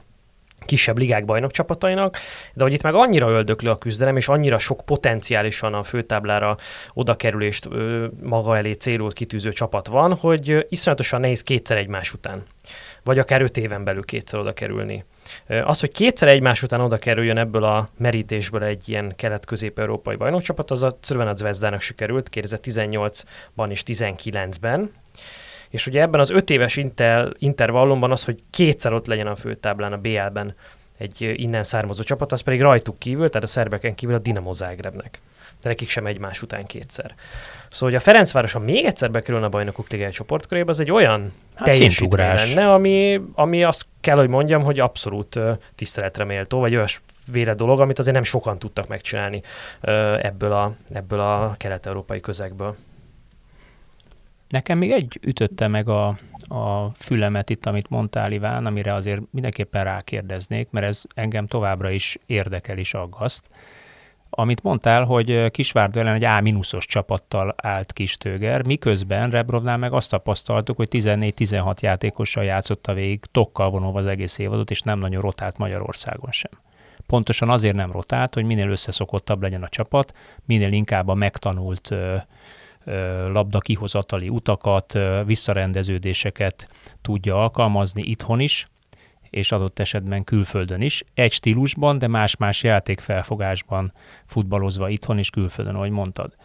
kisebb 0.65 0.97
ligák 0.97 1.25
bajnokcsapatainak, 1.25 2.17
de 2.53 2.63
hogy 2.63 2.73
itt 2.73 2.83
meg 2.83 2.93
annyira 2.93 3.29
öldöklő 3.29 3.69
a 3.69 3.77
küzdelem, 3.77 4.17
és 4.17 4.27
annyira 4.27 4.57
sok 4.57 4.81
potenciálisan 4.85 5.73
a 5.73 5.83
főtáblára 5.83 6.57
odakerülést 6.93 7.67
ö, 7.69 8.05
maga 8.23 8.57
elé 8.57 8.71
célul 8.71 9.13
kitűző 9.13 9.51
csapat 9.51 9.87
van, 9.87 10.13
hogy 10.13 10.65
iszonyatosan 10.69 11.19
nehéz 11.19 11.41
kétszer 11.41 11.77
egymás 11.77 12.13
után 12.13 12.43
vagy 13.05 13.19
akár 13.19 13.41
öt 13.41 13.57
éven 13.57 13.83
belül 13.83 14.03
kétszer 14.03 14.39
oda 14.39 14.53
kerülni. 14.53 15.05
Az, 15.63 15.79
hogy 15.79 15.91
kétszer 15.91 16.27
egymás 16.27 16.63
után 16.63 16.81
oda 16.81 16.97
kerüljön 16.97 17.37
ebből 17.37 17.63
a 17.63 17.89
merítésből 17.97 18.63
egy 18.63 18.89
ilyen 18.89 19.13
kelet-közép-európai 19.15 20.15
bajnokcsapat, 20.15 20.71
az 20.71 20.83
a 20.83 20.97
Crvena 21.01 21.35
Zvezdának 21.35 21.81
sikerült 21.81 22.29
2018-ban 22.31 23.69
és 23.69 23.83
19-ben, 23.85 24.91
és 25.69 25.87
ugye 25.87 26.01
ebben 26.01 26.19
az 26.19 26.29
öt 26.29 26.49
éves 26.49 26.77
inter, 26.77 27.33
intervallumban 27.37 28.11
az, 28.11 28.25
hogy 28.25 28.39
kétszer 28.49 28.93
ott 28.93 29.05
legyen 29.05 29.27
a 29.27 29.35
főtáblán, 29.35 29.93
a 29.93 29.97
BL-ben 29.97 30.55
egy 30.97 31.33
innen 31.35 31.63
származó 31.63 32.03
csapat, 32.03 32.31
az 32.31 32.41
pedig 32.41 32.61
rajtuk 32.61 32.99
kívül, 32.99 33.29
tehát 33.29 33.43
a 33.43 33.47
szerbeken 33.47 33.95
kívül 33.95 34.15
a 34.15 34.19
Dinamo 34.19 34.53
Zágrebnek. 34.53 35.19
De 35.61 35.69
nekik 35.69 35.89
sem 35.89 36.05
egymás 36.05 36.41
után 36.41 36.65
kétszer. 36.65 37.15
Szóval, 37.69 37.89
hogy 37.89 37.95
a 37.95 37.99
Ferencváros, 37.99 38.51
ha 38.51 38.59
még 38.59 38.85
egyszer 38.85 39.11
bekerülne 39.11 39.45
a 39.45 39.49
bajnokok 39.49 39.89
ligai 39.89 40.09
csoportkörébe, 40.09 40.69
az 40.69 40.79
egy 40.79 40.91
olyan 40.91 41.33
hát 41.55 41.69
teljesítmény 41.69 42.35
lenne, 42.35 42.73
ami, 42.73 43.21
ami 43.33 43.63
azt 43.63 43.85
kell, 44.01 44.17
hogy 44.17 44.27
mondjam, 44.27 44.63
hogy 44.63 44.79
abszolút 44.79 45.39
tiszteletre 45.75 46.23
méltó, 46.23 46.59
vagy 46.59 46.75
olyas 46.75 47.01
véle 47.31 47.53
dolog, 47.53 47.79
amit 47.79 47.99
azért 47.99 48.15
nem 48.15 48.23
sokan 48.23 48.59
tudtak 48.59 48.87
megcsinálni 48.87 49.41
ebből 50.21 50.51
a, 50.51 50.75
ebből 50.93 51.19
a 51.19 51.55
kelet-európai 51.57 52.19
közegből. 52.19 52.75
Nekem 54.49 54.77
még 54.77 54.91
egy 54.91 55.19
ütötte 55.21 55.67
meg 55.67 55.89
a, 55.89 56.07
a 56.47 56.91
fülemet 56.95 57.49
itt, 57.49 57.65
amit 57.65 57.89
mondtál, 57.89 58.31
Iván, 58.31 58.65
amire 58.65 58.93
azért 58.93 59.21
mindenképpen 59.31 59.83
rákérdeznék, 59.83 60.71
mert 60.71 60.85
ez 60.85 61.03
engem 61.15 61.47
továbbra 61.47 61.89
is 61.89 62.17
érdekel 62.25 62.77
és 62.77 62.93
aggaszt. 62.93 63.49
Amit 64.29 64.63
mondtál, 64.63 65.03
hogy 65.03 65.51
Kisvárd 65.51 65.97
ellen 65.97 66.23
egy 66.23 66.23
A-os 66.23 66.85
csapattal 66.85 67.55
állt 67.57 67.93
Kistőger, 67.93 68.65
miközben 68.65 69.29
Rebrovnál 69.29 69.77
meg 69.77 69.93
azt 69.93 70.09
tapasztaltuk, 70.09 70.75
hogy 70.75 70.87
14-16 70.91 71.79
játékossal 71.79 72.43
játszotta 72.43 72.93
végig, 72.93 73.25
tokkal 73.31 73.69
vonulva 73.69 73.99
az 73.99 74.07
egész 74.07 74.37
évadot, 74.37 74.69
és 74.69 74.81
nem 74.81 74.99
nagyon 74.99 75.21
rotált 75.21 75.57
Magyarországon 75.57 76.31
sem. 76.31 76.51
Pontosan 77.07 77.49
azért 77.49 77.75
nem 77.75 77.91
rotált, 77.91 78.33
hogy 78.33 78.45
minél 78.45 78.69
összeszokottabb 78.69 79.41
legyen 79.41 79.63
a 79.63 79.69
csapat, 79.69 80.13
minél 80.45 80.71
inkább 80.71 81.07
a 81.07 81.13
megtanult 81.13 81.93
labda 83.25 83.59
kihozatali 83.59 84.29
utakat, 84.29 84.99
visszarendeződéseket 85.25 86.67
tudja 87.01 87.41
alkalmazni 87.41 88.01
itthon 88.01 88.39
is, 88.39 88.67
és 89.29 89.51
adott 89.51 89.79
esetben 89.79 90.23
külföldön 90.23 90.81
is. 90.81 91.03
Egy 91.13 91.31
stílusban, 91.31 91.97
de 91.97 92.07
más-más 92.07 92.63
játékfelfogásban 92.63 93.93
futballozva 94.25 94.89
itthon 94.89 95.17
és 95.17 95.29
külföldön, 95.29 95.75
ahogy 95.75 95.89
mondtad. 95.89 96.35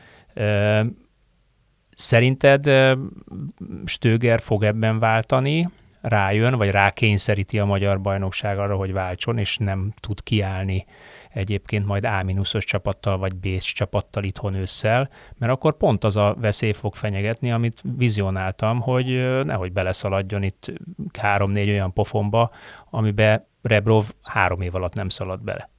Szerinted 1.90 2.70
Stöger 3.84 4.40
fog 4.40 4.62
ebben 4.64 4.98
váltani, 4.98 5.68
rájön, 6.00 6.54
vagy 6.54 6.70
rákényszeríti 6.70 7.58
a 7.58 7.64
magyar 7.64 8.00
bajnokság 8.00 8.58
arra, 8.58 8.76
hogy 8.76 8.92
váltson, 8.92 9.38
és 9.38 9.56
nem 9.56 9.92
tud 10.00 10.22
kiállni 10.22 10.86
egyébként 11.32 11.86
majd 11.86 12.04
A-os 12.04 12.64
csapattal 12.64 13.18
vagy 13.18 13.36
b 13.36 13.46
csapattal 13.58 14.24
itthon 14.24 14.54
ősszel, 14.54 15.08
mert 15.38 15.52
akkor 15.52 15.76
pont 15.76 16.04
az 16.04 16.16
a 16.16 16.36
veszély 16.40 16.72
fog 16.72 16.94
fenyegetni, 16.94 17.52
amit 17.52 17.82
vizionáltam, 17.96 18.80
hogy 18.80 19.06
nehogy 19.44 19.72
beleszaladjon 19.72 20.42
itt 20.42 20.72
három-négy 21.18 21.68
olyan 21.68 21.92
pofonba, 21.92 22.50
amibe 22.90 23.48
Rebrov 23.62 24.04
három 24.22 24.60
év 24.60 24.74
alatt 24.74 24.94
nem 24.94 25.08
szalad 25.08 25.42
bele. 25.42 25.70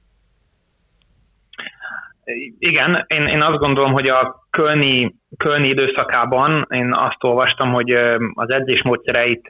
Igen, 2.58 3.04
én, 3.06 3.22
én 3.22 3.42
azt 3.42 3.58
gondolom, 3.58 3.92
hogy 3.92 4.08
a 4.08 4.46
Kölni, 4.50 5.14
Kölni 5.36 5.68
időszakában 5.68 6.66
én 6.70 6.92
azt 6.92 7.24
olvastam, 7.24 7.72
hogy 7.72 7.90
az 8.34 8.50
edzés 8.50 8.82
módszereit 8.82 9.46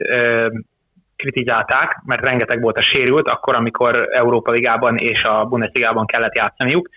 kritizálták, 1.15 2.01
mert 2.05 2.21
rengeteg 2.21 2.61
volt 2.61 2.77
a 2.77 2.81
sérült, 2.81 3.29
akkor, 3.29 3.55
amikor 3.55 4.07
Európa 4.11 4.51
Ligában 4.51 4.97
és 4.97 5.23
a 5.23 5.45
Bundesligában 5.45 6.05
kellett 6.05 6.35
játszaniuk. 6.35 6.89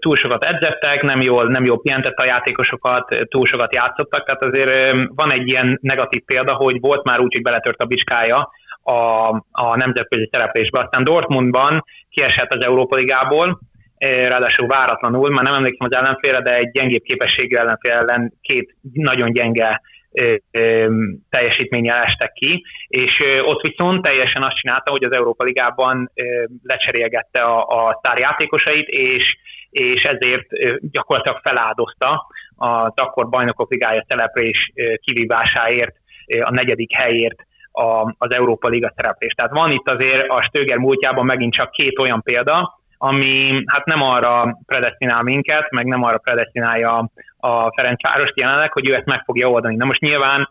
Túl 0.00 0.16
sokat 0.16 0.44
edzettek, 0.44 1.02
nem 1.02 1.20
jól, 1.20 1.44
nem 1.44 1.64
jól 1.64 1.80
pihentett 1.80 2.16
a 2.16 2.24
játékosokat, 2.24 3.26
túl 3.28 3.46
sokat 3.46 3.74
játszottak, 3.74 4.24
tehát 4.24 4.44
azért 4.44 4.96
van 5.14 5.32
egy 5.32 5.48
ilyen 5.48 5.78
negatív 5.82 6.22
példa, 6.24 6.54
hogy 6.54 6.80
volt 6.80 7.04
már 7.04 7.20
úgy, 7.20 7.32
hogy 7.34 7.42
beletört 7.42 7.82
a 7.82 7.84
biskája 7.84 8.50
a, 8.82 9.28
a 9.50 9.76
nemzetközi 9.76 10.28
szereplésbe. 10.32 10.80
Aztán 10.80 11.04
Dortmundban 11.04 11.84
kiesett 12.10 12.54
az 12.54 12.64
Európa 12.64 12.96
Ligából, 12.96 13.58
ráadásul 14.04 14.66
váratlanul, 14.66 15.30
már 15.30 15.44
nem 15.44 15.54
emlékszem 15.54 15.88
az 15.90 15.96
ellenfélre, 15.96 16.40
de 16.40 16.56
egy 16.56 16.70
gyengébb 16.70 17.02
képességű 17.02 17.56
ellenfél 17.56 17.92
ellen 17.92 18.32
két 18.40 18.76
nagyon 18.92 19.32
gyenge 19.32 19.80
teljesítménnyel 21.30 22.02
estek 22.02 22.32
ki, 22.32 22.64
és 22.88 23.18
ott 23.42 23.60
viszont 23.60 24.02
teljesen 24.02 24.42
azt 24.42 24.56
csinálta, 24.56 24.90
hogy 24.90 25.04
az 25.04 25.12
Európa 25.12 25.44
Ligában 25.44 26.12
lecserélgette 26.62 27.40
a, 27.40 27.86
a 27.86 28.00
sztárjátékosait, 28.02 28.88
és, 28.88 29.36
és 29.70 30.02
ezért 30.02 30.46
gyakorlatilag 30.90 31.40
feláldozta 31.42 32.26
az 32.56 32.92
akkor 32.94 33.28
bajnokok 33.28 33.70
ligája 33.70 34.04
teleplés 34.08 34.72
kivívásáért, 35.00 35.94
a 36.40 36.50
negyedik 36.50 36.96
helyért 36.96 37.46
az 38.18 38.34
Európa 38.34 38.68
Liga 38.68 38.92
szereplést. 38.96 39.36
Tehát 39.36 39.52
van 39.52 39.70
itt 39.70 39.88
azért 39.88 40.28
a 40.28 40.42
Stöger 40.42 40.76
múltjában 40.76 41.24
megint 41.24 41.52
csak 41.52 41.70
két 41.70 41.98
olyan 41.98 42.22
példa, 42.22 42.80
ami 42.98 43.62
hát 43.66 43.84
nem 43.84 44.02
arra 44.02 44.58
predestinál 44.66 45.22
minket, 45.22 45.70
meg 45.70 45.86
nem 45.86 46.02
arra 46.02 46.18
predestinálja 46.18 47.10
a 47.46 47.72
Ferencvárost 47.76 48.40
jelenleg, 48.40 48.72
hogy 48.72 48.90
ő 48.90 48.94
ezt 48.94 49.06
meg 49.06 49.22
fogja 49.24 49.48
oldani. 49.48 49.76
Na 49.76 49.84
most 49.84 50.00
nyilván 50.00 50.48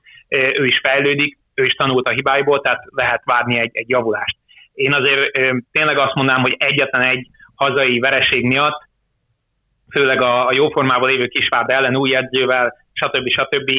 ő 0.59 0.65
is 0.65 0.79
fejlődik, 0.83 1.37
ő 1.53 1.63
is 1.63 1.73
tanult 1.73 2.07
a 2.07 2.13
hibáiból, 2.13 2.61
tehát 2.61 2.83
lehet 2.89 3.21
várni 3.25 3.57
egy, 3.57 3.71
egy 3.73 3.89
javulást. 3.89 4.37
Én 4.73 4.93
azért 4.93 5.31
tényleg 5.71 5.97
azt 5.97 6.15
mondanám, 6.15 6.41
hogy 6.41 6.55
egyetlen 6.59 7.01
egy 7.01 7.27
hazai 7.55 7.99
vereség 7.99 8.45
miatt, 8.45 8.87
főleg 9.91 10.21
a, 10.21 10.47
a 10.47 10.53
jóformában 10.53 11.09
lévő 11.09 11.27
Kisváb 11.27 11.69
ellen 11.69 11.97
új 11.97 12.15
edzővel, 12.15 12.73
stb. 12.93 13.27
stb. 13.29 13.69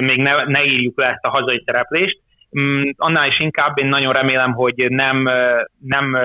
még 0.00 0.22
ne, 0.22 0.34
ne 0.34 0.64
írjuk 0.64 1.00
le 1.00 1.06
ezt 1.06 1.24
a 1.24 1.30
hazai 1.30 1.62
szereplést. 1.66 2.20
Mm, 2.60 2.82
annál 2.96 3.28
is 3.28 3.38
inkább 3.38 3.78
én 3.78 3.88
nagyon 3.88 4.12
remélem, 4.12 4.52
hogy 4.52 4.86
nem, 4.88 5.28
nem 5.78 6.18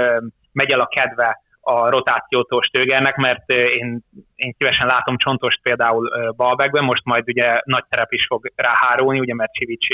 megy 0.51 0.71
el 0.71 0.79
a 0.79 0.87
kedve 0.87 1.41
a 1.67 1.89
rotációtól 1.89 2.61
Stögernek, 2.61 3.15
mert 3.15 3.51
én, 3.51 3.99
én 4.35 4.55
szívesen 4.57 4.87
látom 4.87 5.17
Csontost 5.17 5.59
például 5.61 6.33
Balbekben, 6.35 6.83
most 6.83 7.05
majd 7.05 7.23
ugye 7.27 7.59
nagy 7.63 7.83
szerep 7.89 8.11
is 8.11 8.25
fog 8.25 8.51
ráhárulni, 8.55 9.19
ugye 9.19 9.33
mert 9.33 9.53
Csivics 9.53 9.87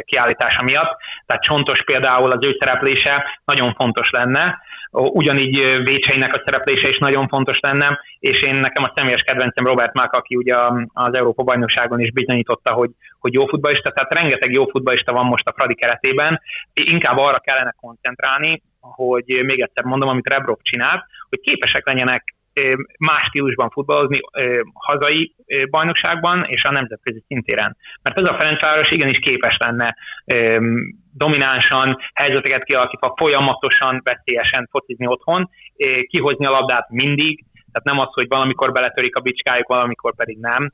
kiállítása 0.00 0.62
miatt, 0.62 0.96
tehát 1.26 1.42
Csontos 1.42 1.82
például 1.82 2.30
az 2.30 2.46
ő 2.46 2.56
szereplése 2.58 3.24
nagyon 3.44 3.74
fontos 3.74 4.10
lenne, 4.10 4.58
ugyanígy 4.90 5.82
Vécseinek 5.84 6.34
a 6.34 6.42
szereplése 6.44 6.88
is 6.88 6.98
nagyon 6.98 7.28
fontos 7.28 7.58
lenne, 7.60 8.00
és 8.18 8.40
én 8.40 8.54
nekem 8.54 8.84
a 8.84 8.92
személyes 8.96 9.22
kedvencem 9.22 9.66
Robert 9.66 9.94
Mák, 9.94 10.12
aki 10.12 10.36
ugye 10.36 10.54
az 10.92 11.16
Európa 11.16 11.42
bajnokságon 11.42 12.00
is 12.00 12.12
bizonyította, 12.12 12.72
hogy, 12.72 12.90
hogy 13.18 13.34
jó 13.34 13.46
futballista, 13.46 13.90
tehát 13.90 14.14
rengeteg 14.14 14.52
jó 14.52 14.64
futballista 14.66 15.12
van 15.12 15.26
most 15.26 15.48
a 15.48 15.52
Fradi 15.56 15.74
keretében, 15.74 16.40
inkább 16.72 17.18
arra 17.18 17.38
kellene 17.38 17.74
koncentrálni, 17.80 18.62
hogy 18.92 19.24
még 19.26 19.62
egyszer 19.62 19.84
mondom, 19.84 20.08
amit 20.08 20.28
Rebrov 20.28 20.58
csinált, 20.62 21.04
hogy 21.28 21.40
képesek 21.40 21.86
legyenek 21.86 22.34
más 22.98 23.22
stílusban 23.28 23.70
futballozni 23.70 24.18
hazai 24.74 25.34
bajnokságban 25.70 26.44
és 26.46 26.62
a 26.62 26.72
nemzetközi 26.72 27.24
szintéren. 27.26 27.76
Mert 28.02 28.20
ez 28.20 28.28
a 28.28 28.36
Ferencváros 28.38 28.90
igenis 28.90 29.18
képes 29.18 29.56
lenne 29.56 29.96
dominánsan, 31.12 31.98
helyzeteket 32.14 32.64
kialakítva, 32.64 33.14
folyamatosan, 33.16 34.00
veszélyesen 34.04 34.68
focizni 34.70 35.06
otthon, 35.06 35.50
kihozni 36.06 36.46
a 36.46 36.50
labdát 36.50 36.88
mindig, 36.88 37.44
tehát 37.72 37.98
nem 37.98 38.06
az, 38.06 38.12
hogy 38.14 38.28
valamikor 38.28 38.72
beletörik 38.72 39.16
a 39.16 39.20
bicskájuk, 39.20 39.68
valamikor 39.68 40.14
pedig 40.14 40.38
nem. 40.40 40.72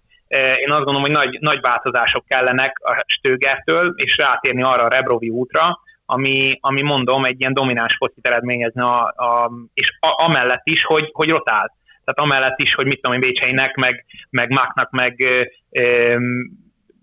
Én 0.65 0.71
azt 0.71 0.85
gondolom, 0.85 1.01
hogy 1.01 1.11
nagy, 1.11 1.39
nagy 1.41 1.61
változások 1.61 2.25
kellenek 2.27 2.79
a 2.79 3.05
Stögertől, 3.07 3.93
és 3.97 4.17
rátérni 4.17 4.63
arra 4.63 4.85
a 4.85 4.89
Rebrovi 4.89 5.29
útra, 5.29 5.81
ami, 6.11 6.59
ami 6.61 6.83
mondom, 6.83 7.25
egy 7.25 7.41
ilyen 7.41 7.55
domináns 7.55 7.97
focit 7.99 8.27
eredményezne, 8.27 8.85
a, 8.85 9.15
a, 9.17 9.51
és 9.75 9.97
a, 10.01 10.23
amellett 10.25 10.63
is, 10.65 10.85
hogy, 10.85 11.11
hogy 11.13 11.29
rotál. 11.29 11.79
Tehát 12.05 12.31
amellett 12.31 12.59
is, 12.61 12.75
hogy 12.75 12.87
mit 12.87 13.01
tudom 13.01 13.13
én, 13.13 13.21
Bécseinek, 13.21 13.75
meg, 13.75 14.05
meg 14.31 14.53
Máknak, 14.53 14.91
meg 14.91 15.25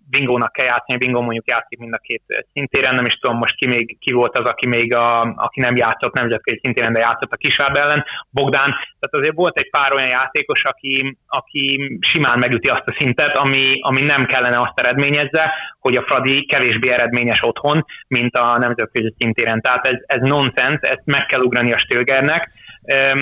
Bingónak 0.10 0.52
kell 0.52 0.66
játszani, 0.66 0.98
Bingó 0.98 1.22
mondjuk 1.22 1.50
játszik 1.50 1.80
mind 1.80 1.94
a 1.94 1.98
két 1.98 2.24
szintéren, 2.54 2.96
nem 2.96 3.06
is 3.06 3.14
tudom 3.14 3.38
most 3.38 3.56
ki, 3.56 3.68
még, 3.68 3.98
ki 4.00 4.12
volt 4.12 4.38
az, 4.38 4.50
aki 4.50 4.68
még 4.68 4.94
a, 4.94 5.22
aki 5.22 5.60
nem 5.60 5.76
játszott 5.76 6.14
nemzetközi 6.14 6.60
szintéren, 6.64 6.94
de 6.94 7.00
játszott 7.00 7.32
a 7.32 7.36
Kisvárd 7.36 7.78
ellen, 7.78 8.06
Bogdán, 8.30 8.70
tehát 8.70 9.16
azért 9.18 9.36
volt 9.36 9.58
egy 9.58 9.70
pár 9.70 9.94
olyan 9.94 10.10
játékos, 10.10 10.64
aki, 10.64 11.18
aki 11.28 11.98
simán 12.00 12.40
megüti 12.40 12.70
azt 12.70 12.88
a 12.88 12.96
szintet, 13.00 13.38
ami, 13.38 13.80
ami 13.82 14.02
nem 14.02 14.26
kellene 14.26 14.60
azt 14.60 14.80
eredményezze, 14.80 15.54
hogy 15.80 15.96
a 15.96 16.04
Fradi 16.08 16.46
kevésbé 16.46 16.90
eredményes 16.90 17.40
otthon, 17.42 17.86
mint 18.08 18.36
a 18.36 18.58
nemzetközi 18.58 19.14
szintéren. 19.18 19.62
Tehát 19.62 19.88
ez, 19.88 20.00
ez 20.06 20.20
nonsens, 20.22 20.80
ezt 20.82 21.06
meg 21.06 21.26
kell 21.26 21.42
ugrani 21.42 21.74
a 21.74 21.78
Stilgernek, 21.78 22.52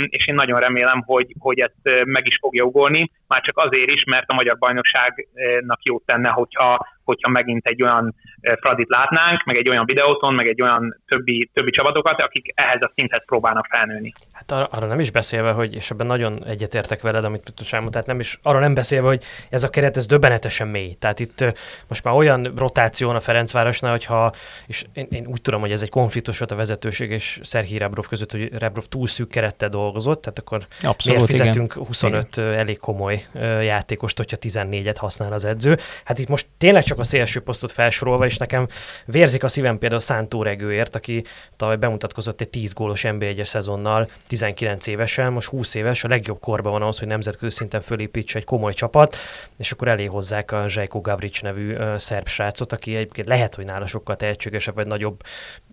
és 0.09 0.27
én 0.27 0.35
nagyon 0.35 0.59
remélem, 0.59 1.03
hogy, 1.05 1.35
hogy 1.39 1.59
ezt 1.59 2.05
meg 2.05 2.27
is 2.27 2.37
fogja 2.41 2.63
ugorni, 2.63 3.11
már 3.27 3.41
csak 3.41 3.57
azért 3.57 3.89
is, 3.89 4.03
mert 4.03 4.29
a 4.29 4.33
magyar 4.33 4.57
bajnokságnak 4.57 5.83
jót 5.83 6.05
tenne, 6.05 6.29
hogyha, 6.29 6.87
hogyha 7.03 7.29
megint 7.29 7.67
egy 7.67 7.83
olyan 7.83 8.15
Fradit 8.61 8.89
látnánk, 8.89 9.43
meg 9.43 9.57
egy 9.57 9.69
olyan 9.69 9.85
videóton, 9.85 10.33
meg 10.33 10.47
egy 10.47 10.61
olyan 10.61 11.01
többi, 11.07 11.49
többi 11.53 11.71
csapatokat, 11.71 12.21
akik 12.21 12.51
ehhez 12.55 12.81
a 12.81 12.91
szinthez 12.95 13.25
próbálnak 13.25 13.67
felnőni. 13.69 14.13
Hát 14.31 14.51
ar- 14.51 14.73
arra 14.73 14.87
nem 14.87 14.99
is 14.99 15.11
beszélve, 15.11 15.51
hogy, 15.51 15.73
és 15.73 15.91
ebben 15.91 16.07
nagyon 16.07 16.45
egyetértek 16.45 17.01
veled, 17.01 17.23
amit 17.23 17.53
tudsz 17.53 17.69
tehát 17.69 18.05
nem 18.05 18.19
is, 18.19 18.39
arra 18.43 18.59
nem 18.59 18.73
beszélve, 18.73 19.07
hogy 19.07 19.23
ez 19.49 19.63
a 19.63 19.69
keret, 19.69 19.97
ez 19.97 20.05
döbbenetesen 20.05 20.67
mély. 20.67 20.93
Tehát 20.93 21.19
itt 21.19 21.45
most 21.87 22.03
már 22.03 22.13
olyan 22.13 22.53
rotáció 22.57 23.09
a 23.09 23.19
Ferencvárosnál, 23.19 23.91
hogyha, 23.91 24.31
és 24.67 24.85
én, 24.93 25.07
én, 25.09 25.27
úgy 25.27 25.41
tudom, 25.41 25.61
hogy 25.61 25.71
ez 25.71 25.81
egy 25.81 25.89
konfliktus 25.89 26.37
volt 26.37 26.51
a 26.51 26.55
vezetőség 26.55 27.11
és 27.11 27.39
Szerhi 27.43 27.77
Rebrov 27.77 28.07
között, 28.07 28.31
hogy 28.31 28.57
Rebrov 28.57 28.83
túl 28.83 29.07
szűk 29.07 29.29
kerettel 29.29 29.69
dolgozott, 29.69 30.21
tehát 30.21 30.39
akkor 30.39 30.65
Abszolút, 30.83 31.19
miért 31.19 31.25
fizetünk 31.25 31.73
igen. 31.73 31.85
25 31.87 32.37
igen. 32.37 32.53
elég 32.53 32.77
komoly 32.77 33.14
játékost, 33.61 34.17
hogyha 34.17 34.37
14-et 34.41 34.95
használ 34.99 35.33
az 35.33 35.45
edző. 35.45 35.77
Hát 36.03 36.19
itt 36.19 36.27
most 36.27 36.47
tényleg 36.57 36.83
csak 36.83 36.99
a 36.99 37.03
szélső 37.03 37.39
posztot 37.39 37.71
felsorolva, 37.71 38.25
és 38.25 38.37
nekem 38.37 38.67
vérzik 39.05 39.43
a 39.43 39.47
szívem 39.47 39.77
például 39.77 40.01
Szántó 40.01 40.43
Regőért, 40.43 40.95
aki 40.95 41.23
tavaly 41.55 41.75
bemutatkozott 41.75 42.41
egy 42.41 42.49
10 42.49 42.73
gólos 42.73 43.01
NB1-es 43.05 43.45
szezonnal, 43.45 44.09
19 44.27 44.87
évesen, 44.87 45.33
most 45.33 45.49
20 45.49 45.73
éves, 45.73 46.03
a 46.03 46.07
legjobb 46.07 46.39
korban 46.39 46.71
van 46.71 46.81
az, 46.81 46.99
hogy 46.99 47.07
nemzetközi 47.07 47.55
szinten 47.55 47.81
fölépítse 47.81 48.37
egy 48.37 48.45
komoly 48.45 48.73
csapat, 48.73 49.15
és 49.57 49.71
akkor 49.71 49.87
elé 49.87 50.05
hozzák 50.05 50.51
a 50.51 50.67
Zsajko 50.67 51.01
Gavric 51.01 51.41
nevű 51.41 51.75
szerb 51.97 52.27
srácot, 52.27 52.73
aki 52.73 52.95
egyébként 52.95 53.27
lehet, 53.27 53.55
hogy 53.55 53.65
nála 53.65 53.85
sokkal 53.85 54.15
tehetségesebb, 54.15 54.75
vagy 54.75 54.87
nagyobb 54.87 55.21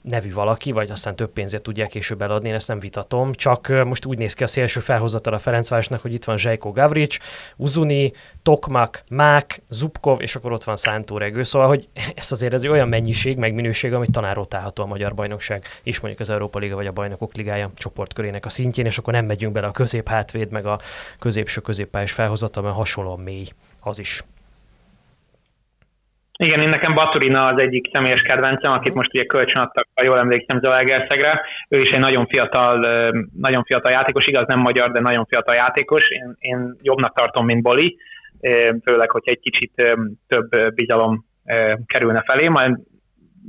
nevű 0.02 0.32
valaki, 0.32 0.72
vagy 0.72 0.90
aztán 0.90 1.16
több 1.16 1.32
pénzért 1.32 1.62
tudják 1.62 1.88
később 1.88 2.22
eladni, 2.22 2.48
én 2.48 2.54
ezt 2.54 2.68
nem 2.68 2.78
vitatom. 2.78 3.32
Csak 3.32 3.68
most 3.84 4.04
úgy 4.04 4.18
néz 4.18 4.34
ki 4.34 4.42
a 4.42 4.46
szélső 4.46 4.80
felhozatal 4.80 5.32
a 5.32 5.38
Ferencvárosnak, 5.38 6.00
hogy 6.00 6.12
itt 6.12 6.24
van 6.24 6.36
Zsajko 6.36 6.70
Gavric, 6.72 7.16
Uzuni, 7.56 8.12
Tokmak, 8.42 9.04
Mák, 9.08 9.62
Zubkov, 9.68 10.20
és 10.20 10.36
akkor 10.36 10.52
ott 10.52 10.64
van 10.64 10.76
Szántó 10.76 11.18
Regő. 11.18 11.42
Szóval, 11.42 11.68
hogy 11.68 11.86
ez 12.14 12.32
azért 12.32 12.52
ez 12.52 12.62
egy 12.62 12.68
olyan 12.68 12.88
mennyiség, 12.88 13.36
meg 13.36 13.54
minőség, 13.54 13.92
amit 13.92 14.10
tanár 14.10 14.36
rotálható 14.36 14.82
a 14.82 14.86
Magyar 14.86 15.14
Bajnokság, 15.14 15.66
és 15.82 16.00
mondjuk 16.00 16.22
az 16.22 16.30
Európa 16.30 16.58
Liga 16.58 16.74
vagy 16.74 16.86
a 16.86 16.92
Bajnokok 16.92 17.34
Ligája 17.34 17.70
csoportkörének 17.74 18.44
a 18.44 18.48
szintjén, 18.48 18.86
és 18.86 18.98
akkor 18.98 19.12
nem 19.12 19.24
megyünk 19.24 19.52
bele 19.52 19.66
a 19.66 19.70
középhátvéd, 19.70 20.50
meg 20.50 20.66
a 20.66 20.78
középső 21.18 21.60
középpályás 21.60 22.12
felhozatal, 22.12 22.62
mert 22.62 22.74
hasonlóan 22.74 23.20
mély 23.20 23.46
az 23.80 23.98
is. 23.98 24.24
Igen, 26.42 26.60
én 26.60 26.68
nekem 26.68 26.94
Baturina 26.94 27.46
az 27.46 27.60
egyik 27.60 27.90
személyes 27.92 28.20
kedvencem, 28.20 28.72
akit 28.72 28.94
most 28.94 29.14
ugye 29.14 29.24
kölcsönadtak, 29.24 29.88
ha 29.94 30.04
jól 30.04 30.18
emlékszem, 30.18 30.60
Zalaegerszegre. 30.60 31.40
Ő 31.68 31.80
is 31.80 31.90
egy 31.90 32.00
nagyon 32.00 32.26
fiatal, 32.26 32.86
nagyon 33.38 33.64
fiatal 33.64 33.90
játékos, 33.90 34.26
igaz 34.26 34.46
nem 34.46 34.60
magyar, 34.60 34.90
de 34.90 35.00
nagyon 35.00 35.26
fiatal 35.26 35.54
játékos. 35.54 36.08
Én, 36.08 36.36
én 36.38 36.76
jobbnak 36.80 37.14
tartom, 37.14 37.44
mint 37.44 37.62
Boli, 37.62 37.96
főleg, 38.84 39.10
hogyha 39.10 39.30
egy 39.30 39.40
kicsit 39.40 39.96
több 40.28 40.74
bizalom 40.74 41.26
kerülne 41.86 42.22
felé, 42.26 42.48
majd 42.48 42.76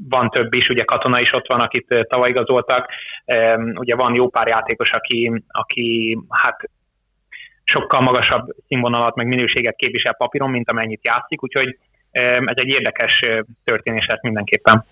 van 0.09 0.29
több 0.29 0.55
is, 0.55 0.67
ugye 0.67 0.83
Katona 0.83 1.19
is 1.19 1.33
ott 1.33 1.47
van, 1.47 1.59
akit 1.59 2.05
tavaly 2.09 2.29
igazoltak, 2.29 2.89
ugye 3.73 3.95
van 3.95 4.15
jó 4.15 4.29
pár 4.29 4.47
játékos, 4.47 4.91
aki, 4.91 5.43
aki 5.47 6.17
hát 6.29 6.69
sokkal 7.63 8.01
magasabb 8.01 8.47
színvonalat, 8.67 9.15
meg 9.15 9.27
minőséget 9.27 9.75
képvisel 9.75 10.15
papíron, 10.15 10.49
mint 10.49 10.69
amennyit 10.69 11.05
játszik, 11.05 11.43
úgyhogy 11.43 11.77
ez 12.45 12.55
egy 12.55 12.68
érdekes 12.68 13.20
történés 13.64 14.05
lesz 14.05 14.22
mindenképpen. 14.22 14.86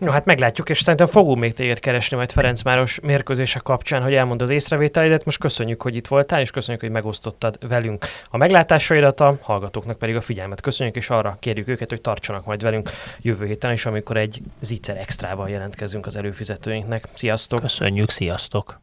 No, 0.00 0.10
hát 0.10 0.24
meglátjuk, 0.24 0.68
és 0.68 0.78
szerintem 0.78 1.06
fogunk 1.06 1.38
még 1.38 1.54
téged 1.54 1.78
keresni 1.78 2.16
majd 2.16 2.32
Ferencváros 2.32 3.00
mérkőzése 3.00 3.58
kapcsán, 3.58 4.02
hogy 4.02 4.14
elmond 4.14 4.42
az 4.42 4.50
észrevételeidet. 4.50 5.24
Most 5.24 5.38
köszönjük, 5.38 5.82
hogy 5.82 5.96
itt 5.96 6.06
voltál, 6.06 6.40
és 6.40 6.50
köszönjük, 6.50 6.82
hogy 6.82 6.90
megosztottad 6.90 7.68
velünk 7.68 8.04
a 8.30 8.36
meglátásaidat, 8.36 9.20
a 9.20 9.38
hallgatóknak 9.40 9.98
pedig 9.98 10.16
a 10.16 10.20
figyelmet 10.20 10.60
köszönjük, 10.60 10.96
és 10.96 11.10
arra 11.10 11.36
kérjük 11.40 11.68
őket, 11.68 11.90
hogy 11.90 12.00
tartsanak 12.00 12.44
majd 12.44 12.62
velünk 12.62 12.90
jövő 13.20 13.46
héten 13.46 13.72
is, 13.72 13.86
amikor 13.86 14.16
egy 14.16 14.40
zicser 14.60 14.96
extrával 14.96 15.48
jelentkezünk 15.48 16.06
az 16.06 16.16
előfizetőinknek. 16.16 17.04
Sziasztok! 17.14 17.60
Köszönjük, 17.60 18.10
sziasztok! 18.10 18.80